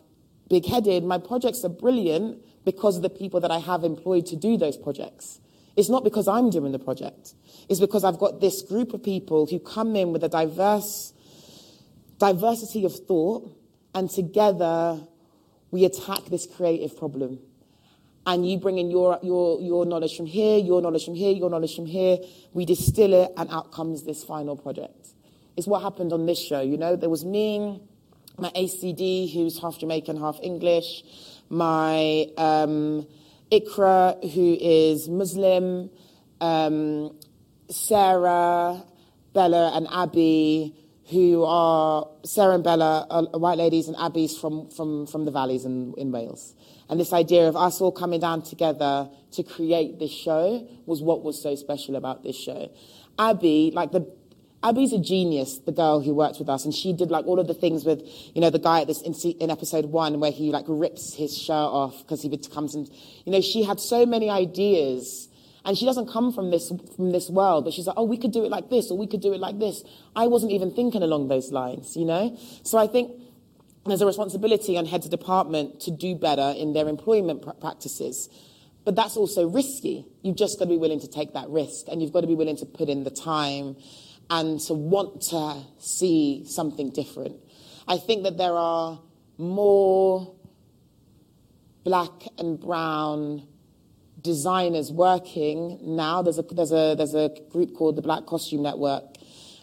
big 0.53 0.66
headed 0.66 1.03
my 1.03 1.16
projects 1.16 1.64
are 1.64 1.75
brilliant 1.85 2.38
because 2.64 2.97
of 2.99 3.03
the 3.03 3.14
people 3.23 3.40
that 3.40 3.51
i 3.51 3.59
have 3.59 3.85
employed 3.85 4.27
to 4.27 4.37
do 4.37 4.59
those 4.59 4.77
projects 4.77 5.40
it's 5.76 5.88
not 5.88 6.04
because 6.04 6.28
i'm 6.28 6.50
doing 6.50 6.72
the 6.72 6.78
project 6.78 7.35
it's 7.68 7.80
because 7.80 8.04
i've 8.04 8.18
got 8.18 8.40
this 8.40 8.62
group 8.62 8.92
of 8.92 9.02
people 9.02 9.46
who 9.46 9.58
come 9.58 9.96
in 9.96 10.12
with 10.12 10.22
a 10.24 10.28
diverse 10.28 11.12
diversity 12.18 12.85
of 12.85 12.94
thought 13.06 13.50
and 13.94 14.11
together 14.11 15.00
we 15.70 15.85
attack 15.85 16.24
this 16.26 16.46
creative 16.46 16.96
problem 16.96 17.38
and 18.26 18.48
you 18.48 18.58
bring 18.58 18.78
in 18.78 18.90
your, 18.90 19.18
your, 19.22 19.61
your 19.61 19.85
knowledge 19.85 20.16
from 20.16 20.26
here, 20.26 20.58
your 20.58 20.80
knowledge 20.80 21.04
from 21.04 21.14
here, 21.14 21.32
your 21.32 21.50
knowledge 21.50 21.74
from 21.74 21.87
here. 21.87 22.18
We 22.52 22.64
distill 22.64 23.14
it, 23.14 23.32
and 23.37 23.50
out 23.50 23.72
comes 23.72 24.04
this 24.04 24.22
final 24.22 24.56
project. 24.56 25.08
It's 25.56 25.66
what 25.66 25.82
happened 25.82 26.12
on 26.12 26.26
this 26.26 26.40
show. 26.40 26.61
You 26.61 26.76
know, 26.76 26.94
there 26.94 27.11
was 27.11 27.24
me, 27.24 27.80
my 28.38 28.50
ACD, 28.50 29.32
who's 29.32 29.61
half 29.61 29.78
Jamaican, 29.78 30.18
half 30.18 30.38
English, 30.42 31.02
my 31.48 32.26
um, 32.37 33.06
Ikra, 33.53 34.33
who 34.33 34.57
is 34.59 35.09
Muslim, 35.11 35.91
um, 36.41 37.15
Sarah, 37.69 38.83
Bella, 39.35 39.73
and 39.77 39.87
Abby, 39.93 40.75
who 41.11 41.45
are 41.45 42.09
Sarah 42.25 42.55
and 42.55 42.65
Bella 42.65 43.07
are 43.11 43.25
white 43.38 43.59
ladies, 43.59 43.88
and 43.88 43.97
Abby's 43.99 44.38
from, 44.38 44.71
from, 44.71 45.07
from 45.07 45.27
the 45.27 45.31
valleys 45.31 45.67
in, 45.67 45.93
in 45.99 46.11
Wales. 46.12 46.55
And 46.88 46.99
this 46.99 47.12
idea 47.12 47.49
of 47.49 47.57
us 47.57 47.81
all 47.81 47.93
coming 47.93 48.21
down 48.21 48.43
together 48.43 49.11
to 49.33 49.43
create 49.43 49.99
this 49.99 50.12
show 50.12 50.67
was 50.87 51.03
what 51.03 51.23
was 51.23 51.41
so 51.41 51.55
special 51.55 51.97
about 51.97 52.23
this 52.23 52.37
show. 52.37 52.71
Abby, 53.19 53.71
like 53.75 53.93
the 53.93 54.11
Abby's 54.64 54.92
a 54.92 54.98
genius, 54.98 55.59
the 55.59 55.72
girl 55.72 56.01
who 56.01 56.14
worked 56.14 56.38
with 56.38 56.48
us, 56.48 56.64
and 56.64 56.72
she 56.72 56.92
did 56.92 57.11
like 57.11 57.27
all 57.27 57.40
of 57.40 57.48
the 57.48 57.55
things 57.55 57.85
with, 57.85 58.03
you 58.35 58.40
know, 58.40 58.51
the 58.51 58.61
guy 58.61 58.83
at 58.83 58.87
this 58.87 59.03
in, 59.03 59.14
in 59.40 59.51
episode 59.51 59.87
one 59.87 60.21
where 60.21 60.31
he 60.31 60.50
like 60.50 60.65
rips 60.69 61.15
his 61.15 61.37
shirt 61.37 61.54
off 61.54 61.98
because 62.02 62.23
he 62.23 62.29
becomes, 62.29 62.75
in, 62.75 62.87
you 63.25 63.33
know, 63.33 63.40
she 63.40 63.65
had 63.65 63.81
so 63.81 64.06
many 64.06 64.31
ideas, 64.31 65.29
and 65.65 65.77
she 65.77 65.85
doesn't 65.85 66.08
come 66.08 66.33
from 66.33 66.50
this 66.50 66.73
from 66.96 67.10
this 67.10 67.29
world, 67.29 67.65
but 67.65 67.73
she's 67.73 67.87
like, 67.87 67.96
oh, 67.96 68.04
we 68.04 68.17
could 68.17 68.33
do 68.33 68.44
it 68.44 68.50
like 68.50 68.71
this, 68.71 68.90
or 68.90 68.96
we 68.96 69.06
could 69.06 69.21
do 69.21 69.33
it 69.33 69.40
like 69.40 69.58
this. 69.58 69.83
I 70.15 70.29
wasn't 70.29 70.52
even 70.52 70.73
thinking 70.73 71.02
along 71.02 71.29
those 71.29 71.50
lines, 71.50 71.96
you 71.96 72.04
know. 72.04 72.37
So 72.63 72.79
I 72.79 72.87
think 72.87 73.21
there's 73.85 74.00
a 74.00 74.06
responsibility 74.06 74.79
on 74.79 74.87
heads 74.87 75.06
of 75.06 75.10
department 75.10 75.81
to 75.81 75.90
do 75.90 76.15
better 76.15 76.54
in 76.56 76.73
their 76.73 76.88
employment 76.88 77.42
pr- 77.42 77.50
practices. 77.50 78.29
But 78.85 78.96
that's 78.96 79.17
also 79.17 79.48
risky. 79.48 80.06
You've 80.23 80.37
just 80.37 80.58
got 80.58 80.65
to 80.65 80.71
be 80.71 80.77
willing 80.77 81.00
to 81.00 81.08
take 81.08 81.35
that 81.35 81.48
risk 81.48 81.87
and 81.88 82.02
you've 82.02 82.13
got 82.13 82.23
to 82.23 82.27
be 82.27 82.35
willing 82.35 82.56
to 82.56 82.67
put 82.67 82.88
in 82.88 83.04
the 83.04 83.10
time 83.10 83.77
and 84.33 84.58
to 84.58 84.72
want 84.72 85.20
to 85.20 85.62
see 85.78 86.42
something 86.46 86.88
different. 86.88 87.37
I 87.87 87.98
think 87.98 88.22
that 88.22 88.38
there 88.38 88.54
are 88.54 88.98
more 89.37 90.35
black 91.85 92.12
and 92.38 92.58
brown 92.58 93.46
designers 94.22 94.90
working 94.90 95.78
now. 95.83 96.22
There's 96.22 96.38
a 96.38 96.42
there's 96.42 96.72
a 96.72 96.94
there's 96.96 97.14
a 97.14 97.30
group 97.50 97.74
called 97.76 97.96
the 97.96 98.02
Black 98.02 98.24
Costume 98.24 98.62
Network, 98.62 99.04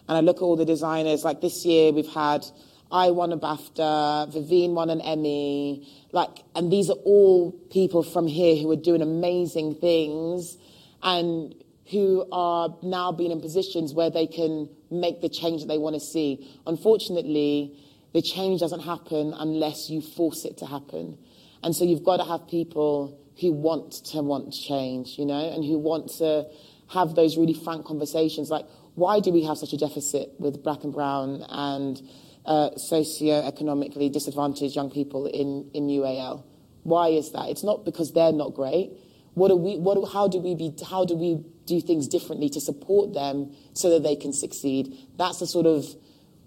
and 0.07 0.15
I 0.15 0.21
look 0.21 0.37
at 0.37 0.43
all 0.43 0.55
the 0.55 0.65
designers. 0.65 1.23
Like 1.23 1.41
this 1.41 1.65
year, 1.65 1.91
we've 1.91 2.13
had 2.13 2.45
I 2.91 3.09
won 3.09 3.31
a 3.31 3.37
BAFTA, 3.37 4.31
Vivine 4.33 4.73
won 4.73 4.91
an 4.91 5.01
Emmy, 5.01 5.87
like, 6.11 6.43
and 6.55 6.71
these 6.71 6.91
are 6.91 6.97
all 7.05 7.51
people 7.71 8.03
from 8.03 8.27
here 8.27 8.55
who 8.55 8.69
are 8.71 8.83
doing 8.89 9.01
amazing 9.01 9.75
things, 9.75 10.57
and 11.01 11.55
who 11.91 12.27
are 12.31 12.75
now 12.83 13.11
being 13.11 13.31
in 13.31 13.41
positions 13.41 13.93
where 13.93 14.09
they 14.09 14.27
can 14.27 14.69
make 14.91 15.21
the 15.21 15.29
change 15.29 15.61
that 15.61 15.67
they 15.67 15.77
want 15.77 15.95
to 15.95 15.99
see. 15.99 16.47
Unfortunately, 16.67 17.75
the 18.13 18.21
change 18.21 18.59
doesn't 18.59 18.81
happen 18.81 19.33
unless 19.35 19.89
you 19.89 20.01
force 20.01 20.45
it 20.45 20.57
to 20.57 20.65
happen. 20.65 21.17
And 21.63 21.75
so 21.75 21.85
you've 21.85 22.03
got 22.03 22.17
to 22.17 22.23
have 22.23 22.47
people 22.47 23.19
who 23.41 23.51
want 23.51 23.91
to 24.05 24.21
want 24.21 24.53
change, 24.53 25.17
you 25.17 25.25
know, 25.25 25.51
and 25.51 25.63
who 25.63 25.77
want 25.77 26.09
to 26.17 26.45
have 26.89 27.15
those 27.15 27.37
really 27.37 27.53
frank 27.53 27.85
conversations 27.85 28.49
like, 28.49 28.65
why 28.95 29.19
do 29.19 29.31
we 29.31 29.43
have 29.43 29.57
such 29.57 29.73
a 29.73 29.77
deficit 29.77 30.29
with 30.39 30.63
black 30.63 30.83
and 30.83 30.93
brown 30.93 31.45
and 31.49 32.01
uh, 32.45 32.75
socio-economically 32.75 34.09
disadvantaged 34.09 34.75
young 34.75 34.91
people 34.91 35.25
in, 35.27 35.69
in 35.73 35.87
UAL? 35.87 36.43
Why 36.83 37.09
is 37.09 37.31
that? 37.31 37.49
It's 37.49 37.63
not 37.63 37.85
because 37.85 38.11
they're 38.13 38.33
not 38.33 38.53
great. 38.53 38.91
What 39.33 39.49
do 39.49 39.55
we, 39.55 39.77
what, 39.77 40.11
how 40.11 40.27
do 40.27 40.39
we 40.39 40.55
be, 40.55 40.73
how 40.89 41.05
do 41.05 41.15
we 41.15 41.43
do 41.65 41.81
things 41.81 42.07
differently 42.07 42.49
to 42.49 42.59
support 42.61 43.13
them 43.13 43.55
so 43.73 43.89
that 43.91 44.03
they 44.03 44.15
can 44.15 44.33
succeed? 44.33 44.95
That's 45.17 45.39
the 45.39 45.47
sort 45.47 45.65
of 45.65 45.85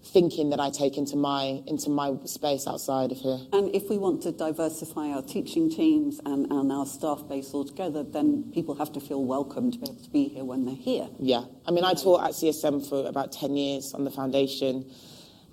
thinking 0.04 0.50
that 0.50 0.58
I 0.58 0.70
take 0.70 0.98
into 0.98 1.16
my 1.16 1.62
into 1.66 1.88
my 1.88 2.14
space 2.24 2.66
outside 2.66 3.12
of 3.12 3.18
here. 3.18 3.38
And 3.52 3.74
if 3.74 3.88
we 3.88 3.98
want 3.98 4.22
to 4.22 4.32
diversify 4.32 5.08
our 5.10 5.22
teaching 5.22 5.70
teams 5.70 6.20
and, 6.26 6.50
and 6.50 6.72
our 6.72 6.86
staff 6.86 7.22
base 7.28 7.54
altogether, 7.54 8.02
then 8.02 8.50
people 8.52 8.74
have 8.76 8.92
to 8.92 9.00
feel 9.00 9.24
welcome 9.24 9.70
to 9.70 9.78
be 9.78 9.86
able 9.86 10.02
to 10.02 10.10
be 10.10 10.28
here 10.28 10.44
when 10.44 10.64
they're 10.64 10.74
here. 10.74 11.08
Yeah, 11.18 11.44
I 11.66 11.70
mean, 11.70 11.84
I 11.84 11.94
taught 11.94 12.24
at 12.24 12.32
CSM 12.32 12.88
for 12.88 13.06
about 13.08 13.32
ten 13.32 13.56
years 13.56 13.94
on 13.94 14.04
the 14.04 14.10
foundation, 14.10 14.90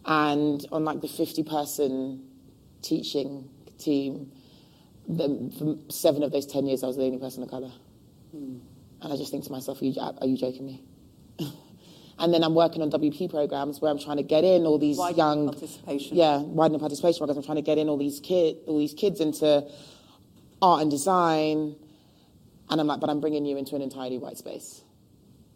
and 0.06 0.66
on 0.72 0.84
like 0.84 1.02
the 1.02 1.08
fifty-person 1.08 2.24
teaching 2.82 3.50
team, 3.78 4.32
the, 5.10 5.52
for 5.58 5.92
seven 5.92 6.24
of 6.24 6.32
those 6.32 6.46
ten 6.46 6.66
years, 6.66 6.84
I 6.84 6.88
was 6.88 6.96
the 6.96 7.04
only 7.04 7.18
person 7.18 7.44
of 7.44 7.50
color, 7.50 7.72
mm. 8.36 8.60
and 9.02 9.14
I 9.14 9.18
just 9.18 9.32
think 9.32 9.44
to 9.46 9.52
myself, 9.52 9.82
are 9.82 9.86
you, 9.86 10.00
are 10.00 10.28
you 10.28 10.38
joking 10.38 10.66
me? 10.66 10.84
And 12.20 12.34
then 12.34 12.44
I'm 12.44 12.54
working 12.54 12.82
on 12.82 12.92
WP 12.92 13.30
programs 13.30 13.80
where 13.80 13.90
I'm 13.90 13.98
trying 13.98 14.18
to 14.18 14.24
get 14.24 14.44
in 14.44 14.66
all 14.66 14.78
these 14.78 14.98
Widen 14.98 15.18
young 15.18 15.46
participation. 15.48 16.18
Yeah, 16.18 16.40
widening 16.40 16.82
participation 16.82 17.26
because 17.26 17.38
I'm 17.38 17.44
trying 17.44 17.56
to 17.56 17.62
get 17.62 17.78
in 17.78 17.88
all 17.88 17.98
these 17.98 18.20
kid, 18.20 18.58
all 18.68 18.78
these 18.78 18.94
kids 18.94 19.22
into 19.22 19.66
art 20.62 20.82
and 20.82 20.92
design. 20.92 21.78
And 22.70 22.82
I'm 22.82 22.88
like, 22.88 23.00
but 23.00 23.10
I'm 23.10 23.22
bringing 23.22 23.46
you 23.46 23.58
into 23.58 23.76
an 23.76 23.82
entirely 23.82 24.18
white 24.18 24.38
space. 24.38 24.84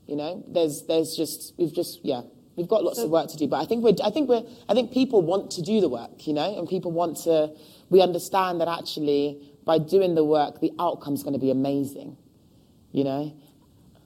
You 0.08 0.16
know, 0.16 0.44
there's 0.48 0.84
there's 0.84 1.16
just 1.16 1.54
we've 1.58 1.74
just 1.74 2.00
yeah 2.04 2.22
we've 2.56 2.70
got 2.70 2.84
lots 2.84 2.98
so, 2.98 3.06
of 3.06 3.12
work 3.12 3.30
to 3.30 3.38
do. 3.38 3.48
But 3.48 3.58
I 3.58 3.66
think 3.66 3.84
we're 3.84 3.96
I 4.02 4.10
think 4.10 4.30
we're 4.30 4.44
I 4.70 4.74
think 4.74 4.94
people 4.94 5.22
want 5.22 5.52
to 5.52 5.62
do 5.62 5.82
the 5.82 5.90
work. 5.90 6.26
You 6.26 6.34
know, 6.34 6.58
and 6.58 6.68
people 6.68 6.92
want 6.92 7.18
to. 7.24 7.52
We 7.90 8.02
understand 8.02 8.62
that 8.62 8.68
actually 8.68 9.54
by 9.66 9.78
doing 9.78 10.16
the 10.16 10.24
work, 10.24 10.60
the 10.60 10.72
outcome's 10.80 11.24
going 11.24 11.34
to 11.34 11.40
be 11.40 11.52
amazing. 11.52 12.18
You 12.92 13.04
know, 13.04 13.34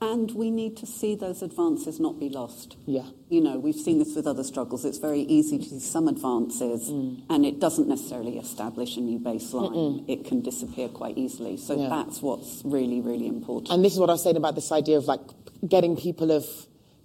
and 0.00 0.30
we 0.30 0.50
need 0.50 0.76
to 0.76 0.86
see 0.86 1.16
those 1.16 1.42
advances 1.42 1.98
not 1.98 2.20
be 2.20 2.28
lost. 2.28 2.76
Yeah. 2.86 3.06
You 3.28 3.40
know, 3.40 3.58
we've 3.58 3.74
seen 3.74 3.98
this 3.98 4.14
with 4.14 4.28
other 4.28 4.44
struggles. 4.44 4.84
It's 4.84 4.98
very 4.98 5.22
easy 5.22 5.58
to 5.58 5.64
see 5.64 5.80
some 5.80 6.06
advances 6.06 6.88
mm. 6.88 7.22
and 7.28 7.44
it 7.44 7.58
doesn't 7.58 7.88
necessarily 7.88 8.38
establish 8.38 8.96
a 8.96 9.00
new 9.00 9.18
baseline. 9.18 9.72
Mm-mm. 9.72 10.04
It 10.08 10.24
can 10.24 10.40
disappear 10.40 10.88
quite 10.88 11.18
easily. 11.18 11.56
So 11.56 11.76
yeah. 11.76 11.88
that's 11.88 12.22
what's 12.22 12.62
really, 12.64 13.00
really 13.00 13.26
important. 13.26 13.72
And 13.72 13.84
this 13.84 13.92
is 13.92 13.98
what 13.98 14.08
I 14.08 14.12
was 14.12 14.22
saying 14.22 14.36
about 14.36 14.54
this 14.54 14.70
idea 14.70 14.98
of 14.98 15.06
like 15.06 15.20
getting 15.66 15.96
people 15.96 16.30
of, 16.30 16.46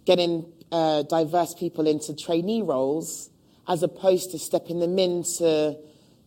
getting 0.06 0.46
uh, 0.72 1.02
diverse 1.04 1.56
people 1.56 1.88
into 1.88 2.16
trainee 2.16 2.62
roles 2.62 3.32
as 3.68 3.82
opposed 3.82 4.32
to 4.32 4.40
stepping 4.40 4.80
them 4.80 5.00
into 5.00 5.78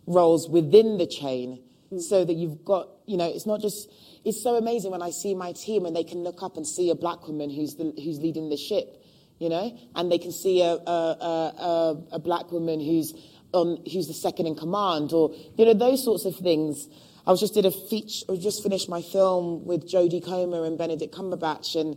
roles 0.07 0.49
within 0.49 0.99
the 0.99 1.07
chain 1.07 1.63
mm. 1.93 2.01
so 2.01 2.25
that 2.25 2.35
you've 2.35 2.65
got, 2.65 2.89
you 3.07 3.17
know, 3.17 3.27
it's 3.27 3.47
not 3.47 3.61
just, 3.61 3.91
it's 4.25 4.43
so 4.43 4.57
amazing 4.57 4.91
when 4.91 5.03
I 5.03 5.11
see 5.11 5.35
my 5.35 5.53
team 5.53 5.85
and 5.87 5.95
they 5.95 6.05
can 6.05 6.23
look 6.23 6.43
up 6.43 6.57
and 6.57 6.67
see 6.67 6.91
a 6.91 6.95
black 6.95 7.27
woman 7.27 7.51
who's, 7.51 7.75
the, 7.75 7.93
who's 7.97 8.19
leading 8.19 8.49
the 8.49 8.57
ship, 8.57 9.03
you 9.39 9.49
know, 9.49 9.77
and 9.95 10.11
they 10.11 10.19
can 10.19 10.33
see 10.33 10.63
a, 10.63 10.73
a, 10.73 10.81
a, 10.81 12.03
a 12.13 12.19
black 12.19 12.51
woman 12.53 12.81
who's, 12.81 13.13
on, 13.53 13.83
who's 13.91 14.09
the 14.09 14.15
second 14.15 14.47
in 14.47 14.55
command, 14.55 15.13
or, 15.13 15.35
you 15.57 15.65
know, 15.65 15.75
those 15.75 16.03
sorts 16.05 16.25
of 16.25 16.37
things. 16.37 16.89
I 17.27 17.31
was 17.31 17.41
just 17.41 17.55
did 17.55 17.67
a 17.67 17.71
feature, 17.71 18.25
I 18.31 18.37
just 18.37 18.63
finished 18.63 18.89
my 18.89 19.03
film 19.03 19.65
with 19.65 19.89
Jodie 19.91 20.25
Comer 20.25 20.65
and 20.65 20.79
Benedict 20.79 21.15
Cumberbatch, 21.15 21.75
and 21.79 21.97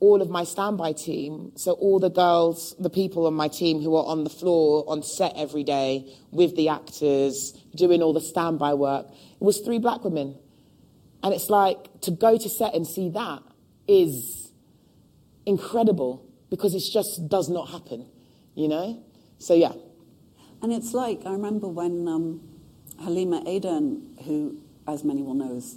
all 0.00 0.22
of 0.22 0.30
my 0.30 0.44
standby 0.44 0.92
team, 0.92 1.52
so 1.56 1.72
all 1.72 1.98
the 1.98 2.10
girls, 2.10 2.74
the 2.78 2.90
people 2.90 3.26
on 3.26 3.34
my 3.34 3.48
team 3.48 3.80
who 3.80 3.96
are 3.96 4.06
on 4.06 4.24
the 4.24 4.30
floor 4.30 4.84
on 4.86 5.02
set 5.02 5.32
every 5.36 5.64
day 5.64 6.14
with 6.30 6.54
the 6.56 6.68
actors, 6.68 7.52
doing 7.74 8.02
all 8.02 8.12
the 8.12 8.20
standby 8.20 8.74
work, 8.74 9.06
it 9.08 9.42
was 9.44 9.58
three 9.60 9.78
black 9.78 10.04
women. 10.04 10.36
And 11.22 11.34
it's 11.34 11.50
like 11.50 12.00
to 12.02 12.12
go 12.12 12.38
to 12.38 12.48
set 12.48 12.74
and 12.74 12.86
see 12.86 13.10
that 13.10 13.42
is 13.88 14.52
incredible 15.46 16.24
because 16.50 16.74
it 16.74 16.82
just 16.92 17.28
does 17.28 17.48
not 17.48 17.68
happen, 17.70 18.06
you 18.54 18.68
know? 18.68 19.02
So, 19.38 19.54
yeah. 19.54 19.72
And 20.62 20.72
it's 20.72 20.94
like, 20.94 21.22
I 21.26 21.32
remember 21.32 21.66
when 21.66 22.06
um, 22.06 22.40
Halima 23.02 23.42
Aden, 23.46 24.16
who, 24.24 24.60
as 24.86 25.02
many 25.02 25.22
will 25.22 25.34
know, 25.34 25.56
is 25.56 25.76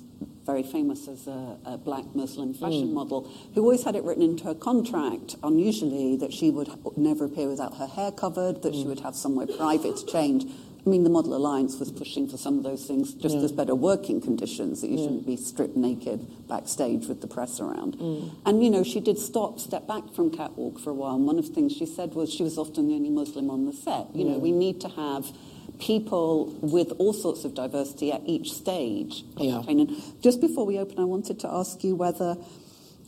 very 0.52 0.64
famous 0.64 1.08
as 1.08 1.28
a, 1.28 1.58
a 1.66 1.78
black 1.78 2.04
Muslim 2.14 2.54
fashion 2.54 2.90
mm. 2.90 2.94
model, 2.94 3.22
who 3.54 3.62
always 3.62 3.84
had 3.86 3.96
it 3.96 4.04
written 4.04 4.24
into 4.24 4.44
her 4.44 4.54
contract, 4.54 5.38
unusually, 5.44 6.18
that 6.18 6.34
she 6.34 6.50
would 6.50 6.70
never 6.98 7.24
appear 7.26 7.48
without 7.48 7.78
her 7.78 7.88
hair 7.88 8.12
covered, 8.12 8.62
that 8.62 8.74
mm. 8.74 8.82
she 8.82 8.88
would 8.88 9.00
have 9.00 9.16
somewhere 9.16 9.48
private 9.48 9.96
to 9.96 10.06
change. 10.06 10.46
I 10.84 10.90
mean, 10.90 11.04
the 11.04 11.12
Model 11.12 11.36
Alliance 11.36 11.80
was 11.80 11.92
pushing 11.92 12.28
for 12.28 12.38
some 12.38 12.58
of 12.58 12.64
those 12.64 12.86
things, 12.86 13.14
just 13.14 13.38
yeah. 13.38 13.44
as 13.44 13.52
better 13.52 13.76
working 13.76 14.20
conditions, 14.20 14.82
that 14.82 14.90
you 14.90 14.98
yeah. 14.98 15.04
shouldn't 15.04 15.28
be 15.28 15.38
stripped 15.38 15.78
naked 15.78 16.48
backstage 16.48 17.06
with 17.06 17.22
the 17.22 17.28
press 17.28 17.60
around. 17.60 17.98
Mm. 17.98 18.36
And, 18.48 18.64
you 18.64 18.72
know, 18.72 18.84
she 18.84 19.00
did 19.00 19.20
stop, 19.20 19.60
step 19.60 19.88
back 19.88 20.12
from 20.16 20.32
catwalk 20.32 20.80
for 20.80 20.90
a 20.90 20.94
while. 20.94 21.16
And 21.16 21.28
one 21.28 21.38
of 21.38 21.48
the 21.48 21.54
things 21.54 21.74
she 21.74 21.86
said 21.86 22.16
was 22.16 22.34
she 22.34 22.42
was 22.42 22.58
often 22.58 22.88
the 22.88 22.96
only 22.96 23.12
Muslim 23.12 23.52
on 23.52 23.66
the 23.66 23.74
set. 23.74 24.08
You 24.16 24.26
yeah. 24.26 24.32
know, 24.32 24.40
we 24.40 24.52
need 24.52 24.82
to 24.82 24.90
have 24.90 25.32
people 25.80 26.48
with 26.62 26.92
all 26.98 27.14
sorts 27.14 27.46
of 27.46 27.54
diversity 27.54 28.12
at 28.12 28.22
each 28.26 28.52
stage. 28.52 29.24
Yeah. 29.38 29.62
And 29.68 29.92
just 30.22 30.42
before 30.42 30.66
we 30.66 30.80
open, 30.80 30.98
I 30.98 31.06
wanted 31.06 31.40
to 31.42 31.48
ask 31.48 31.84
you 31.84 31.96
whether 31.96 32.38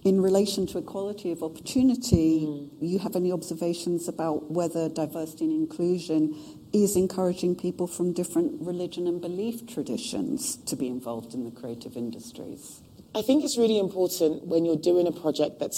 in 0.03 0.21
relation 0.21 0.67
to 0.67 0.77
equality 0.77 1.31
of 1.31 1.41
opportunity, 1.41 2.45
mm. 2.45 2.69
you 2.79 2.99
have 2.99 3.15
any 3.15 3.31
observations 3.31 4.07
about 4.07 4.51
whether 4.51 4.89
diversity 4.89 5.45
and 5.45 5.53
inclusion 5.53 6.35
is 6.73 6.95
encouraging 6.95 7.55
people 7.55 7.87
from 7.87 8.13
different 8.13 8.61
religion 8.61 9.07
and 9.07 9.21
belief 9.21 9.65
traditions 9.67 10.57
to 10.65 10.75
be 10.75 10.87
involved 10.87 11.33
in 11.33 11.43
the 11.43 11.51
creative 11.51 11.95
industries? 11.95 12.81
I 13.15 13.21
think 13.21 13.43
it's 13.43 13.57
really 13.57 13.77
important 13.77 14.47
when 14.47 14.65
you're 14.65 14.75
doing 14.75 15.07
a 15.07 15.11
project 15.11 15.59
that 15.59 15.75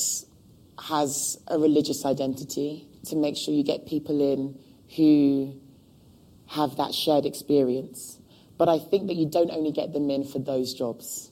has 0.79 1.37
a 1.47 1.59
religious 1.59 2.05
identity 2.05 2.87
to 3.07 3.15
make 3.15 3.35
sure 3.35 3.53
you 3.53 3.63
get 3.63 3.85
people 3.85 4.21
in 4.33 4.57
who 4.95 5.59
have 6.47 6.77
that 6.77 6.93
shared 6.93 7.25
experience. 7.25 8.19
But 8.57 8.69
I 8.69 8.79
think 8.79 9.07
that 9.07 9.15
you 9.15 9.29
don't 9.29 9.51
only 9.51 9.71
get 9.71 9.91
them 9.91 10.09
in 10.09 10.23
for 10.23 10.39
those 10.39 10.73
jobs. 10.73 11.29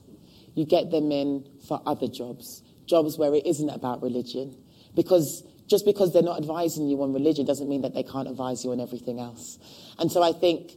You 0.54 0.66
get 0.66 0.90
them 0.90 1.10
in 1.10 1.48
for 1.66 1.80
other 1.86 2.06
jobs 2.06 2.62
jobs 2.86 3.18
where 3.18 3.34
it 3.34 3.46
isn't 3.46 3.70
about 3.70 4.02
religion. 4.02 4.56
Because 4.94 5.42
just 5.66 5.84
because 5.84 6.12
they're 6.12 6.22
not 6.22 6.38
advising 6.38 6.88
you 6.88 7.02
on 7.02 7.12
religion 7.12 7.46
doesn't 7.46 7.68
mean 7.68 7.82
that 7.82 7.94
they 7.94 8.02
can't 8.02 8.28
advise 8.28 8.64
you 8.64 8.72
on 8.72 8.80
everything 8.80 9.18
else. 9.20 9.58
And 9.98 10.10
so 10.10 10.22
I 10.22 10.32
think 10.32 10.72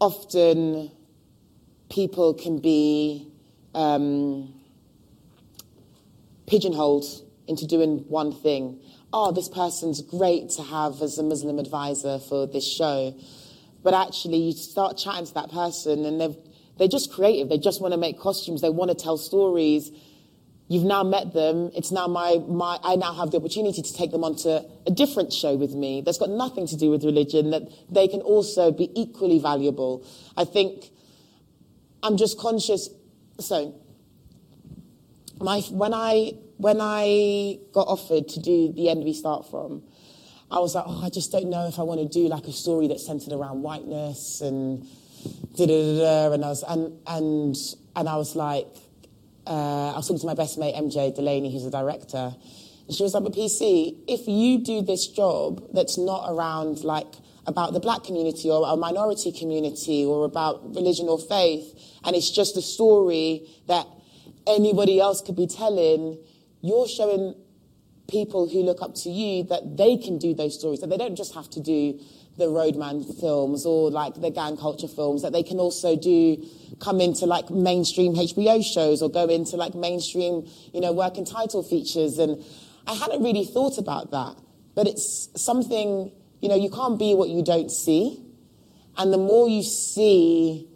often 0.00 0.90
people 1.90 2.34
can 2.34 2.58
be 2.58 3.30
um, 3.74 4.54
pigeonholed 6.46 7.04
into 7.46 7.66
doing 7.66 8.04
one 8.08 8.32
thing. 8.32 8.80
Oh, 9.12 9.30
this 9.30 9.48
person's 9.48 10.00
great 10.02 10.50
to 10.50 10.62
have 10.62 11.02
as 11.02 11.18
a 11.18 11.22
Muslim 11.22 11.58
advisor 11.58 12.18
for 12.18 12.46
this 12.46 12.66
show. 12.66 13.14
But 13.82 13.94
actually, 13.94 14.38
you 14.38 14.52
start 14.52 14.96
chatting 14.96 15.26
to 15.26 15.34
that 15.34 15.50
person 15.50 16.04
and 16.06 16.20
they're, 16.20 16.34
they're 16.78 16.88
just 16.88 17.12
creative. 17.12 17.50
They 17.50 17.58
just 17.58 17.82
want 17.82 17.92
to 17.92 17.98
make 17.98 18.18
costumes. 18.18 18.62
They 18.62 18.70
want 18.70 18.90
to 18.90 18.96
tell 18.96 19.18
stories 19.18 19.90
You've 20.68 20.84
now 20.84 21.02
met 21.02 21.34
them. 21.34 21.70
It's 21.74 21.92
now 21.92 22.06
my, 22.06 22.40
my, 22.48 22.78
I 22.82 22.96
now 22.96 23.12
have 23.12 23.30
the 23.30 23.36
opportunity 23.36 23.82
to 23.82 23.94
take 23.94 24.10
them 24.12 24.24
onto 24.24 24.48
a 24.48 24.90
different 24.90 25.32
show 25.32 25.54
with 25.56 25.74
me 25.74 26.00
that's 26.00 26.16
got 26.16 26.30
nothing 26.30 26.66
to 26.68 26.76
do 26.76 26.90
with 26.90 27.04
religion, 27.04 27.50
that 27.50 27.62
they 27.90 28.08
can 28.08 28.22
also 28.22 28.72
be 28.72 28.90
equally 28.98 29.38
valuable. 29.38 30.06
I 30.36 30.44
think 30.44 30.90
I'm 32.02 32.16
just 32.16 32.38
conscious. 32.38 32.88
So, 33.40 33.74
my, 35.38 35.60
when, 35.70 35.92
I, 35.92 36.32
when 36.56 36.78
I 36.80 37.58
got 37.72 37.86
offered 37.88 38.28
to 38.28 38.40
do 38.40 38.72
The 38.72 38.88
End 38.88 39.04
We 39.04 39.12
Start 39.12 39.50
From, 39.50 39.82
I 40.50 40.60
was 40.60 40.74
like, 40.74 40.84
oh, 40.86 41.04
I 41.04 41.10
just 41.10 41.30
don't 41.30 41.50
know 41.50 41.66
if 41.66 41.78
I 41.78 41.82
want 41.82 42.00
to 42.00 42.08
do 42.08 42.28
like 42.28 42.44
a 42.44 42.52
story 42.52 42.88
that's 42.88 43.04
centered 43.04 43.32
around 43.34 43.62
whiteness 43.62 44.40
and 44.40 44.86
da 45.56 45.66
da 45.66 45.66
da 45.66 45.98
da. 45.98 46.32
And 46.32 46.44
I 46.44 46.48
was, 46.48 46.62
and, 46.62 46.98
and, 47.06 47.56
and 47.96 48.08
I 48.08 48.16
was 48.16 48.34
like, 48.34 48.68
uh, 49.46 49.92
I 49.92 49.96
was 49.96 50.08
talking 50.08 50.20
to 50.20 50.26
my 50.26 50.34
best 50.34 50.58
mate 50.58 50.74
MJ 50.74 51.14
Delaney, 51.14 51.52
who's 51.52 51.66
a 51.66 51.70
director, 51.70 52.34
and 52.86 52.96
she 52.96 53.02
was 53.02 53.14
like, 53.14 53.24
"But 53.24 53.34
PC, 53.34 53.96
if 54.08 54.26
you 54.26 54.58
do 54.58 54.82
this 54.82 55.06
job 55.06 55.62
that's 55.72 55.98
not 55.98 56.30
around 56.30 56.84
like 56.84 57.12
about 57.46 57.72
the 57.72 57.80
black 57.80 58.04
community 58.04 58.50
or 58.50 58.66
a 58.66 58.76
minority 58.76 59.32
community 59.32 60.04
or 60.04 60.24
about 60.24 60.74
religion 60.74 61.08
or 61.08 61.18
faith, 61.18 61.74
and 62.04 62.16
it's 62.16 62.30
just 62.30 62.56
a 62.56 62.62
story 62.62 63.46
that 63.66 63.86
anybody 64.46 65.00
else 65.00 65.20
could 65.20 65.36
be 65.36 65.46
telling, 65.46 66.18
you're 66.60 66.88
showing 66.88 67.34
people 68.08 68.48
who 68.48 68.62
look 68.62 68.82
up 68.82 68.94
to 68.94 69.10
you 69.10 69.44
that 69.44 69.76
they 69.76 69.96
can 69.96 70.18
do 70.18 70.34
those 70.34 70.58
stories, 70.58 70.80
that 70.80 70.90
they 70.90 70.98
don't 70.98 71.16
just 71.16 71.34
have 71.34 71.48
to 71.50 71.60
do 71.60 71.98
the 72.36 72.48
roadman 72.48 73.04
films 73.04 73.64
or 73.64 73.90
like 73.90 74.14
the 74.20 74.30
gang 74.30 74.56
culture 74.56 74.88
films, 74.88 75.22
that 75.22 75.32
they 75.32 75.42
can 75.42 75.58
also 75.58 75.96
do 75.96 76.44
come 76.80 77.00
into 77.00 77.26
like 77.26 77.50
mainstream 77.50 78.14
HBO 78.14 78.64
shows 78.64 79.02
or 79.02 79.10
go 79.10 79.26
into 79.26 79.56
like 79.56 79.74
mainstream, 79.74 80.46
you 80.72 80.80
know, 80.80 80.92
working 80.92 81.24
title 81.24 81.62
features. 81.62 82.18
And 82.18 82.42
I 82.86 82.94
hadn't 82.94 83.22
really 83.22 83.44
thought 83.44 83.78
about 83.78 84.10
that, 84.10 84.36
but 84.74 84.86
it's 84.86 85.28
something, 85.36 86.10
you 86.40 86.48
know, 86.48 86.56
you 86.56 86.70
can't 86.70 86.98
be 86.98 87.14
what 87.14 87.28
you 87.28 87.42
don't 87.42 87.70
see. 87.70 88.20
And 88.96 89.12
the 89.12 89.18
more 89.18 89.48
you 89.48 89.62
see 89.62 90.68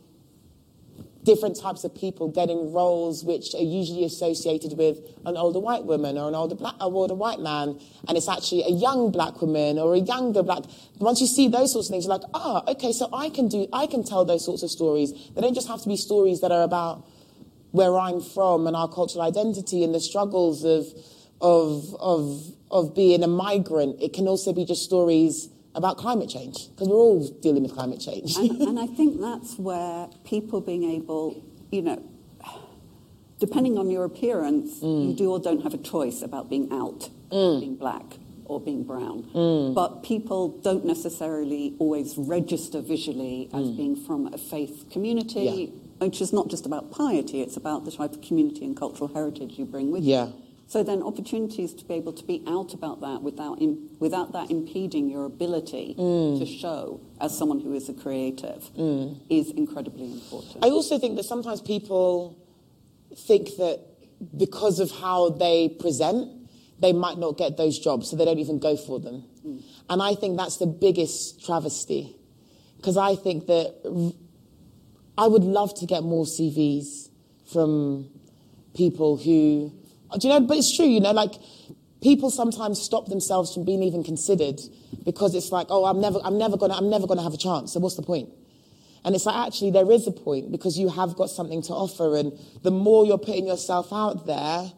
different 1.29 1.61
types 1.61 1.85
of 1.85 1.95
people 1.95 2.27
getting 2.29 2.73
roles 2.73 3.23
which 3.23 3.55
are 3.55 3.69
usually 3.81 4.03
associated 4.03 4.79
with 4.79 4.97
an 5.27 5.37
older 5.37 5.61
white 5.61 5.85
woman 5.85 6.17
or 6.17 6.27
an 6.27 6.35
older 6.35 6.55
black 6.55 6.75
or 6.81 6.91
older 6.91 7.15
white 7.15 7.39
man 7.39 7.79
and 8.09 8.17
it's 8.17 8.31
actually 8.31 8.63
a 8.63 8.71
young 8.71 9.13
black 9.13 9.39
woman 9.43 9.79
or 9.79 9.95
a 9.95 9.99
younger 9.99 10.43
black. 10.43 10.63
Once 11.01 11.21
you 11.21 11.27
see 11.27 11.47
those 11.47 11.71
sorts 11.71 11.89
of 11.89 11.93
things 11.93 12.07
you're 12.07 12.17
like 12.17 12.27
ah 12.33 12.63
oh, 12.67 12.73
okay 12.73 12.93
so 12.93 13.11
i 13.13 13.29
can 13.29 13.47
do 13.47 13.69
i 13.75 13.87
can 13.87 14.03
tell 14.03 14.25
those 14.25 14.43
sorts 14.43 14.63
of 14.63 14.71
stories. 14.71 15.13
They 15.35 15.43
don't 15.43 15.53
just 15.53 15.69
have 15.69 15.83
to 15.83 15.89
be 15.91 15.99
stories 15.99 16.41
that 16.41 16.51
are 16.51 16.63
about 16.63 17.05
where 17.73 17.95
i'm 17.99 18.23
from 18.23 18.67
and 18.67 18.75
our 18.75 18.89
cultural 18.89 19.23
identity 19.23 19.85
and 19.85 19.95
the 19.95 20.01
struggles 20.01 20.65
of 20.65 20.87
of 21.43 21.95
of 22.01 22.23
of 22.71 22.95
being 22.95 23.23
a 23.23 23.29
migrant. 23.29 24.01
It 24.01 24.15
can 24.15 24.27
also 24.27 24.55
be 24.55 24.65
just 24.65 24.83
stories 24.83 25.51
about 25.79 25.97
climate 25.97 26.29
change 26.29 26.69
because 26.71 26.89
we're 26.89 26.97
all 26.97 27.27
dealing 27.41 27.63
with 27.63 27.73
climate 27.73 28.01
change. 28.01 28.37
and, 28.37 28.51
and 28.69 28.79
I 28.79 28.87
think 28.87 29.21
that's 29.21 29.57
where 29.59 30.09
people 30.25 30.61
being 30.61 30.85
able, 30.85 31.43
you 31.71 31.83
know, 31.83 32.03
depending 33.39 33.79
on 33.79 33.91
your 33.91 34.05
appearance, 34.05 34.81
Mm. 34.81 35.09
you 35.09 35.15
do 35.15 35.31
or 35.31 35.39
don't 35.39 35.63
have 35.63 35.73
a 35.75 35.79
choice 35.79 36.23
about 36.23 36.51
being 36.51 36.69
out, 36.73 37.09
Mm. 37.31 37.61
being 37.61 37.77
black 37.77 38.19
or 38.47 38.59
being 38.61 38.83
brown. 38.83 39.19
But 39.75 40.03
people 40.03 40.49
don't 40.63 40.85
necessarily 40.85 41.75
always 41.79 42.17
register 42.19 42.81
visually 42.81 43.49
as 43.53 43.69
being 43.71 43.95
from 43.95 44.27
a 44.33 44.39
faith 44.39 44.87
community, 44.91 45.47
Mm. 45.47 45.59
Yeah. 45.61 46.07
which 46.07 46.21
is 46.21 46.33
not 46.33 46.49
just 46.49 46.67
about 46.67 46.91
piety, 46.91 47.41
it's 47.41 47.57
about 47.57 47.85
the 47.85 47.93
type 47.93 48.13
of 48.15 48.21
community 48.23 48.65
and 48.65 48.77
cultural 48.77 49.11
heritage 49.15 49.59
you 49.59 49.65
bring 49.67 49.91
with 49.93 50.03
Yeah. 50.03 50.27
you. 50.29 50.33
So 50.69 50.83
then 50.83 51.03
opportunities 51.03 51.73
to 51.75 51.85
be 51.87 51.95
able 51.95 52.13
to 52.13 52.25
be 52.25 52.43
out 52.47 52.75
about 52.75 53.01
that 53.01 53.23
without, 53.23 53.61
im- 53.63 53.89
without 54.01 54.33
that 54.33 54.51
impeding 54.51 55.09
your 55.09 55.25
ability 55.25 55.95
Mm. 55.99 56.39
to 56.39 56.45
show 56.47 57.01
as 57.21 57.37
someone 57.37 57.61
who 57.61 57.73
is 57.73 57.89
a 57.89 57.95
creative 57.95 58.71
is 59.31 59.51
incredibly 59.51 60.13
important. 60.13 60.63
I 60.63 60.69
also 60.69 60.99
think 60.99 61.17
that 61.17 61.25
sometimes 61.25 61.63
people 61.63 62.37
think 63.17 63.57
that 63.57 63.81
because 64.37 64.79
of 64.79 64.91
how 64.91 65.31
they 65.31 65.71
present, 65.71 66.29
they 66.81 66.93
might 66.93 67.17
not 67.19 67.39
get 67.39 67.57
those 67.57 67.79
jobs, 67.79 68.11
so 68.11 68.17
they 68.17 68.27
don't 68.27 68.39
even 68.39 68.59
go 68.59 68.77
for 68.77 69.01
them. 69.01 69.25
And 69.89 70.03
I 70.03 70.15
think 70.15 70.37
that's 70.37 70.59
the 70.59 70.67
biggest 70.67 71.43
travesty. 71.47 72.15
Because 72.77 72.99
I 72.99 73.17
think 73.17 73.47
that 73.47 73.75
I 75.17 75.27
would 75.27 75.45
love 75.45 75.73
to 75.77 75.87
get 75.87 76.03
more 76.05 76.27
CVs 76.27 77.09
from 77.53 78.11
people 78.75 79.17
who, 79.17 79.73
do 80.17 80.29
you 80.29 80.35
know, 80.35 80.41
but 80.41 80.57
it's 80.57 80.75
true, 80.75 80.87
you 80.87 81.01
know, 81.01 81.13
like 81.13 81.35
people 82.03 82.31
sometimes 82.31 82.81
stop 82.81 83.07
themselves 83.07 83.53
from 83.53 83.65
being 83.65 83.83
even 83.83 84.05
considered 84.05 84.61
because 85.05 85.35
it's 85.35 85.51
like, 85.51 85.67
oh, 85.71 85.85
I'm 85.85 86.01
never, 86.01 86.19
I'm 86.25 86.39
never 86.39 86.57
gonna, 86.57 86.75
I'm 86.75 86.89
never 86.89 87.07
gonna 87.07 87.23
have 87.23 87.35
a 87.35 87.39
chance. 87.39 87.73
So 87.73 87.81
what's 87.81 87.97
the 87.97 88.03
point? 88.03 88.31
And 89.05 89.15
it's 89.15 89.27
like, 89.27 89.47
actually, 89.47 89.71
there 89.71 89.91
is 89.91 90.07
a 90.07 90.13
point 90.13 90.51
because 90.51 90.79
you 90.79 90.89
have 90.89 91.15
got 91.15 91.31
something 91.31 91.63
to 91.63 91.73
offer. 91.73 92.17
And 92.17 92.33
the 92.63 92.71
more 92.71 93.07
you're 93.07 93.19
putting 93.19 93.47
yourself 93.47 93.93
out 93.93 94.27
there, 94.27 94.73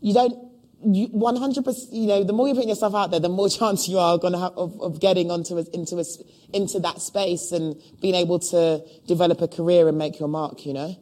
you 0.00 0.12
don't, 0.12 0.36
you, 0.84 1.08
100%, 1.08 1.92
you 1.92 2.06
know, 2.06 2.24
the 2.24 2.32
more 2.32 2.46
you're 2.46 2.56
putting 2.56 2.68
yourself 2.68 2.94
out 2.94 3.10
there, 3.10 3.20
the 3.20 3.28
more 3.28 3.48
chance 3.60 3.88
you 3.88 3.98
are 3.98 4.18
going 4.18 4.32
to 4.32 4.38
have 4.38 4.52
of, 4.52 4.80
of 4.80 5.00
getting 5.00 5.30
onto 5.30 5.56
a, 5.56 5.64
into, 5.72 5.96
a, 5.98 6.04
into 6.52 6.80
that 6.80 7.00
space 7.00 7.52
and 7.52 7.80
being 8.00 8.14
able 8.14 8.38
to 8.38 8.84
develop 9.06 9.40
a 9.40 9.48
career 9.48 9.88
and 9.88 9.96
make 9.96 10.18
your 10.18 10.28
mark, 10.28 10.66
you 10.66 10.74
know? 10.74 10.96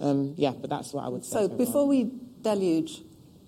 Um, 0.00 0.34
yeah, 0.36 0.52
but 0.52 0.70
that's 0.70 0.92
what 0.92 1.04
I 1.04 1.08
would 1.08 1.24
say. 1.24 1.32
So 1.32 1.48
before 1.48 1.86
we 1.86 2.10
deluge 2.42 3.02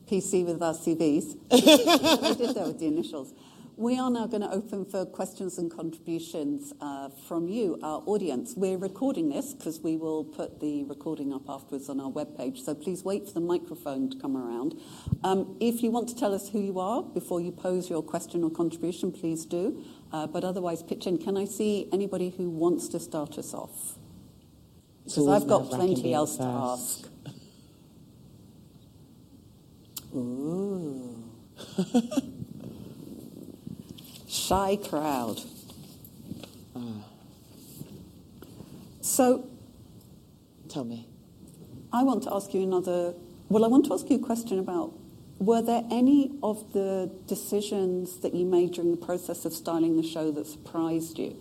PC 0.07 0.45
with 0.45 0.63
our 0.63 0.75
CVs, 0.75 1.37
I 1.51 2.35
did 2.35 2.55
that 2.55 2.67
with 2.67 2.81
the 2.81 2.87
initials. 2.87 3.33
We 3.77 3.99
are 3.99 4.11
now 4.11 4.27
going 4.27 4.43
to 4.43 4.51
open 4.51 4.85
for 4.85 5.07
questions 5.07 5.57
and 5.57 5.71
contributions 5.71 6.75
uh, 6.83 7.09
from 7.27 7.49
you, 7.49 7.79
our 7.83 8.03
audience. 8.05 8.53
We're 8.55 8.77
recording 8.77 9.31
this 9.31 9.55
because 9.55 9.81
we 9.81 9.97
will 9.97 10.23
put 10.23 10.61
the 10.61 10.85
recording 10.85 11.33
up 11.33 11.49
afterwards 11.49 11.89
on 11.89 11.99
our 11.99 12.11
webpage. 12.11 12.59
So 12.59 12.75
please 12.75 13.05
wait 13.05 13.27
for 13.27 13.33
the 13.33 13.41
microphone 13.41 14.11
to 14.11 14.19
come 14.19 14.37
around. 14.37 14.79
Um, 15.25 15.57
if 15.61 15.83
you 15.83 15.91
want 15.91 16.11
to 16.11 16.15
tell 16.15 16.35
us 16.35 16.51
who 16.51 16.61
you 16.61 16.79
are 16.79 17.03
before 17.03 17.41
you 17.41 17.53
pose 17.53 17.89
your 17.89 18.03
question 18.03 18.45
or 18.45 18.51
contribution, 18.51 19.13
please 19.13 19.47
do. 19.47 19.83
Uh, 20.13 20.27
but 20.27 20.45
otherwise, 20.45 20.83
pitch 20.83 21.07
in. 21.07 21.17
Can 21.17 21.39
I 21.39 21.47
see 21.47 21.89
anybody 21.91 22.35
who 22.37 22.51
wants 22.51 22.87
to 22.89 23.01
start 23.01 23.39
us 23.39 23.55
off? 23.55 23.97
Because 25.15 25.29
I've 25.29 25.49
got 25.49 25.69
plenty 25.69 26.15
else 26.15 26.37
to 26.37 26.45
ask. 26.45 27.09
Ooh. 30.15 31.25
Shy 34.29 34.77
crowd. 34.77 35.41
So 39.01 39.51
Tell 40.71 40.85
me. 40.85 41.09
I 41.93 42.05
want 42.05 42.23
to 42.23 42.33
ask 42.33 42.55
you 42.55 42.63
another. 42.63 43.13
Well, 43.49 43.65
I 43.65 43.69
want 43.69 43.87
to 43.87 43.95
ask 43.95 44.09
you 44.09 44.17
a 44.17 44.21
question 44.21 44.61
about 44.61 44.93
were 45.41 45.63
there 45.63 45.83
any 45.91 46.31
of 46.45 46.73
the 46.73 47.11
decisions 47.27 48.21
that 48.21 48.35
you 48.35 48.45
made 48.45 48.75
during 48.75 48.93
the 48.93 49.05
process 49.05 49.45
of 49.45 49.53
styling 49.53 49.97
the 49.97 50.07
show 50.07 50.31
that 50.31 50.47
surprised 50.47 51.19
you? 51.19 51.37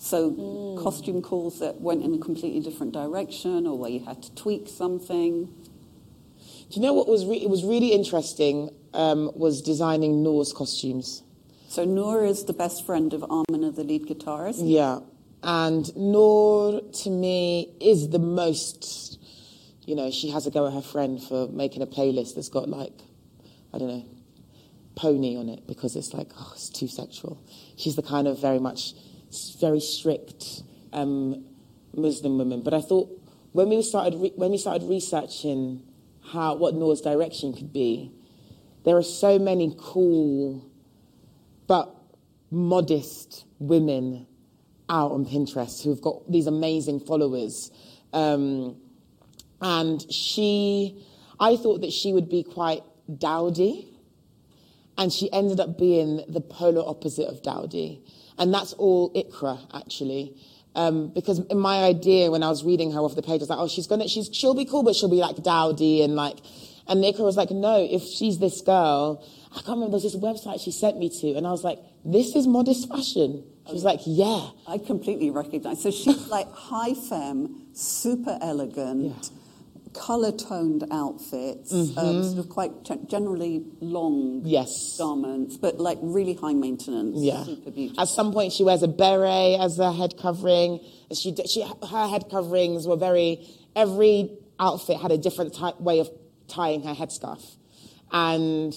So, 0.00 0.78
costume 0.82 1.22
calls 1.22 1.58
that 1.58 1.80
went 1.80 2.04
in 2.04 2.14
a 2.14 2.18
completely 2.18 2.60
different 2.60 2.92
direction, 2.92 3.66
or 3.66 3.76
where 3.76 3.90
you 3.90 3.98
had 4.04 4.22
to 4.22 4.34
tweak 4.36 4.68
something. 4.68 5.46
Do 5.46 6.70
you 6.70 6.82
know 6.82 6.92
what 6.94 7.08
was 7.08 7.26
re- 7.26 7.42
it 7.42 7.50
was 7.50 7.64
really 7.64 7.92
interesting 7.92 8.70
um, 8.94 9.30
was 9.34 9.60
designing 9.60 10.22
Noor's 10.22 10.52
costumes. 10.52 11.22
So, 11.68 11.84
Noor 11.84 12.24
is 12.24 12.44
the 12.44 12.52
best 12.52 12.86
friend 12.86 13.12
of 13.12 13.24
Amina, 13.24 13.72
the 13.72 13.82
lead 13.82 14.06
guitarist. 14.06 14.60
Yeah, 14.62 15.00
and 15.42 15.94
Noor 15.96 16.80
to 16.80 17.10
me 17.10 17.74
is 17.80 18.10
the 18.10 18.20
most. 18.20 19.18
You 19.84 19.96
know, 19.96 20.10
she 20.12 20.30
has 20.30 20.46
a 20.46 20.50
go 20.52 20.66
at 20.68 20.74
her 20.74 20.82
friend 20.82 21.20
for 21.20 21.48
making 21.48 21.82
a 21.82 21.86
playlist 21.86 22.34
that's 22.36 22.50
got 22.50 22.68
like, 22.68 22.92
I 23.74 23.78
don't 23.78 23.88
know, 23.88 24.04
pony 24.94 25.36
on 25.36 25.48
it 25.48 25.66
because 25.66 25.96
it's 25.96 26.12
like, 26.14 26.28
oh, 26.38 26.52
it's 26.54 26.68
too 26.68 26.86
sexual. 26.88 27.42
She's 27.76 27.96
the 27.96 28.02
kind 28.02 28.28
of 28.28 28.38
very 28.38 28.58
much, 28.58 28.92
s- 28.92 28.94
very 29.60 29.80
strict 29.80 30.62
um, 30.92 31.44
Muslim 31.94 32.38
women. 32.38 32.62
But 32.62 32.74
I 32.74 32.80
thought 32.80 33.08
when 33.52 33.68
we 33.68 33.82
started 33.82 34.18
re- 34.18 34.32
when 34.36 34.50
we 34.50 34.58
started 34.58 34.88
researching 34.88 35.82
how 36.32 36.54
what 36.54 36.74
Noor's 36.74 37.00
direction 37.00 37.52
could 37.52 37.72
be, 37.72 38.12
there 38.84 38.96
are 38.96 39.02
so 39.02 39.38
many 39.38 39.74
cool 39.78 40.64
but 41.66 41.94
modest 42.50 43.44
women 43.58 44.26
out 44.88 45.12
on 45.12 45.24
Pinterest 45.24 45.84
who've 45.84 46.00
got 46.00 46.30
these 46.30 46.46
amazing 46.46 47.00
followers. 47.00 47.70
Um, 48.12 48.76
and 49.60 50.00
she, 50.12 51.04
I 51.38 51.56
thought 51.56 51.82
that 51.82 51.92
she 51.92 52.12
would 52.12 52.28
be 52.28 52.42
quite 52.42 52.82
dowdy, 53.18 53.92
and 54.96 55.12
she 55.12 55.30
ended 55.32 55.60
up 55.60 55.78
being 55.78 56.24
the 56.28 56.40
polar 56.40 56.82
opposite 56.86 57.28
of 57.28 57.42
dowdy. 57.42 58.02
And 58.38 58.54
that's 58.54 58.72
all 58.74 59.12
Ikra, 59.14 59.58
actually. 59.74 60.36
Um, 60.74 61.08
because 61.08 61.40
in 61.40 61.58
my 61.58 61.82
idea, 61.82 62.30
when 62.30 62.42
I 62.42 62.48
was 62.48 62.62
reading 62.64 62.92
her 62.92 63.00
off 63.00 63.16
the 63.16 63.22
page, 63.22 63.40
I 63.40 63.42
was 63.42 63.50
like, 63.50 63.58
oh, 63.58 63.68
she's 63.68 63.86
gonna, 63.86 64.06
she's, 64.06 64.30
she'll 64.32 64.54
be 64.54 64.64
cool, 64.64 64.82
but 64.82 64.94
she'll 64.94 65.10
be 65.10 65.16
like 65.16 65.42
dowdy 65.42 66.02
and 66.02 66.14
like, 66.14 66.36
and 66.86 67.02
Ikra 67.02 67.20
was 67.20 67.36
like, 67.36 67.50
no, 67.50 67.86
if 67.90 68.02
she's 68.02 68.38
this 68.38 68.60
girl, 68.60 69.24
I 69.50 69.56
can't 69.56 69.68
remember, 69.68 69.98
there's 69.98 70.04
this 70.04 70.16
website 70.16 70.62
she 70.62 70.70
sent 70.70 70.98
me 70.98 71.10
to, 71.20 71.34
and 71.34 71.46
I 71.46 71.50
was 71.50 71.64
like, 71.64 71.78
this 72.04 72.36
is 72.36 72.46
modest 72.46 72.88
fashion. 72.88 73.44
She 73.66 73.72
was 73.72 73.84
like, 73.84 74.00
yeah. 74.06 74.50
I 74.66 74.78
completely 74.78 75.30
recognize. 75.30 75.82
So 75.82 75.90
she's 75.90 76.28
like 76.28 76.50
high 76.52 76.94
femme, 76.94 77.66
super 77.72 78.38
elegant, 78.40 79.30
color 79.98 80.30
toned 80.32 80.84
outfits, 80.92 81.72
um, 81.72 82.22
sort 82.24 82.38
of 82.38 82.48
quite 82.48 82.84
gen- 82.84 83.06
generally 83.08 83.64
long 83.80 84.40
Mm-hmm. 84.40 84.46
Yes. 84.46 84.96
garments, 84.98 85.56
but 85.56 85.78
like 85.78 85.98
really 86.00 86.34
high 86.34 86.54
maintenance, 86.54 87.16
Yeah. 87.20 87.44
super 87.44 87.70
beautiful. 87.70 88.00
At 88.02 88.08
some 88.08 88.32
point, 88.32 88.52
she 88.52 88.62
wears 88.64 88.82
a 88.82 88.88
beret 88.88 89.58
as 89.60 89.78
a 89.78 89.92
head 89.92 90.14
covering. 90.16 90.80
She, 91.12 91.34
she, 91.52 91.62
her 91.62 92.06
head 92.08 92.24
coverings 92.30 92.86
were 92.86 92.96
very 92.96 93.46
every 93.74 94.30
outfit 94.60 94.96
had 95.00 95.10
a 95.12 95.18
different 95.18 95.54
type, 95.54 95.80
way 95.80 95.98
of 96.00 96.08
tying 96.48 96.82
her 96.82 96.94
headscarf. 96.94 97.42
And 98.12 98.74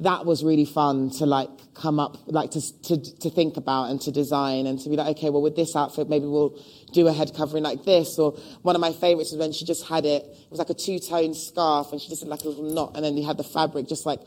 that 0.00 0.26
was 0.26 0.42
really 0.42 0.64
fun 0.64 1.10
to 1.10 1.26
like 1.26 1.48
come 1.74 2.00
up, 2.00 2.16
like 2.26 2.50
to, 2.50 2.82
to, 2.82 3.18
to 3.20 3.30
think 3.30 3.56
about 3.56 3.90
and 3.90 4.00
to 4.02 4.10
design 4.10 4.66
and 4.66 4.78
to 4.80 4.88
be 4.88 4.96
like, 4.96 5.16
okay, 5.16 5.30
well, 5.30 5.42
with 5.42 5.54
this 5.54 5.76
outfit, 5.76 6.08
maybe 6.08 6.26
we'll 6.26 6.58
do 6.92 7.06
a 7.06 7.12
head 7.12 7.32
covering 7.34 7.62
like 7.62 7.84
this. 7.84 8.18
Or 8.18 8.32
one 8.62 8.74
of 8.74 8.80
my 8.80 8.92
favorites 8.92 9.30
was 9.30 9.38
when 9.38 9.52
she 9.52 9.64
just 9.64 9.86
had 9.86 10.04
it, 10.04 10.24
it 10.24 10.50
was 10.50 10.58
like 10.58 10.70
a 10.70 10.74
two 10.74 10.98
tone 10.98 11.34
scarf 11.34 11.92
and 11.92 12.00
she 12.00 12.08
just 12.08 12.22
had 12.22 12.28
like 12.28 12.42
a 12.42 12.48
little 12.48 12.74
knot 12.74 12.96
and 12.96 13.04
then 13.04 13.16
you 13.16 13.24
had 13.24 13.36
the 13.36 13.44
fabric 13.44 13.88
just 13.88 14.04
like 14.04 14.20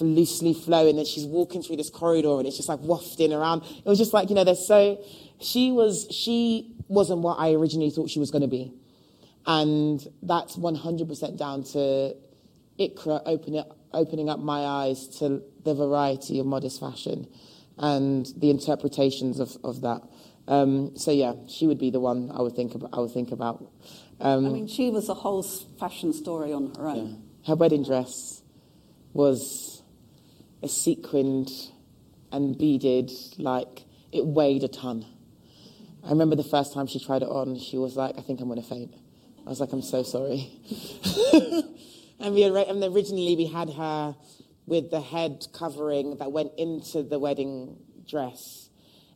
loosely 0.00 0.54
flowing 0.54 0.96
and 0.96 1.06
she's 1.06 1.26
walking 1.26 1.62
through 1.62 1.76
this 1.76 1.90
corridor 1.90 2.38
and 2.38 2.46
it's 2.46 2.56
just 2.56 2.68
like 2.68 2.80
wafting 2.80 3.32
around. 3.32 3.62
It 3.62 3.86
was 3.86 3.98
just 3.98 4.14
like, 4.14 4.30
you 4.30 4.34
know, 4.34 4.44
there's 4.44 4.66
so, 4.66 5.02
she 5.40 5.70
was, 5.70 6.06
she 6.10 6.74
wasn't 6.88 7.20
what 7.20 7.38
I 7.38 7.52
originally 7.52 7.90
thought 7.90 8.08
she 8.08 8.18
was 8.18 8.30
going 8.30 8.42
to 8.42 8.48
be. 8.48 8.72
And 9.46 10.06
that's 10.22 10.56
100% 10.56 11.38
down 11.38 11.64
to 11.64 12.14
Ikra 12.78 13.22
opening, 13.26 13.64
opening 13.92 14.28
up 14.28 14.38
my 14.38 14.60
eyes 14.60 15.08
to 15.18 15.42
the 15.64 15.74
variety 15.74 16.38
of 16.38 16.46
modest 16.46 16.80
fashion 16.80 17.26
and 17.78 18.26
the 18.36 18.50
interpretations 18.50 19.40
of, 19.40 19.56
of 19.64 19.80
that. 19.80 20.02
Um, 20.46 20.96
so 20.96 21.10
yeah, 21.10 21.34
she 21.48 21.66
would 21.66 21.78
be 21.78 21.90
the 21.90 22.00
one 22.00 22.30
I 22.32 22.42
would 22.42 22.54
think 22.54 22.74
about. 22.74 22.90
I 22.92 23.00
would 23.00 23.12
think 23.12 23.32
about. 23.32 23.64
Um, 24.20 24.46
I 24.46 24.48
mean, 24.50 24.68
she 24.68 24.90
was 24.90 25.08
a 25.08 25.14
whole 25.14 25.42
fashion 25.42 26.12
story 26.12 26.52
on 26.52 26.74
her 26.74 26.88
own. 26.88 27.08
Yeah. 27.42 27.48
Her 27.48 27.54
wedding 27.56 27.84
dress 27.84 28.42
was 29.12 29.82
a 30.62 30.68
sequined 30.68 31.50
and 32.32 32.56
beaded, 32.56 33.10
like 33.38 33.84
it 34.12 34.26
weighed 34.26 34.62
a 34.62 34.68
ton. 34.68 35.06
I 36.04 36.10
remember 36.10 36.36
the 36.36 36.44
first 36.44 36.72
time 36.72 36.86
she 36.86 36.98
tried 36.98 37.22
it 37.22 37.28
on, 37.28 37.58
she 37.58 37.78
was 37.78 37.96
like, 37.96 38.18
"I 38.18 38.22
think 38.22 38.40
I'm 38.40 38.48
going 38.48 38.60
to 38.60 38.68
faint." 38.68 38.94
I 39.46 39.48
was 39.48 39.60
like, 39.60 39.72
"I'm 39.72 39.82
so 39.82 40.02
sorry." 40.02 40.50
and 42.20 42.34
we 42.34 42.44
and 42.44 42.84
originally 42.84 43.36
we 43.36 43.46
had 43.46 43.70
her 43.70 44.16
with 44.66 44.90
the 44.90 45.00
head 45.00 45.46
covering 45.52 46.16
that 46.18 46.30
went 46.30 46.52
into 46.58 47.02
the 47.02 47.18
wedding 47.18 47.76
dress 48.08 48.70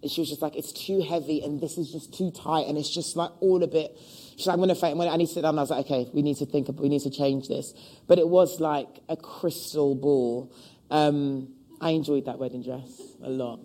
and 0.04 0.10
she 0.10 0.20
was 0.20 0.28
just 0.28 0.42
like, 0.42 0.54
it's 0.54 0.70
too 0.70 1.00
heavy 1.00 1.42
and 1.42 1.62
this 1.62 1.78
is 1.78 1.90
just 1.90 2.12
too 2.12 2.30
tight 2.30 2.66
and 2.66 2.76
it's 2.76 2.92
just 2.92 3.16
like 3.16 3.30
all 3.40 3.62
a 3.62 3.66
bit. 3.66 3.96
She's 4.36 4.46
like, 4.46 4.58
I'm 4.58 4.68
to 4.68 4.74
faint. 4.74 5.00
I 5.00 5.16
need 5.16 5.28
to 5.28 5.32
sit 5.32 5.40
down. 5.40 5.58
I 5.58 5.62
was 5.62 5.70
like, 5.70 5.86
okay, 5.86 6.10
we 6.12 6.20
need 6.20 6.36
to 6.36 6.46
think, 6.46 6.68
we 6.78 6.90
need 6.90 7.00
to 7.00 7.10
change 7.10 7.48
this. 7.48 7.72
But 8.06 8.18
it 8.18 8.28
was 8.28 8.60
like 8.60 9.00
a 9.08 9.16
crystal 9.16 9.94
ball. 9.94 10.52
Um, 10.90 11.54
I 11.80 11.90
enjoyed 11.90 12.26
that 12.26 12.38
wedding 12.38 12.62
dress 12.62 13.00
a 13.22 13.30
lot. 13.30 13.60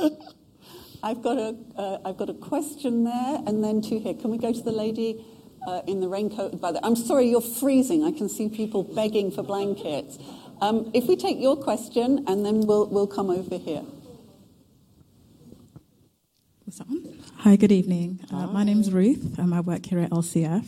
I've 1.04 1.22
got 1.22 1.38
a, 1.38 1.56
uh, 1.76 1.98
I've 2.04 2.16
got 2.16 2.30
a 2.30 2.34
question 2.34 3.04
there 3.04 3.38
and 3.46 3.62
then 3.62 3.80
two 3.80 4.00
here. 4.00 4.14
Can 4.14 4.32
we 4.32 4.38
go 4.38 4.52
to 4.52 4.62
the 4.62 4.72
lady 4.72 5.24
uh, 5.66 5.82
in 5.86 6.00
the 6.00 6.08
raincoat? 6.08 6.60
By 6.60 6.72
the, 6.72 6.84
I'm 6.84 6.96
sorry, 6.96 7.28
you're 7.28 7.40
freezing. 7.40 8.04
I 8.04 8.12
can 8.12 8.28
see 8.28 8.48
people 8.48 8.82
begging 8.82 9.30
for 9.30 9.42
blankets. 9.42 10.18
Um, 10.60 10.90
if 10.94 11.06
we 11.06 11.16
take 11.16 11.40
your 11.40 11.56
question 11.56 12.24
and 12.26 12.44
then 12.44 12.66
we'll, 12.66 12.86
we'll 12.86 13.06
come 13.06 13.30
over 13.30 13.56
here. 13.56 13.82
Hi, 17.38 17.56
good 17.56 17.72
evening. 17.72 18.20
Uh, 18.30 18.46
my 18.48 18.64
name's 18.64 18.92
Ruth. 18.92 19.38
Um, 19.38 19.52
I 19.52 19.60
work 19.60 19.86
here 19.86 19.98
at 19.98 20.10
LCF. 20.10 20.66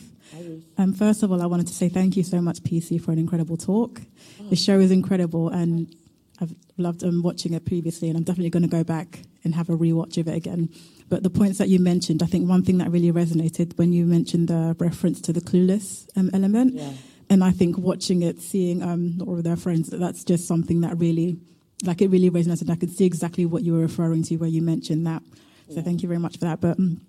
Um, 0.79 0.95
first 0.95 1.23
of 1.23 1.31
all, 1.31 1.43
I 1.43 1.47
wanted 1.47 1.67
to 1.67 1.75
say 1.75 1.89
thank 1.91 2.17
you 2.17 2.23
so 2.23 2.41
much, 2.41 2.63
PC, 2.63 3.01
for 3.01 3.13
an 3.13 3.19
incredible 3.19 3.57
talk. 3.57 4.01
Oh. 4.41 4.49
The 4.49 4.57
show 4.57 4.81
is 4.81 4.91
incredible, 4.91 5.51
and 5.51 5.95
I've 6.41 6.55
loved 6.79 7.05
um, 7.05 7.23
watching 7.23 7.53
it 7.53 7.67
previously, 7.67 8.09
and 8.09 8.17
I'm 8.17 8.25
definitely 8.25 8.51
going 8.51 8.63
to 8.63 8.69
go 8.69 8.83
back 8.83 9.21
and 9.45 9.55
have 9.55 9.69
a 9.69 9.77
rewatch 9.77 10.17
of 10.19 10.29
it 10.29 10.35
again. 10.35 10.71
But 11.13 11.23
the 11.23 11.31
points 11.31 11.59
that 11.59 11.69
you 11.69 11.79
mentioned, 11.79 12.23
I 12.23 12.27
think 12.27 12.49
one 12.49 12.63
thing 12.63 12.79
that 12.79 12.91
really 12.91 13.13
resonated 13.13 13.77
when 13.77 13.93
you 13.93 14.07
mentioned 14.07 14.49
the 14.49 14.75
reference 14.79 15.21
to 15.23 15.33
the 15.33 15.43
clueless 15.43 16.09
um, 16.17 16.31
element. 16.33 16.75
Yeah. 16.75 16.93
And 17.29 17.45
I 17.45 17.51
think 17.51 17.77
watching 17.77 18.23
it, 18.23 18.41
seeing 18.41 18.83
um, 18.83 19.21
all 19.27 19.37
of 19.37 19.45
their 19.45 19.57
friends, 19.57 19.91
that's 19.91 20.25
just 20.25 20.49
something 20.49 20.81
that 20.81 20.99
really, 20.99 21.39
like, 21.85 22.01
it 22.01 22.09
really 22.09 22.31
resonated. 22.31 22.71
I 22.71 22.77
could 22.77 22.91
see 22.91 23.05
exactly 23.05 23.47
what 23.47 23.63
you 23.63 23.75
were 23.75 23.81
referring 23.81 24.23
to 24.25 24.37
where 24.37 24.49
you 24.49 24.63
mentioned 24.63 25.07
that 25.07 25.23
so 25.73 25.79
yeah. 25.79 25.83
thank 25.83 26.03
you 26.03 26.09
very 26.09 26.21
much 26.21 26.39
for 26.39 26.45
that. 26.45 26.61
But 26.61 26.79
um, 26.79 27.01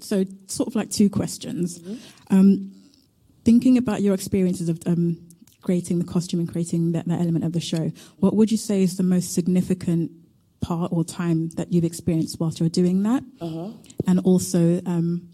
so 0.00 0.24
sort 0.46 0.68
of 0.68 0.74
like 0.74 0.90
two 0.90 1.08
questions. 1.08 1.78
Mm-hmm. 1.78 2.36
Um, 2.36 2.72
thinking 3.44 3.78
about 3.78 4.02
your 4.02 4.14
experiences 4.14 4.68
of 4.68 4.80
um, 4.86 5.18
creating 5.62 5.98
the 5.98 6.04
costume 6.04 6.40
and 6.40 6.50
creating 6.50 6.92
that, 6.92 7.06
that, 7.06 7.20
element 7.20 7.44
of 7.44 7.52
the 7.52 7.60
show, 7.60 7.92
what 8.18 8.34
would 8.34 8.50
you 8.50 8.56
say 8.56 8.82
is 8.82 8.96
the 8.96 9.02
most 9.02 9.32
significant 9.32 10.10
part 10.60 10.92
or 10.92 11.04
time 11.04 11.50
that 11.50 11.72
you've 11.72 11.84
experienced 11.84 12.38
whilst 12.40 12.60
you're 12.60 12.68
doing 12.68 13.02
that? 13.04 13.22
Uh-huh. 13.40 13.70
And 14.06 14.20
also, 14.20 14.80
um, 14.86 15.28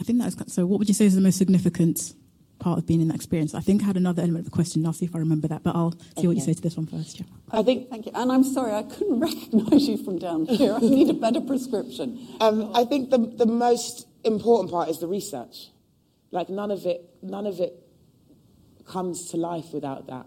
I 0.00 0.04
think 0.04 0.20
that's 0.20 0.52
so. 0.52 0.66
What 0.66 0.78
would 0.78 0.88
you 0.88 0.94
say 0.94 1.06
is 1.06 1.14
the 1.14 1.20
most 1.20 1.38
significant 1.38 2.14
part 2.62 2.78
of 2.78 2.86
being 2.86 3.00
in 3.00 3.08
that 3.08 3.16
experience. 3.16 3.54
I 3.54 3.60
think 3.60 3.82
I 3.82 3.86
had 3.86 3.96
another 3.96 4.22
element 4.22 4.46
of 4.46 4.50
the 4.50 4.54
question. 4.54 4.86
I'll 4.86 4.92
see 4.92 5.04
if 5.04 5.14
I 5.14 5.18
remember 5.18 5.48
that, 5.48 5.62
but 5.62 5.74
I'll 5.74 5.92
see 5.92 5.98
okay. 6.18 6.26
what 6.28 6.36
you 6.36 6.42
say 6.42 6.54
to 6.54 6.62
this 6.62 6.76
one 6.76 6.86
first. 6.86 7.20
Yeah. 7.20 7.26
I 7.50 7.62
think. 7.62 7.90
Thank 7.90 8.06
you. 8.06 8.12
And 8.14 8.32
I'm 8.32 8.44
sorry, 8.44 8.72
I 8.72 8.84
couldn't 8.84 9.20
recognise 9.28 9.88
you 9.88 10.02
from 10.02 10.18
down 10.18 10.46
here. 10.46 10.74
I 10.74 10.78
need 10.78 11.10
a 11.10 11.14
better 11.14 11.40
prescription. 11.40 12.26
Um, 12.40 12.70
I 12.74 12.84
think 12.84 13.10
the 13.10 13.18
the 13.18 13.46
most 13.46 14.06
important 14.24 14.70
part 14.70 14.88
is 14.88 15.00
the 15.00 15.08
research. 15.08 15.68
Like 16.30 16.48
none 16.48 16.70
of 16.70 16.86
it, 16.86 17.10
none 17.20 17.46
of 17.46 17.60
it 17.60 17.74
comes 18.86 19.30
to 19.30 19.36
life 19.36 19.72
without 19.72 20.06
that, 20.06 20.26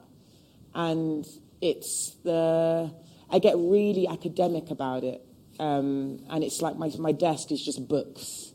and 0.76 1.26
it's 1.61 2.16
the. 2.24 2.93
I 3.30 3.39
get 3.39 3.55
really 3.57 4.07
academic 4.07 4.69
about 4.71 5.03
it, 5.03 5.21
um, 5.59 6.19
and 6.30 6.43
it's 6.43 6.61
like 6.61 6.78
my 6.78 6.91
my 6.99 7.11
desk 7.11 7.51
is 7.51 7.63
just 7.63 7.88
books 7.88 8.53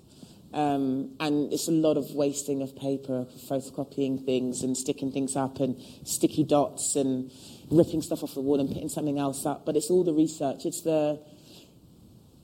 um, 0.53 1.13
and 1.21 1.53
it's 1.53 1.69
a 1.69 1.73
lot 1.73 1.97
of 1.97 2.11
wasting 2.11 2.61
of 2.63 2.75
paper, 2.75 3.27
photocopying 3.49 4.25
things 4.25 4.63
and 4.63 4.77
sticking 4.77 5.13
things 5.13 5.37
up 5.37 5.61
and 5.61 5.81
sticky 6.05 6.43
dots 6.43 6.97
and 6.97 7.31
ripping 7.71 8.03
stuff 8.03 8.25
off 8.25 8.35
the 8.35 8.41
wall 8.41 8.59
and 8.59 8.69
putting 8.69 8.89
something 8.89 9.19
else 9.19 9.47
up. 9.47 9.65
But 9.65 9.77
it's 9.77 9.91
all 9.91 10.03
the 10.03 10.13
research. 10.13 10.65
It's 10.65 10.83
the 10.83 11.21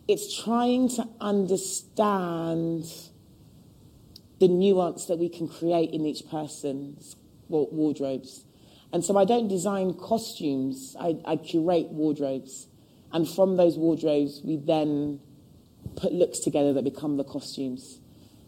it's 0.06 0.40
trying 0.40 0.88
to 0.90 1.08
understand 1.20 2.84
the 4.38 4.46
nuance 4.46 5.06
that 5.06 5.18
we 5.18 5.28
can 5.28 5.48
create 5.48 5.90
in 5.90 6.06
each 6.06 6.28
person's 6.30 7.16
wardrobes. 7.48 8.44
And 8.96 9.04
so 9.04 9.18
I 9.18 9.26
don't 9.26 9.46
design 9.46 9.92
costumes, 9.92 10.96
I, 10.98 11.18
I 11.26 11.36
curate 11.36 11.88
wardrobes. 11.88 12.66
And 13.12 13.28
from 13.28 13.58
those 13.58 13.76
wardrobes, 13.76 14.40
we 14.42 14.56
then 14.56 15.20
put 15.96 16.14
looks 16.14 16.38
together 16.38 16.72
that 16.72 16.82
become 16.82 17.18
the 17.18 17.24
costumes. 17.24 18.00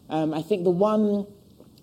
Um, 0.09 0.33
I 0.33 0.41
think 0.41 0.63
the 0.63 0.71
one 0.71 1.27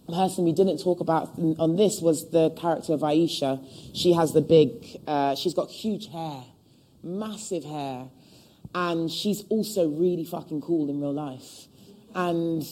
person 0.08 0.42
we 0.42 0.50
didn't 0.50 0.78
talk 0.82 0.98
about 0.98 1.38
on 1.60 1.76
this 1.76 2.00
was 2.00 2.30
the 2.30 2.50
character 2.60 2.92
of 2.92 3.04
Ayesha. 3.04 3.60
She 3.94 4.14
has 4.14 4.32
the 4.32 4.40
big, 4.40 4.84
uh, 5.06 5.36
she's 5.36 5.54
got 5.54 5.70
huge 5.70 6.08
hair, 6.08 6.42
massive 7.04 7.62
hair, 7.62 8.08
and 8.74 9.08
she's 9.08 9.44
also 9.48 9.88
really 9.88 10.24
fucking 10.24 10.60
cool 10.60 10.90
in 10.90 11.00
real 11.00 11.14
life. 11.14 11.68
And 12.16 12.66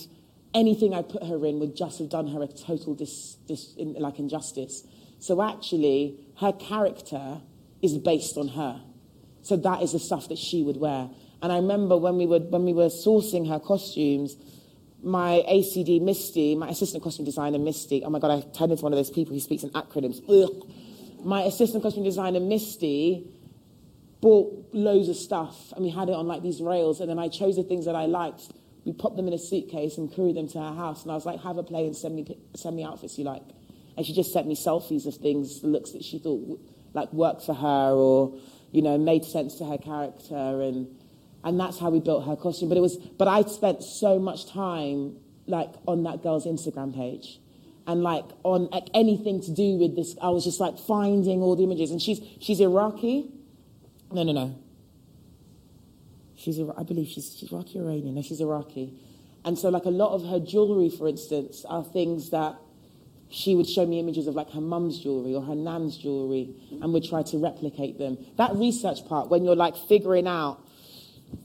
anything 0.55 0.93
I 0.93 1.03
put 1.03 1.23
her 1.23 1.47
in 1.47 1.61
would 1.61 1.77
just 1.77 2.01
have 2.01 2.09
done 2.09 2.27
her 2.33 2.43
a 2.43 2.49
total 2.49 2.97
dis, 2.97 3.37
dis, 3.47 3.77
in, 3.77 3.93
like 3.93 4.19
injustice. 4.19 4.83
So 5.25 5.41
actually, 5.41 6.19
her 6.37 6.53
character 6.53 7.41
is 7.81 7.97
based 7.97 8.37
on 8.37 8.49
her. 8.49 8.83
So 9.41 9.57
that 9.57 9.81
is 9.81 9.93
the 9.93 9.99
stuff 9.99 10.29
that 10.29 10.37
she 10.37 10.63
would 10.63 10.77
wear. 10.77 11.09
And 11.41 11.51
I 11.51 11.57
remember 11.57 11.97
when 11.97 12.19
we 12.19 12.27
were, 12.27 12.41
when 12.41 12.67
we 12.67 12.75
were 12.75 12.89
sourcing 12.89 13.49
her 13.49 13.59
costumes, 13.59 14.37
my 15.03 15.43
ACD 15.49 16.03
Misty, 16.03 16.55
my 16.55 16.69
assistant 16.69 17.03
costume 17.03 17.25
designer 17.25 17.59
Misty, 17.59 18.05
oh 18.05 18.11
my 18.11 18.19
God, 18.19 18.33
I 18.33 18.41
turned 18.55 18.73
into 18.73 18.83
one 18.83 18.93
of 18.93 18.99
those 18.99 19.11
people 19.11 19.33
who 19.33 19.41
speaks 19.41 19.63
in 19.63 19.71
acronyms. 19.71 20.21
Ugh. 20.29 20.71
My 21.25 21.41
assistant 21.45 21.83
costume 21.83 22.05
designer 22.05 22.41
Misty 22.41 23.27
bought 24.21 24.75
loads 24.75 25.09
of 25.09 25.17
stuff 25.17 25.73
and 25.73 25.87
we 25.87 25.91
had 25.91 26.11
it 26.11 26.15
on 26.15 26.27
like 26.27 26.43
these 26.43 26.61
rails 26.61 27.01
and 27.01 27.09
then 27.09 27.19
I 27.19 27.29
chose 27.29 27.57
the 27.57 27.63
things 27.63 27.87
that 27.87 27.95
I 27.95 28.05
liked. 28.05 28.53
We 28.85 28.93
popped 28.93 29.17
them 29.17 29.29
in 29.29 29.33
a 29.33 29.39
suitcase 29.39 29.97
and 29.97 30.15
carried 30.15 30.37
them 30.37 30.49
to 30.49 30.59
her 30.59 30.75
house 30.75 31.03
and 31.03 31.11
I 31.11 31.15
was 31.15 31.25
like, 31.25 31.41
have 31.41 31.57
a 31.57 31.63
play 31.63 31.87
and 31.87 31.97
send 31.97 32.15
me, 32.15 32.27
send 32.55 32.77
me 32.77 32.85
outfits 32.85 33.17
you 33.17 33.25
like. 33.25 33.43
And 33.97 34.05
she 34.05 34.13
just 34.13 34.33
sent 34.33 34.47
me 34.47 34.57
selfies 34.57 35.07
of 35.07 35.15
things, 35.15 35.61
the 35.61 35.69
looks 35.69 35.93
that 35.93 36.05
she 36.05 36.19
thought 36.19 36.61
like 36.95 37.13
worked 37.13 37.43
for 37.43 37.55
her 37.55 37.93
or, 37.93 38.39
you 38.73 38.83
know, 38.83 38.99
made 38.99 39.25
sense 39.25 39.57
to 39.57 39.65
her 39.65 39.79
character 39.79 40.63
and 40.63 40.89
and 41.45 41.61
that's 41.61 41.79
how 41.79 41.91
we 41.91 42.01
built 42.01 42.27
her 42.27 42.37
costume. 42.37 42.71
But 42.71 42.79
it 42.79 42.81
was, 42.81 42.97
but 42.97 43.29
I 43.29 43.43
spent 43.43 43.83
so 43.83 44.19
much 44.19 44.47
time 44.47 45.17
like 45.47 45.69
on 45.87 46.03
that 46.05 46.23
girl's 46.23 46.47
Instagram 46.47 46.95
page, 46.95 47.39
and 47.87 48.03
like 48.03 48.25
on 48.43 48.69
like, 48.71 48.89
anything 48.95 49.43
to 49.43 49.53
do 49.53 49.77
with 49.77 49.95
this. 49.95 50.17
I 50.21 50.31
was 50.31 50.45
just 50.45 50.59
like 50.59 50.79
finding 50.79 51.43
all 51.43 51.55
the 51.55 51.65
images, 51.65 51.91
and 51.91 52.01
she's 52.01 52.21
she's 52.41 52.61
Iraqi. 52.61 53.31
No, 54.11 54.23
no, 54.23 54.33
no. 54.33 54.59
She's 56.35 56.59
I 56.59 56.83
believe 56.83 57.09
she's 57.09 57.37
she's 57.39 57.53
Iraqi 57.53 57.79
Iranian. 57.79 58.15
No, 58.15 58.23
she's 58.23 58.41
Iraqi, 58.41 58.99
and 59.45 59.59
so 59.59 59.69
like 59.69 59.85
a 59.85 59.91
lot 59.91 60.15
of 60.15 60.27
her 60.27 60.41
jewelry, 60.41 60.89
for 60.89 61.09
instance, 61.09 61.67
are 61.69 61.85
things 61.85 62.31
that 62.31 62.57
she 63.35 63.57
would 63.57 63.69
show 63.69 63.85
me 63.85 63.99
images 63.99 64.29
of 64.29 64.37
like 64.37 64.51
her 64.53 64.61
mum's 64.61 65.01
jewelry 65.01 65.35
or 65.35 65.43
her 65.43 65.57
nan's 65.57 65.97
jewelry 65.99 66.55
and 66.81 66.93
would 66.93 67.05
try 67.05 67.23
to 67.23 67.39
replicate 67.39 67.99
them. 67.99 68.17
That 68.37 68.55
research 68.55 69.05
part, 69.09 69.29
when 69.29 69.45
you're 69.45 69.57
like 69.57 69.77
figuring 69.77 70.29
out 70.29 70.61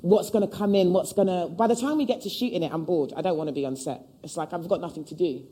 what's 0.01 0.29
going 0.29 0.47
to 0.47 0.55
come 0.55 0.75
in, 0.75 0.93
what's 0.93 1.13
going 1.13 1.27
to. 1.27 1.47
By 1.47 1.65
the 1.65 1.75
time 1.75 1.97
we 1.97 2.05
get 2.05 2.21
to 2.21 2.29
shooting 2.29 2.61
it, 2.61 2.71
I'm 2.71 2.85
bored. 2.85 3.11
I 3.17 3.23
don't 3.23 3.37
want 3.37 3.47
to 3.47 3.53
be 3.53 3.65
on 3.65 3.75
set. 3.75 4.01
It's 4.23 4.37
like 4.37 4.53
I've 4.53 4.67
got 4.69 4.81
nothing 4.81 5.03
to 5.05 5.15
do. 5.15 5.47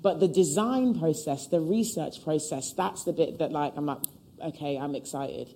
But 0.00 0.18
the 0.18 0.28
design 0.28 0.98
process, 0.98 1.48
the 1.48 1.60
research 1.60 2.24
process, 2.24 2.72
that's 2.72 3.04
the 3.04 3.12
bit 3.12 3.38
that 3.38 3.52
like 3.52 3.74
I'm 3.76 3.84
like, 3.84 3.98
okay, 4.42 4.78
I'm 4.78 4.94
excited. 4.94 5.54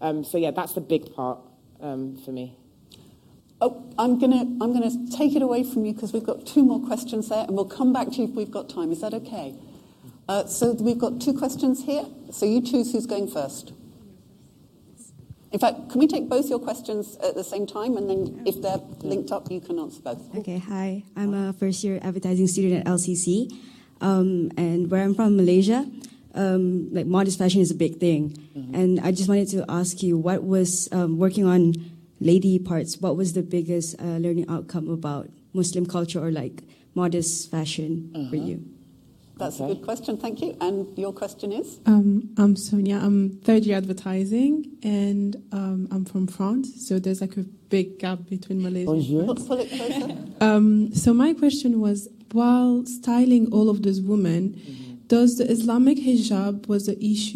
Um, 0.00 0.24
so 0.24 0.38
yeah, 0.38 0.50
that's 0.50 0.72
the 0.72 0.80
big 0.80 1.14
part 1.14 1.40
um, 1.80 2.16
for 2.24 2.32
me. 2.32 2.56
Oh, 3.60 3.92
I'm 3.98 4.18
gonna 4.18 4.40
I'm 4.40 4.72
gonna 4.72 5.10
take 5.14 5.36
it 5.36 5.42
away 5.42 5.62
from 5.62 5.84
you 5.84 5.92
because 5.92 6.14
we've 6.14 6.24
got 6.24 6.46
two 6.46 6.64
more 6.64 6.80
questions 6.80 7.28
there, 7.28 7.44
and 7.44 7.54
we'll 7.54 7.66
come 7.66 7.92
back 7.92 8.08
to 8.12 8.14
you 8.14 8.24
if 8.24 8.30
we've 8.30 8.50
got 8.50 8.70
time. 8.70 8.90
Is 8.90 9.02
that 9.02 9.12
okay? 9.12 9.54
Uh, 10.28 10.46
so 10.46 10.72
we've 10.72 10.98
got 10.98 11.20
two 11.20 11.34
questions 11.34 11.84
here. 11.84 12.06
So 12.30 12.46
you 12.46 12.62
choose 12.62 12.92
who's 12.92 13.06
going 13.06 13.28
first. 13.28 13.72
In 15.52 15.60
fact, 15.60 15.90
can 15.90 16.00
we 16.00 16.08
take 16.08 16.28
both 16.28 16.48
your 16.48 16.58
questions 16.58 17.16
at 17.22 17.36
the 17.36 17.44
same 17.44 17.64
time, 17.64 17.96
and 17.96 18.10
then 18.10 18.42
if 18.44 18.60
they're 18.60 18.80
linked 19.02 19.30
up, 19.30 19.52
you 19.52 19.60
can 19.60 19.78
answer 19.78 20.00
both. 20.02 20.34
Okay, 20.36 20.58
hi. 20.58 21.04
I'm 21.14 21.32
a 21.32 21.52
first 21.52 21.84
year 21.84 22.00
advertising 22.02 22.48
student 22.48 22.80
at 22.80 22.86
LCC. 22.86 23.52
Um, 24.00 24.50
and 24.56 24.90
where 24.90 25.04
I'm 25.04 25.14
from, 25.14 25.36
Malaysia, 25.36 25.88
um, 26.34 26.92
like 26.92 27.06
modest 27.06 27.38
fashion 27.38 27.60
is 27.60 27.70
a 27.70 27.76
big 27.76 28.00
thing. 28.00 28.36
And 28.74 28.98
I 28.98 29.12
just 29.12 29.28
wanted 29.28 29.48
to 29.50 29.64
ask 29.68 30.02
you, 30.02 30.18
what 30.18 30.42
was 30.42 30.88
um, 30.90 31.18
working 31.18 31.46
on 31.46 31.74
lady 32.18 32.58
parts? 32.58 32.98
What 32.98 33.16
was 33.16 33.34
the 33.34 33.42
biggest 33.42 33.94
uh, 34.00 34.18
learning 34.18 34.46
outcome 34.48 34.90
about 34.90 35.30
Muslim 35.52 35.86
culture 35.86 36.18
or 36.18 36.32
like 36.32 36.64
modest 36.96 37.48
fashion 37.48 38.10
for 38.28 38.36
you? 38.36 38.73
That's 39.36 39.58
a 39.58 39.66
good 39.66 39.82
question. 39.82 40.16
Thank 40.16 40.42
you. 40.42 40.56
And 40.60 40.96
your 40.96 41.12
question 41.12 41.52
is? 41.52 41.80
Um, 41.86 42.30
I'm 42.38 42.54
Sonia. 42.54 42.98
I'm 43.02 43.40
third 43.42 43.64
year 43.64 43.76
advertising, 43.76 44.76
and 44.82 45.36
um, 45.50 45.88
I'm 45.90 46.04
from 46.04 46.26
France. 46.28 46.86
So 46.86 46.98
there's 46.98 47.20
like 47.20 47.36
a 47.36 47.42
big 47.42 47.98
gap 47.98 48.20
between 48.28 48.62
Malaysia. 48.62 49.24
Pull, 49.24 49.34
pull 49.34 49.58
it 49.58 49.70
closer. 49.70 50.18
Um, 50.40 50.92
so 50.94 51.14
my 51.14 51.32
question 51.32 51.80
was, 51.80 52.08
while 52.32 52.84
styling 52.84 53.50
all 53.52 53.70
of 53.70 53.82
those 53.82 54.00
women, 54.00 54.60
does 55.06 55.38
the 55.38 55.50
Islamic 55.50 55.96
hijab 55.98 56.66
was 56.66 56.86
the 56.86 56.96
issue? 57.02 57.32